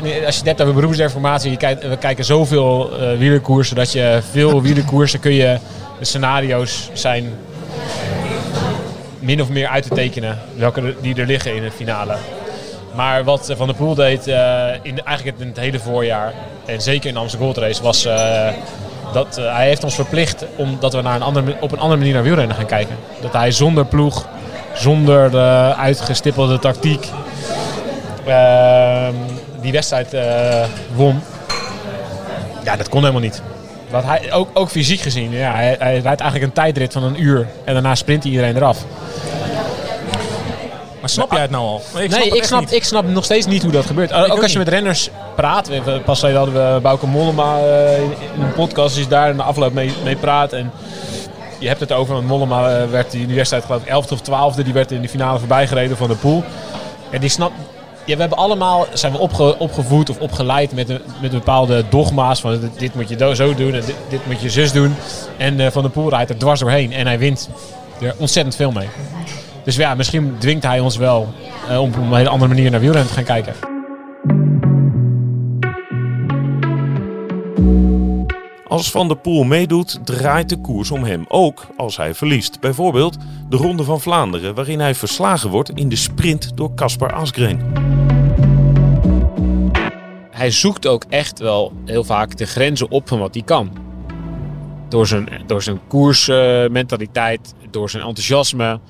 als 0.00 0.34
je 0.34 0.40
het 0.40 0.44
hebt 0.44 0.60
over 0.60 0.74
beroepsdeformatie, 0.74 1.50
je 1.50 1.56
kijkt, 1.56 1.88
we 1.88 1.96
kijken 1.96 2.24
zoveel 2.24 2.98
eh 3.00 3.18
wielerkoersen 3.18 3.76
dat 3.76 3.92
je 3.92 4.20
veel 4.30 4.62
wielerkoersen 4.66 5.20
kun 5.20 5.32
je, 5.32 5.58
de 5.98 6.04
scenario's 6.04 6.90
zijn 6.92 7.38
min 9.18 9.42
of 9.42 9.48
meer 9.48 9.68
uit 9.68 9.82
te 9.82 9.94
tekenen 9.94 10.38
welke 10.56 10.94
die 11.00 11.14
er 11.14 11.26
liggen 11.26 11.54
in 11.54 11.62
de 11.62 11.70
finale. 11.70 12.16
Maar 12.94 13.24
wat 13.24 13.48
eh, 13.48 13.56
Van 13.56 13.66
der 13.66 13.76
Poel 13.76 13.94
deed 13.94 14.26
eh, 14.26 14.68
in, 14.82 15.04
eigenlijk 15.04 15.38
in 15.38 15.46
het 15.46 15.58
hele 15.58 15.78
voorjaar, 15.78 16.32
en 16.64 16.80
zeker 16.80 17.08
in 17.08 17.14
de 17.14 17.20
Amsterdam 17.20 17.52
Gold 17.52 17.64
Race, 17.64 17.82
was 17.82 18.04
eh, 18.04 18.48
dat 19.12 19.36
eh, 19.36 19.54
hij 19.54 19.66
heeft 19.66 19.84
ons 19.84 19.94
verplicht 19.94 20.44
omdat 20.56 20.92
we 20.92 21.02
naar 21.02 21.14
een 21.14 21.22
andere, 21.22 21.56
op 21.60 21.72
een 21.72 21.78
andere 21.78 21.98
manier 21.98 22.14
naar 22.14 22.22
wielrennen 22.22 22.56
gaan 22.56 22.66
kijken. 22.66 22.96
Dat 23.20 23.32
hij 23.32 23.50
zonder 23.50 23.84
ploeg, 23.84 24.26
zonder 24.74 25.36
eh, 25.36 25.80
uitgestippelde 25.80 26.58
tactiek, 26.58 27.08
ehm, 28.26 29.14
die 29.62 29.72
wedstrijd 29.72 30.14
eh, 30.14 30.64
won. 30.94 31.20
Ja, 32.64 32.76
dat 32.76 32.88
kon 32.88 33.00
helemaal 33.00 33.20
niet. 33.20 33.42
Wat 33.90 34.04
hij, 34.04 34.32
ook, 34.32 34.50
ook 34.52 34.70
fysiek 34.70 35.00
gezien, 35.00 35.30
ja, 35.30 35.54
hij, 35.54 35.76
hij 35.78 35.98
rijdt 35.98 36.20
eigenlijk 36.20 36.42
een 36.42 36.52
tijdrit 36.52 36.92
van 36.92 37.02
een 37.02 37.22
uur 37.22 37.46
en 37.64 37.72
daarna 37.72 37.94
sprint 37.94 38.24
iedereen 38.24 38.56
eraf. 38.56 38.84
Maar 41.02 41.10
snap 41.10 41.32
jij 41.32 41.40
het 41.40 41.50
nou 41.50 41.64
al? 41.64 41.82
nee, 41.94 42.28
ik 42.28 42.44
snap, 42.44 42.60
niet. 42.60 42.72
ik 42.72 42.84
snap 42.84 43.06
nog 43.06 43.24
steeds 43.24 43.46
niet 43.46 43.62
hoe 43.62 43.72
dat 43.72 43.86
gebeurt. 43.86 44.12
ook, 44.12 44.32
ook 44.32 44.42
als 44.42 44.52
je 44.52 44.58
niet. 44.58 44.66
met 44.66 44.74
renners 44.74 45.10
praat. 45.36 45.70
Pas 46.04 46.18
geleden 46.18 46.40
hadden 46.40 46.74
we 46.74 46.80
Bauke 46.80 47.06
Mollema 47.06 47.58
eh, 47.58 48.02
in, 48.02 48.42
een 48.42 48.52
podcast. 48.52 48.94
Die 48.94 49.02
is 49.02 49.08
daar 49.08 49.30
in 49.30 49.36
de 49.36 49.42
afloop 49.42 49.72
mee, 49.72 49.92
mee 50.04 50.16
praat. 50.16 50.52
En 50.52 50.72
je 51.58 51.68
hebt 51.68 51.80
het 51.80 51.92
over, 51.92 52.14
want 52.14 52.26
Mollema 52.26 52.78
eh, 52.78 52.90
werd 52.90 53.14
in 53.14 53.26
die 53.26 53.36
wedstrijd 53.36 53.64
geloof 53.64 53.82
ik 53.82 53.88
11 53.88 54.12
of 54.12 54.20
12e. 54.20 54.64
Die 54.64 54.72
werd 54.72 54.90
in 54.90 55.02
de 55.02 55.08
finale 55.08 55.38
voorbijgereden 55.38 55.96
van 55.96 56.08
de 56.08 56.16
pool. 56.16 56.44
En 57.10 57.20
die 57.20 57.30
snapt... 57.30 57.54
Ja, 58.04 58.14
we 58.14 58.20
hebben 58.20 58.38
allemaal 58.38 58.86
zijn 58.92 59.12
we 59.12 59.18
opge, 59.18 59.58
opgevoed 59.58 60.10
of 60.10 60.18
opgeleid 60.18 60.72
met, 60.72 60.88
met 61.20 61.30
bepaalde 61.30 61.84
dogma's. 61.88 62.40
Van 62.40 62.70
dit, 62.78 62.94
moet 62.94 63.08
je 63.08 63.34
zo 63.34 63.54
doen 63.54 63.74
en 63.74 63.84
dit, 63.86 63.96
dit 64.08 64.26
moet 64.26 64.40
je 64.40 64.50
zus 64.50 64.72
doen. 64.72 64.94
En 65.36 65.60
eh, 65.60 65.70
Van 65.70 65.82
der 65.82 65.90
Poel 65.90 66.08
rijdt 66.08 66.30
er 66.30 66.38
dwars 66.38 66.60
doorheen. 66.60 66.92
En 66.92 67.06
hij 67.06 67.18
wint 67.18 67.48
er 68.00 68.14
ontzettend 68.18 68.56
veel 68.56 68.72
mee. 68.72 68.88
Dus 69.64 69.76
ja, 69.76 69.94
misschien 69.94 70.36
dwingt 70.38 70.64
hij 70.64 70.80
ons 70.80 70.96
wel 70.96 71.28
eh, 71.68 71.80
om 71.80 71.88
op 71.88 71.96
een 71.96 72.14
hele 72.14 72.28
andere 72.28 72.54
manier 72.54 72.70
naar 72.70 72.80
wielrennen 72.80 73.08
te 73.08 73.14
gaan 73.14 73.24
kijken. 73.24 73.71
Als 78.72 78.90
Van 78.90 79.08
der 79.08 79.16
Poel 79.16 79.44
meedoet, 79.44 79.98
draait 80.04 80.48
de 80.48 80.60
koers 80.60 80.90
om 80.90 81.04
hem. 81.04 81.24
Ook 81.28 81.66
als 81.76 81.96
hij 81.96 82.14
verliest. 82.14 82.60
Bijvoorbeeld 82.60 83.16
de 83.48 83.56
Ronde 83.56 83.84
van 83.84 84.00
Vlaanderen, 84.00 84.54
waarin 84.54 84.80
hij 84.80 84.94
verslagen 84.94 85.50
wordt 85.50 85.70
in 85.70 85.88
de 85.88 85.96
sprint 85.96 86.56
door 86.56 86.74
Caspar 86.74 87.12
Asgreen. 87.12 87.60
hij 90.30 90.50
zoekt 90.50 90.86
ook 90.86 91.04
echt 91.08 91.38
wel 91.38 91.72
heel 91.84 92.04
vaak 92.04 92.36
de 92.36 92.46
grenzen 92.46 92.90
op 92.90 93.08
van 93.08 93.18
wat 93.18 93.34
hij 93.34 93.42
kan. 93.42 93.70
Door 94.88 95.06
zijn, 95.06 95.28
door 95.46 95.62
zijn 95.62 95.80
koersmentaliteit, 95.86 97.54
door 97.70 97.90
zijn 97.90 98.02
enthousiasme. 98.02 98.80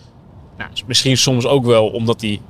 Nou, 0.58 0.70
misschien 0.86 1.16
soms 1.16 1.46
ook 1.46 1.64
wel 1.64 1.88
omdat 1.88 2.20
hij 2.20 2.40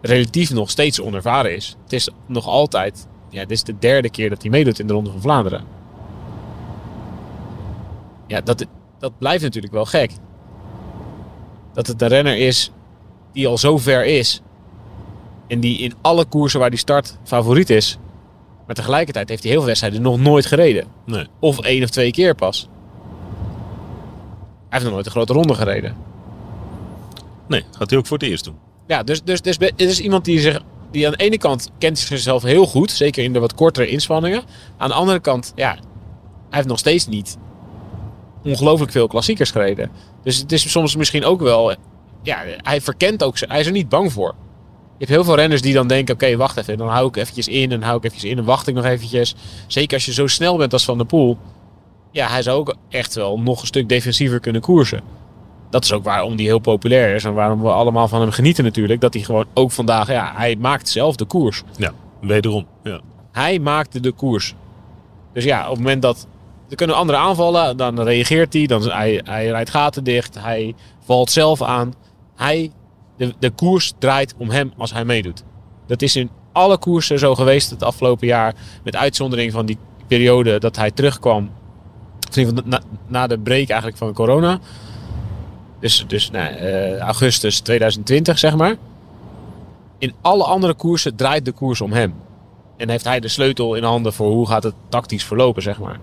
relatief 0.00 0.50
nog 0.50 0.70
steeds 0.70 1.00
onervaren 1.00 1.54
is. 1.54 1.76
Het 1.82 1.92
is 1.92 2.10
nog 2.26 2.46
altijd, 2.46 3.06
ja, 3.30 3.40
dit 3.40 3.50
is 3.50 3.62
de 3.62 3.78
derde 3.78 4.10
keer 4.10 4.28
dat 4.28 4.42
hij 4.42 4.50
meedoet 4.50 4.78
in 4.78 4.86
de 4.86 4.92
Ronde 4.92 5.10
van 5.10 5.20
Vlaanderen. 5.20 5.77
Ja, 8.28 8.40
dat, 8.40 8.66
dat 8.98 9.18
blijft 9.18 9.42
natuurlijk 9.42 9.72
wel 9.72 9.84
gek. 9.84 10.10
Dat 11.72 11.86
het 11.86 12.02
een 12.02 12.08
renner 12.08 12.36
is 12.36 12.70
die 13.32 13.46
al 13.46 13.58
zo 13.58 13.78
ver 13.78 14.04
is 14.04 14.40
en 15.46 15.60
die 15.60 15.78
in 15.78 15.94
alle 16.00 16.24
koersen 16.24 16.60
waar 16.60 16.68
hij 16.68 16.78
start 16.78 17.18
favoriet 17.24 17.70
is. 17.70 17.98
Maar 18.66 18.74
tegelijkertijd 18.74 19.28
heeft 19.28 19.42
hij 19.42 19.50
heel 19.50 19.60
veel 19.60 19.68
wedstrijden 19.68 20.02
nog 20.02 20.18
nooit 20.18 20.46
gereden. 20.46 20.86
Nee. 21.06 21.26
Of 21.38 21.60
één 21.60 21.82
of 21.82 21.90
twee 21.90 22.10
keer 22.10 22.34
pas. 22.34 22.68
Hij 24.68 24.78
heeft 24.78 24.84
nog 24.84 24.92
nooit 24.92 25.06
een 25.06 25.12
grote 25.12 25.32
ronde 25.32 25.54
gereden. 25.54 25.96
Nee, 27.46 27.64
gaat 27.70 27.90
hij 27.90 27.98
ook 27.98 28.06
voor 28.06 28.18
het 28.18 28.26
eerst 28.26 28.44
doen. 28.44 28.56
Ja, 28.86 29.02
dus, 29.02 29.22
dus, 29.22 29.40
dus 29.42 29.56
het 29.58 29.80
is 29.80 30.00
iemand 30.00 30.24
die, 30.24 30.40
zich, 30.40 30.62
die 30.90 31.06
aan 31.06 31.12
de 31.12 31.18
ene 31.18 31.38
kant 31.38 31.70
kent 31.78 31.98
zichzelf 31.98 32.42
heel 32.42 32.66
goed. 32.66 32.90
Zeker 32.90 33.24
in 33.24 33.32
de 33.32 33.38
wat 33.38 33.54
kortere 33.54 33.86
inspanningen. 33.86 34.42
Aan 34.76 34.88
de 34.88 34.94
andere 34.94 35.20
kant, 35.20 35.52
ja, 35.54 35.70
hij 35.70 35.80
heeft 36.48 36.68
nog 36.68 36.78
steeds 36.78 37.06
niet 37.06 37.36
ongelooflijk 38.44 38.92
veel 38.92 39.06
klassiekers 39.06 39.50
gereden. 39.50 39.90
Dus 40.22 40.36
het 40.36 40.52
is 40.52 40.70
soms 40.70 40.96
misschien 40.96 41.24
ook 41.24 41.40
wel... 41.40 41.74
Ja, 42.22 42.38
hij 42.56 42.80
verkent 42.80 43.22
ook... 43.22 43.38
Hij 43.38 43.60
is 43.60 43.66
er 43.66 43.72
niet 43.72 43.88
bang 43.88 44.12
voor. 44.12 44.34
Je 44.98 45.04
hebt 45.04 45.10
heel 45.10 45.24
veel 45.24 45.34
renners 45.34 45.62
die 45.62 45.74
dan 45.74 45.88
denken... 45.88 46.14
Oké, 46.14 46.36
wacht 46.36 46.56
even. 46.56 46.78
Dan 46.78 46.88
hou 46.88 47.08
ik 47.08 47.16
eventjes 47.16 47.48
in 47.48 47.72
en 47.72 47.82
hou 47.82 47.96
ik 47.96 48.04
eventjes 48.04 48.30
in 48.30 48.38
en 48.38 48.44
wacht 48.44 48.66
ik 48.66 48.74
nog 48.74 48.84
eventjes. 48.84 49.34
Zeker 49.66 49.94
als 49.94 50.06
je 50.06 50.12
zo 50.12 50.26
snel 50.26 50.56
bent 50.56 50.72
als 50.72 50.84
Van 50.84 50.96
der 50.96 51.06
Poel. 51.06 51.38
Ja, 52.10 52.28
hij 52.28 52.42
zou 52.42 52.58
ook 52.58 52.76
echt 52.88 53.14
wel 53.14 53.38
nog 53.38 53.60
een 53.60 53.66
stuk 53.66 53.88
defensiever 53.88 54.40
kunnen 54.40 54.60
koersen. 54.60 55.00
Dat 55.70 55.84
is 55.84 55.92
ook 55.92 56.04
waarom 56.04 56.34
hij 56.34 56.44
heel 56.44 56.58
populair 56.58 57.14
is. 57.14 57.24
En 57.24 57.34
waarom 57.34 57.62
we 57.62 57.68
allemaal 57.68 58.08
van 58.08 58.20
hem 58.20 58.30
genieten 58.30 58.64
natuurlijk. 58.64 59.00
Dat 59.00 59.14
hij 59.14 59.22
gewoon 59.22 59.46
ook 59.54 59.70
vandaag... 59.70 60.08
Ja, 60.08 60.32
hij 60.36 60.56
maakt 60.56 60.88
zelf 60.88 61.16
de 61.16 61.24
koers. 61.24 61.62
Ja, 61.76 61.92
wederom. 62.20 62.66
Ja. 62.82 63.00
Hij 63.32 63.58
maakte 63.58 64.00
de 64.00 64.12
koers. 64.12 64.54
Dus 65.32 65.44
ja, 65.44 65.64
op 65.64 65.70
het 65.70 65.78
moment 65.78 66.02
dat 66.02 66.26
er 66.68 66.76
kunnen 66.76 66.96
anderen 66.96 67.20
aanvallen, 67.20 67.76
dan 67.76 68.00
reageert 68.00 68.52
hij. 68.52 68.66
Dan, 68.66 68.90
hij, 68.90 69.20
hij 69.24 69.46
rijdt 69.46 69.70
gaten 69.70 70.04
dicht. 70.04 70.38
Hij 70.40 70.74
valt 71.04 71.30
zelf 71.30 71.62
aan. 71.62 71.94
Hij, 72.36 72.70
de, 73.16 73.34
de 73.38 73.50
koers 73.50 73.92
draait 73.98 74.34
om 74.38 74.50
hem 74.50 74.72
als 74.76 74.92
hij 74.92 75.04
meedoet. 75.04 75.42
Dat 75.86 76.02
is 76.02 76.16
in 76.16 76.30
alle 76.52 76.78
koersen 76.78 77.18
zo 77.18 77.34
geweest 77.34 77.70
het 77.70 77.82
afgelopen 77.82 78.26
jaar. 78.26 78.54
Met 78.84 78.96
uitzondering 78.96 79.52
van 79.52 79.66
die 79.66 79.78
periode 80.06 80.58
dat 80.58 80.76
hij 80.76 80.90
terugkwam. 80.90 81.50
Na, 82.64 82.80
na 83.06 83.26
de 83.26 83.38
break 83.38 83.68
eigenlijk 83.68 83.96
van 83.96 84.12
corona. 84.12 84.58
Dus, 85.80 86.04
dus 86.06 86.30
nou, 86.30 86.54
eh, 86.54 86.98
augustus 86.98 87.60
2020 87.60 88.38
zeg 88.38 88.56
maar. 88.56 88.76
In 89.98 90.14
alle 90.20 90.44
andere 90.44 90.74
koersen 90.74 91.16
draait 91.16 91.44
de 91.44 91.52
koers 91.52 91.80
om 91.80 91.92
hem. 91.92 92.14
En 92.76 92.88
heeft 92.88 93.04
hij 93.04 93.20
de 93.20 93.28
sleutel 93.28 93.74
in 93.74 93.82
handen 93.82 94.12
voor 94.12 94.30
hoe 94.30 94.46
gaat 94.46 94.62
het 94.62 94.74
tactisch 94.88 95.24
verlopen, 95.24 95.62
zeg 95.62 95.78
maar. 95.78 95.98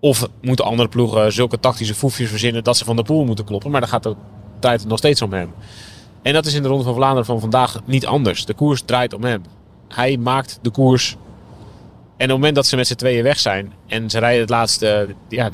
Of 0.00 0.28
moeten 0.40 0.64
andere 0.64 0.88
ploegen 0.88 1.32
zulke 1.32 1.60
tactische 1.60 1.94
foefjes 1.94 2.30
verzinnen 2.30 2.64
dat 2.64 2.76
ze 2.76 2.84
van 2.84 2.96
de 2.96 3.02
poel 3.02 3.24
moeten 3.24 3.44
kloppen. 3.44 3.70
Maar 3.70 3.80
dan 3.80 3.88
gaat 3.88 4.02
de 4.02 4.14
tijd 4.58 4.86
nog 4.86 4.98
steeds 4.98 5.22
om 5.22 5.32
hem. 5.32 5.52
En 6.22 6.32
dat 6.32 6.46
is 6.46 6.54
in 6.54 6.62
de 6.62 6.68
Ronde 6.68 6.84
van 6.84 6.94
Vlaanderen 6.94 7.24
van 7.24 7.40
vandaag 7.40 7.80
niet 7.84 8.06
anders. 8.06 8.44
De 8.44 8.54
koers 8.54 8.82
draait 8.82 9.14
om 9.14 9.24
hem. 9.24 9.42
Hij 9.88 10.16
maakt 10.16 10.58
de 10.62 10.70
koers. 10.70 11.16
En 12.16 12.24
op 12.24 12.30
het 12.30 12.38
moment 12.38 12.54
dat 12.54 12.66
ze 12.66 12.76
met 12.76 12.86
z'n 12.86 12.94
tweeën 12.94 13.22
weg 13.22 13.38
zijn 13.38 13.72
en 13.86 14.10
ze 14.10 14.18
rijden 14.18 14.40
het 14.40 14.50
laatste, 14.50 15.14
ja, 15.28 15.50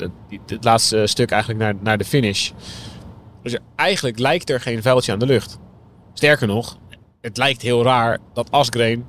het 0.47 0.63
laatste 0.63 1.07
stuk 1.07 1.31
eigenlijk 1.31 1.61
naar, 1.63 1.75
naar 1.79 1.97
de 1.97 2.05
finish. 2.05 2.51
Dus 3.43 3.57
eigenlijk 3.75 4.19
lijkt 4.19 4.49
er 4.49 4.61
geen 4.61 4.81
vuiltje 4.81 5.11
aan 5.11 5.19
de 5.19 5.25
lucht. 5.25 5.57
Sterker 6.13 6.47
nog, 6.47 6.77
het 7.21 7.37
lijkt 7.37 7.61
heel 7.61 7.83
raar 7.83 8.19
dat 8.33 8.51
Asgreen 8.51 9.05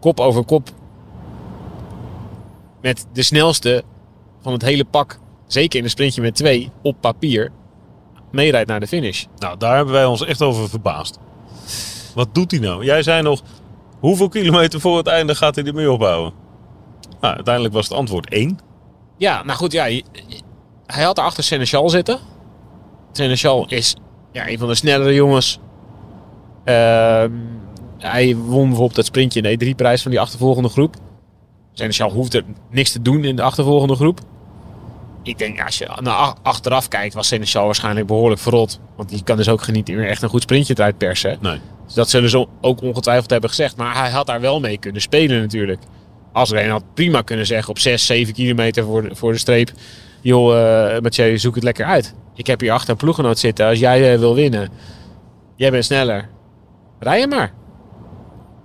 kop 0.00 0.20
over 0.20 0.44
kop 0.44 0.70
met 2.80 3.06
de 3.12 3.22
snelste 3.22 3.84
van 4.44 4.52
het 4.52 4.62
hele 4.62 4.84
pak, 4.84 5.18
zeker 5.46 5.78
in 5.78 5.84
een 5.84 5.90
sprintje 5.90 6.20
met 6.22 6.34
twee, 6.34 6.70
op 6.82 6.96
papier, 7.00 7.52
meerijdt 8.30 8.68
naar 8.68 8.80
de 8.80 8.86
finish. 8.86 9.24
Nou, 9.38 9.58
daar 9.58 9.76
hebben 9.76 9.94
wij 9.94 10.04
ons 10.04 10.24
echt 10.24 10.42
over 10.42 10.68
verbaasd. 10.68 11.18
Wat 12.14 12.34
doet 12.34 12.50
hij 12.50 12.60
nou? 12.60 12.84
Jij 12.84 13.02
zei 13.02 13.22
nog, 13.22 13.42
hoeveel 14.00 14.28
kilometer 14.28 14.80
voor 14.80 14.96
het 14.96 15.06
einde 15.06 15.34
gaat 15.34 15.54
hij 15.54 15.64
ermee 15.64 15.90
opbouwen? 15.90 16.32
Nou, 17.20 17.34
uiteindelijk 17.34 17.74
was 17.74 17.88
het 17.88 17.98
antwoord 17.98 18.28
1. 18.28 18.58
Ja, 19.16 19.42
nou 19.42 19.58
goed, 19.58 19.72
ja, 19.72 19.84
hij 20.86 21.02
had 21.04 21.18
er 21.18 21.24
achter 21.24 21.44
Seneschal 21.44 21.90
zitten. 21.90 22.18
Seneschal 23.12 23.66
is 23.68 23.96
ja, 24.32 24.48
een 24.48 24.58
van 24.58 24.68
de 24.68 24.74
snellere 24.74 25.14
jongens. 25.14 25.58
Ehm, 26.64 27.32
hij 27.98 28.36
won 28.36 28.66
bijvoorbeeld 28.66 28.96
het 28.96 29.06
sprintje 29.06 29.40
in 29.40 29.58
de 29.58 29.66
E3-prijs 29.66 30.02
van 30.02 30.10
die 30.10 30.20
achtervolgende 30.20 30.68
groep. 30.68 30.96
Seneschal 31.72 32.10
hoeft 32.10 32.34
er 32.34 32.44
niks 32.70 32.92
te 32.92 33.02
doen 33.02 33.24
in 33.24 33.36
de 33.36 33.42
achtervolgende 33.42 33.94
groep. 33.94 34.20
Ik 35.24 35.38
denk, 35.38 35.64
als 35.64 35.78
je 35.78 35.88
naar 36.00 36.14
ach- 36.14 36.34
achteraf 36.42 36.88
kijkt, 36.88 37.14
was 37.14 37.26
Seneschal 37.28 37.64
waarschijnlijk 37.64 38.06
behoorlijk 38.06 38.40
verrot. 38.40 38.80
Want 38.96 39.08
die 39.08 39.24
kan 39.24 39.36
dus 39.36 39.48
ook 39.48 39.70
niet 39.70 39.88
meer 39.88 40.08
echt 40.08 40.22
een 40.22 40.28
goed 40.28 40.42
sprintje 40.42 40.74
eruit 40.76 40.98
persen. 40.98 41.38
Nee. 41.40 41.60
Dus 41.84 41.94
dat 41.94 42.10
zullen 42.10 42.30
ze 42.30 42.46
ook 42.60 42.82
ongetwijfeld 42.82 43.30
hebben 43.30 43.48
gezegd. 43.50 43.76
Maar 43.76 43.96
hij 43.96 44.10
had 44.10 44.26
daar 44.26 44.40
wel 44.40 44.60
mee 44.60 44.78
kunnen 44.78 45.00
spelen 45.02 45.40
natuurlijk. 45.40 45.82
Asgreen 46.32 46.70
had 46.70 46.84
prima 46.94 47.22
kunnen 47.22 47.46
zeggen 47.46 47.70
op 47.70 47.78
6, 47.78 48.06
7 48.06 48.34
kilometer 48.34 48.84
voor 48.84 49.02
de, 49.08 49.14
voor 49.14 49.32
de 49.32 49.38
streep. 49.38 49.70
Joh, 50.20 50.56
eh 50.94 51.00
Mathieu, 51.00 51.38
zoek 51.38 51.54
het 51.54 51.64
lekker 51.64 51.84
uit. 51.86 52.14
Ik 52.34 52.46
heb 52.46 52.60
hier 52.60 52.72
achter 52.72 52.90
een 52.90 52.96
ploeggenoot 52.96 53.38
zitten. 53.38 53.66
Als 53.66 53.78
jij 53.78 54.12
eh, 54.12 54.18
wil 54.18 54.34
winnen, 54.34 54.68
jij 55.56 55.70
bent 55.70 55.84
sneller. 55.84 56.28
Rij 56.98 57.18
je 57.20 57.26
maar. 57.26 57.52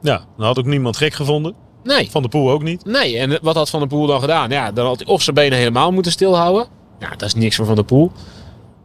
Ja, 0.01 0.25
dan 0.37 0.45
had 0.45 0.59
ook 0.59 0.65
niemand 0.65 0.97
gek 0.97 1.13
gevonden. 1.13 1.55
Nee. 1.95 2.11
Van 2.11 2.21
de 2.21 2.27
Poel 2.27 2.51
ook 2.51 2.63
niet. 2.63 2.85
Nee, 2.85 3.17
en 3.17 3.39
wat 3.41 3.55
had 3.55 3.69
Van 3.69 3.79
der 3.79 3.89
Poel 3.89 4.07
dan 4.07 4.19
gedaan? 4.19 4.49
Ja, 4.49 4.71
dan 4.71 4.85
had 4.85 4.99
hij 4.99 5.07
of 5.07 5.21
zijn 5.21 5.35
benen 5.35 5.57
helemaal 5.57 5.91
moeten 5.91 6.11
stilhouden. 6.11 6.67
Ja, 6.99 7.09
dat 7.09 7.21
is 7.21 7.33
niks 7.33 7.55
voor 7.55 7.65
Van 7.65 7.75
der 7.75 7.83
Poel. 7.83 8.11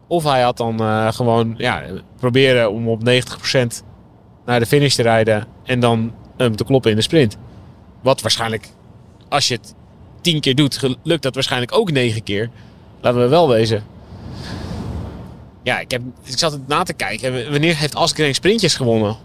Of 0.06 0.24
hij 0.24 0.42
had 0.42 0.56
dan 0.56 0.80
eh, 0.80 1.12
gewoon 1.12 1.54
ja, 1.56 1.82
proberen 2.18 2.72
om 2.72 2.88
op 2.88 3.00
90% 3.00 3.02
naar 4.44 4.60
de 4.60 4.66
finish 4.66 4.94
te 4.94 5.02
rijden. 5.02 5.46
En 5.64 5.80
dan 5.80 6.12
hem 6.36 6.56
te 6.56 6.64
kloppen 6.64 6.90
in 6.90 6.96
de 6.96 7.02
sprint. 7.02 7.36
Wat 8.02 8.20
waarschijnlijk, 8.20 8.68
als 9.28 9.48
je 9.48 9.54
het 9.54 9.74
tien 10.20 10.40
keer 10.40 10.54
doet, 10.54 10.96
lukt 11.02 11.22
dat 11.22 11.34
waarschijnlijk 11.34 11.74
ook 11.74 11.90
negen 11.90 12.22
keer. 12.22 12.50
Laten 13.00 13.20
we 13.20 13.28
wel 13.28 13.48
wezen. 13.48 13.84
Ja, 15.62 15.78
ik, 15.78 15.90
heb, 15.90 16.02
ik 16.22 16.38
zat 16.38 16.52
het 16.52 16.68
na 16.68 16.82
te 16.82 16.92
kijken. 16.92 17.50
Wanneer 17.50 17.76
heeft 17.76 17.94
Asgreen 17.94 18.34
sprintjes 18.34 18.74
gewonnen? 18.74 19.16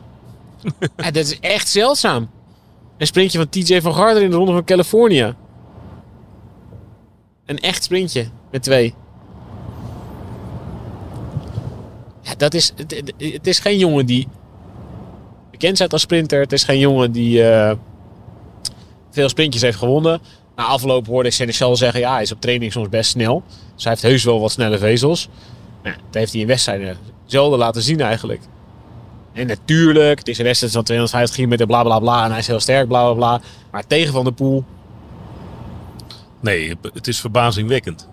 ja, 0.98 1.12
dat 1.12 1.26
is 1.26 1.40
echt 1.40 1.68
zeldzaam. 1.68 2.30
Een 3.00 3.08
sprintje 3.08 3.38
van 3.38 3.50
TJ 3.50 3.82
van 3.82 3.94
Garderen 3.94 4.24
in 4.24 4.30
de 4.30 4.36
Ronde 4.36 4.52
van 4.52 4.64
Californië. 4.64 5.34
Een 7.46 7.60
echt 7.60 7.84
sprintje 7.84 8.26
met 8.52 8.64
twee. 8.64 8.94
Ja, 12.22 12.36
dat 12.38 12.54
is, 12.54 12.74
het, 13.18 13.48
is 13.48 13.60
geen 13.60 13.78
jongen 13.78 14.06
die 14.06 14.28
bekend 15.52 15.76
staat 15.76 15.94
als 15.94 16.02
sprinter. 16.02 16.40
Het 16.40 16.52
is 16.52 16.64
geen 16.64 16.80
jongen 16.80 17.12
die 17.12 17.44
eh, 17.44 17.76
veel 19.10 19.30
sprintjes 19.30 19.62
heeft 19.62 19.78
gewonnen. 19.78 20.22
Na 20.56 20.64
afloop 20.64 21.08
hoorde 21.08 21.30
ik 21.30 21.36
Seneschal 21.36 21.76
zeggen... 21.76 22.00
ja, 22.00 22.14
hij 22.14 22.22
is 22.22 22.32
op 22.32 22.42
training 22.42 22.72
soms 22.72 22.90
best 22.90 23.10
snel. 23.10 23.44
Dus 23.76 23.84
hij 23.84 23.92
heeft 23.92 24.04
heus 24.04 24.24
wel 24.24 24.40
wat 24.40 24.52
snelle 24.52 24.78
vezels. 24.78 25.30
Nou, 25.84 25.96
dat 25.96 26.14
heeft 26.14 26.32
hij 26.32 26.42
in 26.42 26.48
wedstrijden 26.48 26.98
zelden 27.26 27.60
laten 27.60 27.82
zien 27.82 28.02
eigenlijk. 28.02 28.42
En 29.34 29.48
natuurlijk, 29.48 30.20
het 30.20 30.28
is 30.28 30.38
een 30.38 30.46
wedstrijd 30.46 30.74
van 30.74 30.84
250 30.84 31.36
kilometer, 31.38 31.66
bla 31.68 31.84
bla 31.84 32.00
bla. 32.00 32.24
En 32.24 32.30
hij 32.30 32.40
is 32.40 32.48
heel 32.48 32.60
sterk, 32.60 32.88
bla 32.88 33.04
bla 33.04 33.14
bla. 33.14 33.42
Maar 33.72 33.88
tegen 33.88 34.14
Van 34.14 34.24
der 34.24 34.34
Poel... 34.34 34.64
Nee, 36.42 36.76
het 36.94 37.08
is 37.08 37.20
verbazingwekkend. 37.20 38.10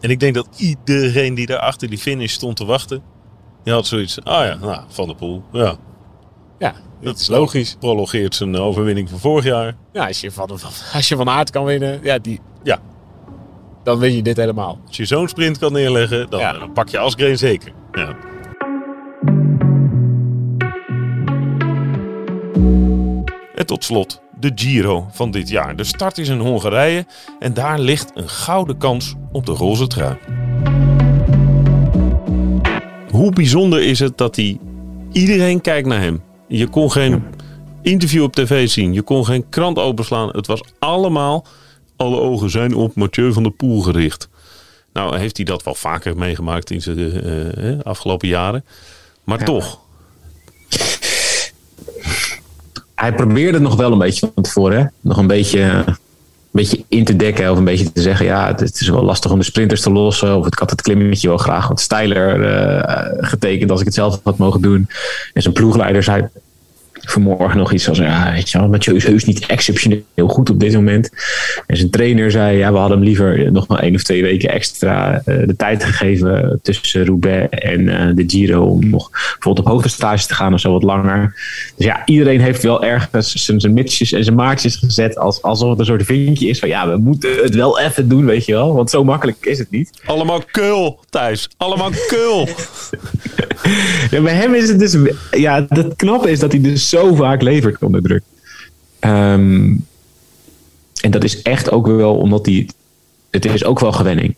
En 0.00 0.10
ik 0.10 0.20
denk 0.20 0.34
dat 0.34 0.48
iedereen 0.56 1.34
die 1.34 1.46
daar 1.46 1.58
achter 1.58 1.88
die 1.88 1.98
finish 1.98 2.32
stond 2.32 2.56
te 2.56 2.64
wachten, 2.64 3.02
die 3.64 3.72
had 3.72 3.86
zoiets. 3.86 4.24
Ah 4.24 4.46
ja, 4.46 4.54
nou, 4.54 4.80
Van 4.88 5.06
der 5.06 5.16
Poel. 5.16 5.42
Ja. 5.52 5.76
Ja, 6.58 6.74
dat 7.00 7.18
is 7.20 7.28
logisch. 7.28 7.76
Prologeert 7.78 8.34
zijn 8.34 8.56
overwinning 8.56 9.10
van 9.10 9.18
vorig 9.18 9.44
jaar. 9.44 9.76
Ja, 9.92 10.06
als 10.06 10.20
je 10.20 10.30
van, 10.30 10.50
als 10.92 11.08
je 11.08 11.16
van 11.16 11.28
aard 11.28 11.50
kan 11.50 11.64
winnen, 11.64 12.00
ja, 12.02 12.18
die, 12.18 12.40
Ja. 12.62 12.78
dan 13.84 13.98
win 13.98 14.14
je 14.16 14.22
dit 14.22 14.36
helemaal. 14.36 14.78
Als 14.86 14.96
je 14.96 15.04
zo'n 15.04 15.28
sprint 15.28 15.58
kan 15.58 15.72
neerleggen, 15.72 16.30
dan, 16.30 16.40
dan 16.40 16.72
pak 16.72 16.88
je 16.88 16.98
Asgreen 16.98 17.38
zeker. 17.38 17.72
Ja. 17.92 18.16
En 23.54 23.66
tot 23.66 23.84
slot 23.84 24.20
de 24.40 24.52
Giro 24.54 25.06
van 25.10 25.30
dit 25.30 25.48
jaar. 25.48 25.76
De 25.76 25.84
start 25.84 26.18
is 26.18 26.28
in 26.28 26.38
Hongarije 26.38 27.06
en 27.38 27.54
daar 27.54 27.78
ligt 27.78 28.10
een 28.14 28.28
gouden 28.28 28.78
kans 28.78 29.14
op 29.32 29.46
de 29.46 29.52
roze 29.52 29.86
trui. 29.86 30.16
Hoe 33.10 33.32
bijzonder 33.32 33.82
is 33.82 33.98
het 33.98 34.18
dat 34.18 34.36
hij... 34.36 34.58
Iedereen 35.12 35.60
kijkt 35.60 35.88
naar 35.88 36.00
hem. 36.00 36.22
Je 36.48 36.66
kon 36.66 36.92
geen 36.92 37.22
interview 37.82 38.22
op 38.22 38.34
tv 38.34 38.68
zien. 38.68 38.92
Je 38.92 39.02
kon 39.02 39.24
geen 39.24 39.48
krant 39.48 39.78
openslaan. 39.78 40.28
Het 40.28 40.46
was 40.46 40.60
allemaal... 40.78 41.46
Alle 41.96 42.20
ogen 42.20 42.50
zijn 42.50 42.74
op 42.74 42.94
Mathieu 42.94 43.32
van 43.32 43.42
der 43.42 43.52
Poel 43.52 43.80
gericht. 43.80 44.28
Nou 44.92 45.18
heeft 45.18 45.36
hij 45.36 45.46
dat 45.46 45.62
wel 45.62 45.74
vaker 45.74 46.16
meegemaakt 46.16 46.70
in 46.70 46.82
zijn 46.82 46.98
eh, 46.98 47.70
eh, 47.70 47.80
afgelopen 47.80 48.28
jaren. 48.28 48.64
Maar 49.24 49.44
toch. 49.44 49.80
Hij 52.94 53.14
probeerde 53.14 53.58
nog 53.58 53.76
wel 53.76 53.92
een 53.92 53.98
beetje 53.98 54.30
van 54.34 54.42
tevoren. 54.42 54.78
Hè? 54.78 54.84
Nog 55.00 55.16
een 55.16 55.26
beetje, 55.26 55.60
een 55.60 55.96
beetje 56.50 56.84
in 56.88 57.04
te 57.04 57.16
dekken. 57.16 57.50
Of 57.50 57.58
een 57.58 57.64
beetje 57.64 57.92
te 57.92 58.02
zeggen. 58.02 58.26
Ja, 58.26 58.46
het, 58.46 58.60
het 58.60 58.80
is 58.80 58.88
wel 58.88 59.04
lastig 59.04 59.30
om 59.30 59.38
de 59.38 59.44
sprinters 59.44 59.80
te 59.80 59.90
lossen. 59.90 60.36
Of 60.36 60.46
ik 60.46 60.58
had 60.58 60.70
het 60.70 60.82
klimmetje 60.82 61.28
wel 61.28 61.36
graag 61.36 61.68
wat 61.68 61.80
steiler 61.80 62.44
eh, 62.46 63.28
getekend. 63.28 63.70
Als 63.70 63.80
ik 63.80 63.86
het 63.86 63.94
zelf 63.94 64.20
had 64.22 64.36
mogen 64.36 64.60
doen. 64.60 64.88
En 65.32 65.42
zijn 65.42 65.54
ploegleider 65.54 66.02
zei 66.02 66.28
vanmorgen 67.06 67.58
nog 67.58 67.72
iets 67.72 67.88
als, 67.88 67.98
ja, 67.98 68.32
weet 68.32 68.50
je 68.50 68.58
wel, 68.58 68.68
Mathieu 68.68 68.96
is 68.96 69.04
heus 69.04 69.24
niet 69.24 69.46
exceptioneel 69.46 70.02
goed 70.16 70.50
op 70.50 70.60
dit 70.60 70.74
moment. 70.74 71.10
En 71.66 71.76
zijn 71.76 71.90
trainer 71.90 72.30
zei, 72.30 72.58
ja, 72.58 72.72
we 72.72 72.78
hadden 72.78 72.96
hem 72.96 73.06
liever 73.06 73.52
nog 73.52 73.66
maar 73.66 73.78
één 73.78 73.94
of 73.94 74.02
twee 74.02 74.22
weken 74.22 74.50
extra 74.50 75.22
eh, 75.24 75.46
de 75.46 75.56
tijd 75.56 75.84
gegeven 75.84 76.58
tussen 76.62 77.06
Roubaix 77.06 77.48
en 77.50 77.88
eh, 77.88 78.14
de 78.14 78.24
Giro 78.26 78.64
om 78.64 78.90
nog 78.90 79.10
bijvoorbeeld 79.10 79.66
op 79.66 79.72
hoogtestage 79.72 80.26
te 80.26 80.34
gaan 80.34 80.54
of 80.54 80.60
zo 80.60 80.72
wat 80.72 80.82
langer. 80.82 81.34
Dus 81.76 81.86
ja, 81.86 82.02
iedereen 82.04 82.40
heeft 82.40 82.62
wel 82.62 82.84
ergens 82.84 83.32
zijn, 83.32 83.60
zijn 83.60 83.72
mitsjes 83.72 84.12
en 84.12 84.24
zijn 84.24 84.36
maatjes 84.36 84.76
gezet 84.76 85.18
als, 85.18 85.42
alsof 85.42 85.70
het 85.70 85.78
een 85.78 85.84
soort 85.84 86.04
vinkje 86.04 86.48
is 86.48 86.58
van, 86.58 86.68
ja, 86.68 86.88
we 86.88 86.96
moeten 86.96 87.30
het 87.42 87.54
wel 87.54 87.80
even 87.80 88.08
doen, 88.08 88.24
weet 88.24 88.44
je 88.44 88.52
wel. 88.52 88.74
Want 88.74 88.90
zo 88.90 89.04
makkelijk 89.04 89.46
is 89.46 89.58
het 89.58 89.70
niet. 89.70 89.90
Allemaal 90.04 90.42
kul, 90.50 91.00
Thijs. 91.10 91.48
Allemaal 91.56 91.90
kul. 92.06 92.48
Ja, 94.10 94.20
bij 94.20 94.34
hem 94.34 94.54
is 94.54 94.68
het 94.68 94.78
dus. 94.78 94.96
Ja, 95.30 95.66
het 95.68 95.96
knappe 95.96 96.30
is 96.30 96.38
dat 96.38 96.52
hij 96.52 96.60
dus 96.60 96.88
zo 96.94 97.14
vaak 97.14 97.42
levert 97.42 97.82
onder 97.82 98.02
druk. 98.02 98.22
Ehm, 98.98 99.76
en 101.00 101.10
dat 101.10 101.24
is 101.24 101.42
echt 101.42 101.70
ook 101.70 101.86
wel 101.86 102.16
omdat 102.16 102.46
hij. 102.46 102.68
Het 103.30 103.44
is 103.44 103.64
ook 103.64 103.80
wel 103.80 103.92
gewenning. 103.92 104.34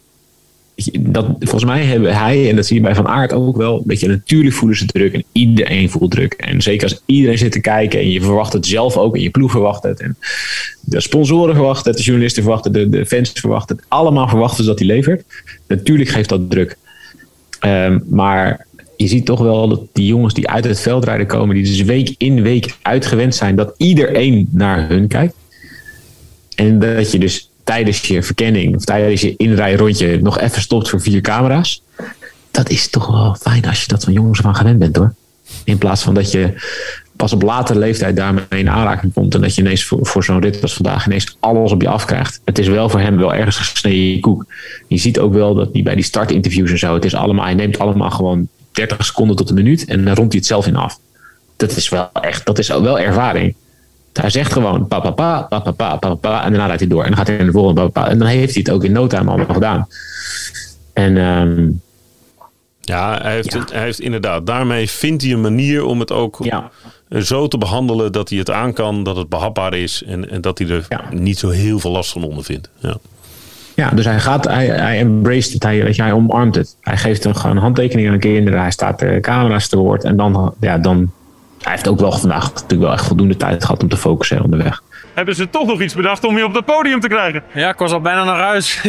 Dat, 1.00 1.26
volgens 1.38 1.64
mij 1.64 1.84
hebben 1.84 2.16
hij, 2.16 2.50
en 2.50 2.56
dat 2.56 2.66
zie 2.66 2.76
je 2.76 2.82
bij 2.82 2.94
Van 2.94 3.08
Aert 3.08 3.32
ook 3.32 3.56
wel, 3.56 3.76
een 3.76 3.82
beetje 3.86 4.08
natuurlijk 4.08 4.54
voelen 4.54 4.78
ze 4.78 4.86
druk 4.86 5.12
en 5.12 5.24
iedereen 5.32 5.90
voelt 5.90 6.10
druk. 6.10 6.32
En 6.32 6.62
zeker 6.62 6.88
als 6.88 7.02
iedereen 7.04 7.38
zit 7.38 7.52
te 7.52 7.60
kijken 7.60 8.00
en 8.00 8.10
je 8.10 8.20
verwacht 8.20 8.52
het 8.52 8.66
zelf 8.66 8.96
ook 8.96 9.14
en 9.14 9.20
je 9.20 9.30
ploeg 9.30 9.50
verwacht 9.50 9.82
het. 9.82 10.00
En 10.00 10.16
de 10.80 11.00
sponsoren 11.00 11.54
verwachten 11.54 11.90
het, 11.90 11.98
de 11.98 12.04
journalisten 12.04 12.42
verwachten 12.42 12.72
de, 12.72 12.88
de 12.88 13.06
fans 13.06 13.30
verwachten. 13.30 13.78
Allemaal 13.88 14.28
verwachten 14.28 14.64
ze 14.64 14.70
dat 14.70 14.78
hij 14.78 14.88
levert. 14.88 15.24
Natuurlijk 15.66 16.10
geeft 16.10 16.28
dat 16.28 16.50
druk. 16.50 16.76
Ehm, 17.60 17.98
maar 18.08 18.66
je 18.96 19.06
ziet 19.06 19.24
toch 19.24 19.40
wel 19.40 19.68
dat 19.68 19.80
die 19.92 20.06
jongens 20.06 20.34
die 20.34 20.48
uit 20.48 20.64
het 20.64 20.80
veldrijden 20.80 21.26
komen, 21.26 21.54
die 21.54 21.64
dus 21.64 21.82
week 21.82 22.14
in 22.18 22.42
week 22.42 22.76
uitgewend 22.82 23.34
zijn, 23.34 23.56
dat 23.56 23.74
iedereen 23.76 24.48
naar 24.50 24.88
hun 24.88 25.08
kijkt. 25.08 25.34
En 26.54 26.78
dat 26.78 27.12
je 27.12 27.18
dus 27.18 27.50
tijdens 27.64 28.00
je 28.00 28.22
verkenning 28.22 28.76
of 28.76 28.84
tijdens 28.84 29.20
je 29.20 29.34
inrijrondje 29.36 30.20
nog 30.20 30.40
even 30.40 30.62
stopt 30.62 30.88
voor 30.88 31.00
vier 31.00 31.20
camera's. 31.20 31.82
Dat 32.50 32.70
is 32.70 32.88
toch 32.88 33.06
wel 33.06 33.36
fijn 33.40 33.64
als 33.64 33.80
je 33.80 33.88
dat 33.88 34.04
van 34.04 34.12
jongens 34.12 34.40
van 34.40 34.54
gewend 34.54 34.78
bent 34.78 34.96
hoor. 34.96 35.14
In 35.64 35.78
plaats 35.78 36.02
van 36.02 36.14
dat 36.14 36.32
je 36.32 36.54
pas 37.16 37.32
op 37.32 37.42
latere 37.42 37.78
leeftijd 37.78 38.16
daarmee 38.16 38.44
in 38.48 38.68
aanraking 38.68 39.12
komt. 39.12 39.34
En 39.34 39.40
dat 39.40 39.54
je 39.54 39.62
ineens 39.62 39.84
voor, 39.84 40.06
voor 40.06 40.24
zo'n 40.24 40.40
rit 40.40 40.62
als 40.62 40.74
vandaag 40.74 41.06
ineens 41.06 41.36
alles 41.40 41.72
op 41.72 41.82
je 41.82 41.88
afkrijgt. 41.88 42.40
Het 42.44 42.58
is 42.58 42.68
wel 42.68 42.88
voor 42.88 43.00
hem 43.00 43.16
wel 43.16 43.34
ergens 43.34 43.56
gesneden 43.56 44.20
koek. 44.20 44.46
Je 44.86 44.98
ziet 44.98 45.18
ook 45.18 45.32
wel 45.32 45.54
dat 45.54 45.68
hij 45.72 45.82
bij 45.82 45.94
die 45.94 46.04
startinterviews 46.04 46.70
en 46.70 46.78
zo. 46.78 46.94
Het 46.94 47.04
is 47.04 47.14
allemaal, 47.14 47.44
hij 47.44 47.54
neemt 47.54 47.78
allemaal 47.78 48.10
gewoon 48.10 48.48
30 48.76 49.04
seconden 49.04 49.36
tot 49.36 49.48
een 49.48 49.54
minuut. 49.54 49.84
En 49.84 50.04
dan 50.04 50.14
rondt 50.14 50.32
hij 50.32 50.40
het 50.40 50.46
zelf 50.46 50.66
in 50.66 50.76
af. 50.76 50.98
Dat 51.56 51.76
is 51.76 51.88
wel 51.88 52.08
echt, 52.12 52.46
dat 52.46 52.58
is 52.58 52.68
wel 52.68 52.98
ervaring. 52.98 53.54
Hij 54.12 54.30
zegt 54.30 54.52
gewoon 54.52 54.88
pa 54.88 55.00
pa 55.00 55.10
pa, 55.10 55.42
pa 55.42 55.58
pa 55.58 55.72
pa, 55.72 55.96
pa 55.96 56.14
pa, 56.14 56.44
en 56.44 56.50
daarna 56.50 56.66
rijdt 56.66 56.80
hij 56.80 56.90
door. 56.90 57.02
En 57.02 57.08
dan 57.08 57.18
gaat 57.18 57.26
hij 57.26 57.36
in 57.36 57.46
de 57.46 57.52
volgende 57.52 57.88
pa. 57.88 58.08
En 58.08 58.18
dan 58.18 58.28
heeft 58.28 58.54
hij 58.54 58.62
het 58.66 58.74
ook 58.74 58.84
in 58.84 58.92
no 58.92 59.06
time 59.06 59.30
allemaal 59.30 59.54
gedaan. 59.54 59.88
En 60.92 61.16
ehm, 61.16 61.68
Ja, 62.80 63.18
hij 63.22 63.32
heeft, 63.32 63.52
Het, 63.52 63.72
hij 63.72 63.82
heeft 63.82 64.00
inderdaad. 64.00 64.46
Daarmee 64.46 64.90
vindt 64.90 65.22
hij 65.22 65.32
een 65.32 65.40
manier 65.40 65.84
om 65.84 66.00
het 66.00 66.12
ook 66.12 66.38
zo 67.22 67.48
te 67.48 67.58
behandelen 67.58 68.12
dat 68.12 68.28
hij 68.28 68.38
het 68.38 68.50
aan 68.50 68.72
kan, 68.72 69.02
dat 69.02 69.16
het 69.16 69.28
behapbaar 69.28 69.74
is 69.74 70.02
en, 70.02 70.30
en 70.30 70.40
dat 70.40 70.58
hij 70.58 70.68
er 70.68 70.86
niet 71.10 71.38
zo 71.38 71.48
heel 71.48 71.78
veel 71.78 71.90
last 71.90 72.12
van 72.12 72.24
ondervindt. 72.24 72.70
Ja. 72.78 72.96
Ja, 73.76 73.90
dus 73.90 74.04
hij 74.04 74.20
gaat, 74.20 74.44
hij, 74.44 74.66
hij 74.66 74.98
embraced 74.98 75.52
het, 75.52 75.62
hij, 75.62 75.82
weet 75.82 75.96
je, 75.96 76.02
hij 76.02 76.12
omarmt 76.12 76.54
het. 76.54 76.76
Hij 76.80 76.96
geeft 76.96 77.24
een, 77.24 77.36
gewoon 77.36 77.56
een 77.56 77.62
handtekening 77.62 78.10
aan 78.10 78.18
kinderen, 78.18 78.60
hij 78.60 78.70
staat 78.70 78.98
de 78.98 79.18
camera's 79.20 79.68
te 79.68 79.76
woord 79.76 80.04
en 80.04 80.16
dan, 80.16 80.54
ja, 80.60 80.78
dan, 80.78 81.12
hij 81.62 81.72
heeft 81.72 81.88
ook 81.88 82.00
wel 82.00 82.12
vandaag 82.12 82.52
natuurlijk 82.52 82.80
wel 82.80 82.92
echt 82.92 83.06
voldoende 83.06 83.36
tijd 83.36 83.64
gehad 83.64 83.82
om 83.82 83.88
te 83.88 83.96
focussen 83.96 84.42
onderweg. 84.42 84.82
Hebben 85.14 85.34
ze 85.34 85.50
toch 85.50 85.66
nog 85.66 85.80
iets 85.80 85.94
bedacht 85.94 86.24
om 86.24 86.36
je 86.36 86.44
op 86.44 86.54
het 86.54 86.64
podium 86.64 87.00
te 87.00 87.08
krijgen? 87.08 87.42
Ja, 87.52 87.68
ik 87.68 87.78
was 87.78 87.92
al 87.92 88.00
bijna 88.00 88.24
naar 88.24 88.40
huis. 88.40 88.82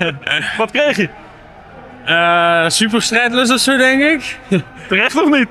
Wat 0.58 0.70
kreeg 0.70 0.96
je? 0.96 1.08
Eh 2.04 2.68
super 2.68 3.02
strijdlust 3.02 3.52
of 3.52 3.58
zo, 3.58 3.76
denk 3.76 4.02
ik. 4.02 4.38
Terecht 4.88 5.22
of 5.22 5.30
niet? 5.30 5.48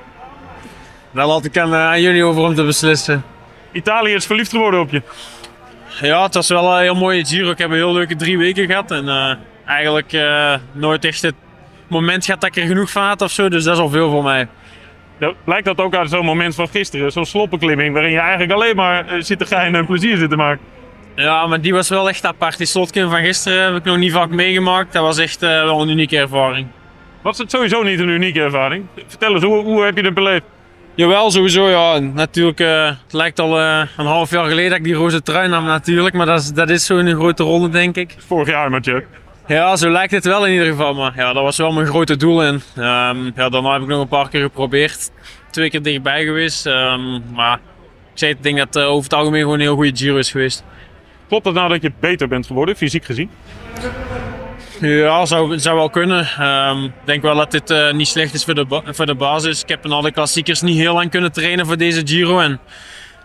Daar 1.10 1.26
laat 1.26 1.44
ik 1.44 1.58
aan, 1.58 1.74
eh, 1.74 1.80
aan 1.80 2.00
jullie 2.00 2.24
over 2.24 2.42
om 2.42 2.54
te 2.54 2.64
beslissen. 2.64 3.22
Italië 3.72 4.12
is 4.12 4.26
verliefd 4.26 4.50
geworden 4.50 4.80
op 4.80 4.90
je. 4.90 5.02
Ja, 6.00 6.22
het 6.22 6.34
was 6.34 6.48
wel 6.48 6.72
een 6.72 6.82
heel 6.82 6.94
mooie 6.94 7.24
Giro. 7.24 7.50
Ik 7.50 7.58
heb 7.58 7.70
een 7.70 7.76
heel 7.76 7.92
leuke 7.92 8.16
drie 8.16 8.38
weken 8.38 8.66
gehad. 8.66 8.90
En 8.90 9.08
eh, 9.08 9.34
eigenlijk 9.66 10.12
eh, 10.12 10.54
nooit 10.72 11.04
echt 11.04 11.22
het 11.22 11.34
moment 11.86 12.24
gehad 12.24 12.40
dat 12.40 12.56
ik 12.56 12.62
er 12.62 12.68
genoeg 12.68 12.90
van 12.90 13.02
had 13.02 13.22
of 13.22 13.30
zo. 13.30 13.48
Dus 13.48 13.64
dat 13.64 13.74
is 13.74 13.80
al 13.80 13.88
veel 13.88 14.10
voor 14.10 14.22
mij. 14.22 14.48
Ja, 15.20 15.32
lijkt 15.46 15.64
dat 15.64 15.78
ook 15.78 15.94
uit 15.94 16.10
zo'n 16.10 16.24
moment 16.24 16.54
van 16.54 16.68
gisteren, 16.68 17.12
zo'n 17.12 17.26
sloppenklimming, 17.26 17.92
waarin 17.92 18.12
je 18.12 18.18
eigenlijk 18.18 18.52
alleen 18.52 18.76
maar 18.76 19.08
eh, 19.08 19.20
zit 19.20 19.38
te 19.38 19.46
geinen 19.46 19.80
en 19.80 19.86
plezier 19.86 20.16
zit 20.16 20.30
te 20.30 20.36
maken. 20.36 20.64
Ja, 21.14 21.46
maar 21.46 21.60
die 21.60 21.72
was 21.72 21.88
wel 21.88 22.08
echt 22.08 22.26
apart. 22.26 22.58
Die 22.58 22.66
slotklim 22.66 23.10
van 23.10 23.20
gisteren 23.20 23.64
heb 23.64 23.76
ik 23.76 23.84
nog 23.84 23.96
niet 23.96 24.12
vaak 24.12 24.30
meegemaakt. 24.30 24.92
Dat 24.92 25.02
was 25.02 25.18
echt 25.18 25.42
eh, 25.42 25.48
wel 25.48 25.80
een 25.80 25.88
unieke 25.88 26.18
ervaring. 26.18 26.66
Was 27.22 27.38
het 27.38 27.50
sowieso 27.50 27.82
niet 27.82 27.98
een 27.98 28.08
unieke 28.08 28.40
ervaring? 28.40 28.86
Vertel 29.06 29.34
eens, 29.34 29.44
hoe, 29.44 29.62
hoe 29.62 29.84
heb 29.84 29.96
je 29.96 30.04
het 30.04 30.14
beleefd? 30.14 30.44
Jawel, 31.00 31.30
sowieso 31.30 31.68
ja. 31.68 31.98
Natuurlijk, 31.98 32.60
eh, 32.60 32.86
het 32.86 33.12
lijkt 33.12 33.38
al 33.38 33.58
eh, 33.58 33.82
een 33.96 34.06
half 34.06 34.30
jaar 34.30 34.48
geleden 34.48 34.70
dat 34.70 34.78
ik 34.78 34.84
die 34.84 34.94
roze 34.94 35.22
trui 35.22 35.48
nam 35.48 35.64
natuurlijk. 35.64 36.14
Maar 36.14 36.26
dat 36.26 36.40
is, 36.40 36.52
dat 36.52 36.70
is 36.70 36.86
zo 36.86 36.98
in 36.98 37.06
een 37.06 37.16
grote 37.16 37.42
ronde, 37.42 37.68
denk 37.68 37.96
ik. 37.96 38.14
Vorig 38.18 38.48
jaar, 38.48 38.70
Mathieu. 38.70 39.04
Ja, 39.46 39.76
zo 39.76 39.90
lijkt 39.90 40.12
het 40.12 40.24
wel 40.24 40.46
in 40.46 40.52
ieder 40.52 40.66
geval. 40.66 40.94
Maar 40.94 41.12
ja, 41.16 41.32
dat 41.32 41.42
was 41.42 41.56
wel 41.56 41.72
mijn 41.72 41.86
grote 41.86 42.16
doel. 42.16 42.42
En 42.42 42.62
ehm, 42.76 43.24
ja, 43.34 43.48
daarna 43.48 43.72
heb 43.72 43.82
ik 43.82 43.88
nog 43.88 44.00
een 44.00 44.08
paar 44.08 44.28
keer 44.28 44.42
geprobeerd. 44.42 45.10
Twee 45.50 45.70
keer 45.70 45.82
dichtbij 45.82 46.24
geweest. 46.24 46.66
ehm, 46.66 47.32
maar 47.32 47.54
ik 48.12 48.18
zei, 48.18 48.32
ik 48.32 48.42
denk 48.42 48.58
dat 48.58 48.74
het 48.74 48.84
over 48.84 49.02
het 49.02 49.14
algemeen 49.14 49.40
gewoon 49.40 49.54
een 49.54 49.60
heel 49.60 49.74
goede 49.74 49.96
Giro 49.96 50.16
is 50.16 50.30
geweest. 50.30 50.64
Klopt 51.28 51.44
het 51.44 51.54
nou 51.54 51.68
dat 51.68 51.82
je 51.82 51.92
beter 52.00 52.28
bent 52.28 52.46
geworden, 52.46 52.76
fysiek 52.76 53.04
gezien? 53.04 53.30
Ja, 54.80 55.26
zou, 55.26 55.58
zou 55.58 55.76
wel 55.76 55.90
kunnen. 55.90 56.26
Ehm, 56.38 56.84
Ik 56.84 56.90
denk 57.04 57.22
wel 57.22 57.36
dat 57.36 57.50
dit 57.50 57.70
eh, 57.70 57.92
niet 57.92 58.08
slecht 58.08 58.34
is 58.34 58.44
voor 58.44 58.54
de, 58.54 58.82
voor 58.84 59.06
de 59.06 59.14
basis. 59.14 59.62
Ik 59.62 59.68
heb 59.68 59.84
in 59.84 59.92
alle 59.92 60.12
klassiekers 60.12 60.60
niet 60.60 60.78
heel 60.78 60.94
lang 60.94 61.10
kunnen 61.10 61.32
trainen 61.32 61.66
voor 61.66 61.76
deze 61.76 62.02
Giro. 62.04 62.38
En, 62.40 62.60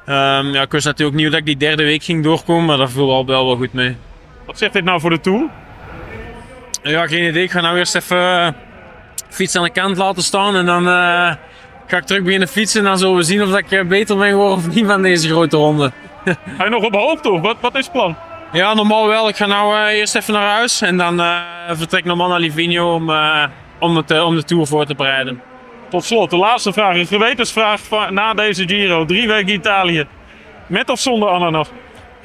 ehm, 0.05 0.53
ja, 0.53 0.61
ik 0.61 0.71
wist 0.71 0.85
natuurlijk 0.85 1.17
niet 1.17 1.29
dat 1.29 1.39
ik 1.39 1.45
die 1.45 1.57
derde 1.57 1.83
week 1.83 2.03
ging 2.03 2.23
doorkomen, 2.23 2.65
maar 2.65 2.77
dat 2.77 2.91
viel 2.91 3.11
al 3.11 3.25
wel 3.25 3.45
wel 3.45 3.55
goed 3.55 3.73
mee. 3.73 3.95
Wat 4.45 4.57
zegt 4.57 4.73
dit 4.73 4.83
nou 4.83 4.99
voor 4.99 5.09
de 5.09 5.19
Tour? 5.19 5.49
Ja, 6.83 7.07
geen 7.07 7.27
idee. 7.29 7.43
Ik 7.43 7.51
ga 7.51 7.61
nou 7.61 7.77
eerst 7.77 7.95
even 7.95 8.17
eh, 8.17 8.47
fiets 9.29 9.55
aan 9.55 9.63
de 9.63 9.69
kant 9.71 9.97
laten 9.97 10.23
staan 10.23 10.55
en 10.55 10.65
dan 10.65 10.87
eh, 10.87 11.33
ga 11.87 11.97
ik 11.97 12.03
terug 12.03 12.23
beginnen 12.23 12.47
fietsen. 12.47 12.79
En 12.79 12.85
dan 12.85 12.97
zullen 12.97 13.15
we 13.15 13.23
zien 13.23 13.41
of 13.43 13.49
dat 13.49 13.71
ik 13.71 13.87
beter 13.87 14.17
ben 14.17 14.29
geworden 14.29 14.57
of 14.57 14.73
niet 14.75 14.85
van 14.85 15.01
deze 15.01 15.27
grote 15.27 15.57
ronde. 15.57 15.91
Ga 16.57 16.63
je 16.63 16.69
nog 16.69 16.83
op 16.83 16.95
hoogte 16.95 17.29
of 17.29 17.41
wat, 17.41 17.57
wat 17.61 17.75
is 17.75 17.83
het 17.83 17.91
plan? 17.93 18.15
Ja, 18.51 18.73
normaal 18.73 19.07
wel. 19.07 19.27
Ik 19.27 19.35
ga 19.35 19.45
nou 19.45 19.75
eh, 19.75 19.97
eerst 19.97 20.15
even 20.15 20.33
naar 20.33 20.55
huis 20.55 20.81
en 20.81 20.97
dan 20.97 21.21
eh, 21.21 21.37
vertrek 21.71 21.99
ik 21.99 22.05
normaal 22.05 22.29
naar 22.29 22.39
Livigno 22.39 22.93
om, 22.93 23.09
eh, 23.09 23.43
om, 23.79 23.95
het, 23.95 24.21
om 24.21 24.35
de 24.35 24.43
Tour 24.43 24.67
voor 24.67 24.85
te 24.85 24.95
bereiden. 24.95 25.41
Tot 25.89 26.03
slot, 26.03 26.29
de 26.29 26.37
laatste 26.37 26.73
vraag. 26.73 26.95
Een 26.95 27.07
gewetensvraag 27.07 27.81
na 28.09 28.33
deze 28.33 28.67
Giro. 28.67 29.05
Drie 29.05 29.27
weken 29.27 29.53
Italië. 29.53 30.07
Met 30.67 30.89
of 30.89 30.99
zonder 30.99 31.29
ananas? 31.29 31.69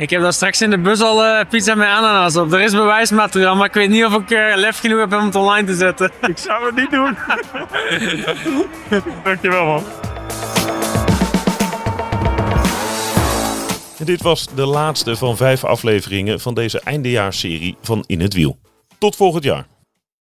Ik 0.01 0.11
heb 0.11 0.23
daar 0.23 0.33
straks 0.33 0.63
in 0.63 0.71
de 0.71 0.79
bus 0.79 1.01
al 1.01 1.25
eh, 1.25 1.47
pizza 1.49 1.75
met 1.75 1.89
ananas 1.89 2.37
op. 2.37 2.53
Er 2.53 2.61
is 2.61 2.73
bewijsmateriaal, 2.73 3.57
maar 3.57 3.67
ik 3.67 3.75
weet 3.75 3.89
niet 3.89 4.05
of 4.05 4.15
ik 4.15 4.31
lef 4.55 4.79
genoeg 4.79 4.99
heb 4.99 5.13
om 5.13 5.25
het 5.25 5.35
online 5.35 5.67
te 5.67 5.75
zetten. 5.75 6.11
Ik 6.27 6.39
zou 6.39 6.67
het 6.67 6.75
niet 6.75 6.91
doen. 6.91 7.17
Dankjewel 9.25 9.65
man. 9.65 9.83
Dit 14.05 14.23
was 14.23 14.47
de 14.55 14.67
laatste 14.67 15.17
van 15.17 15.37
vijf 15.37 15.65
afleveringen 15.65 16.41
van 16.41 16.55
deze 16.55 16.81
eindejaarsserie 16.81 17.77
van 17.83 18.05
In 18.07 18.21
het 18.21 18.35
Wiel. 18.35 18.59
Tot 18.99 19.17
volgend 19.17 19.45
jaar. 19.45 19.67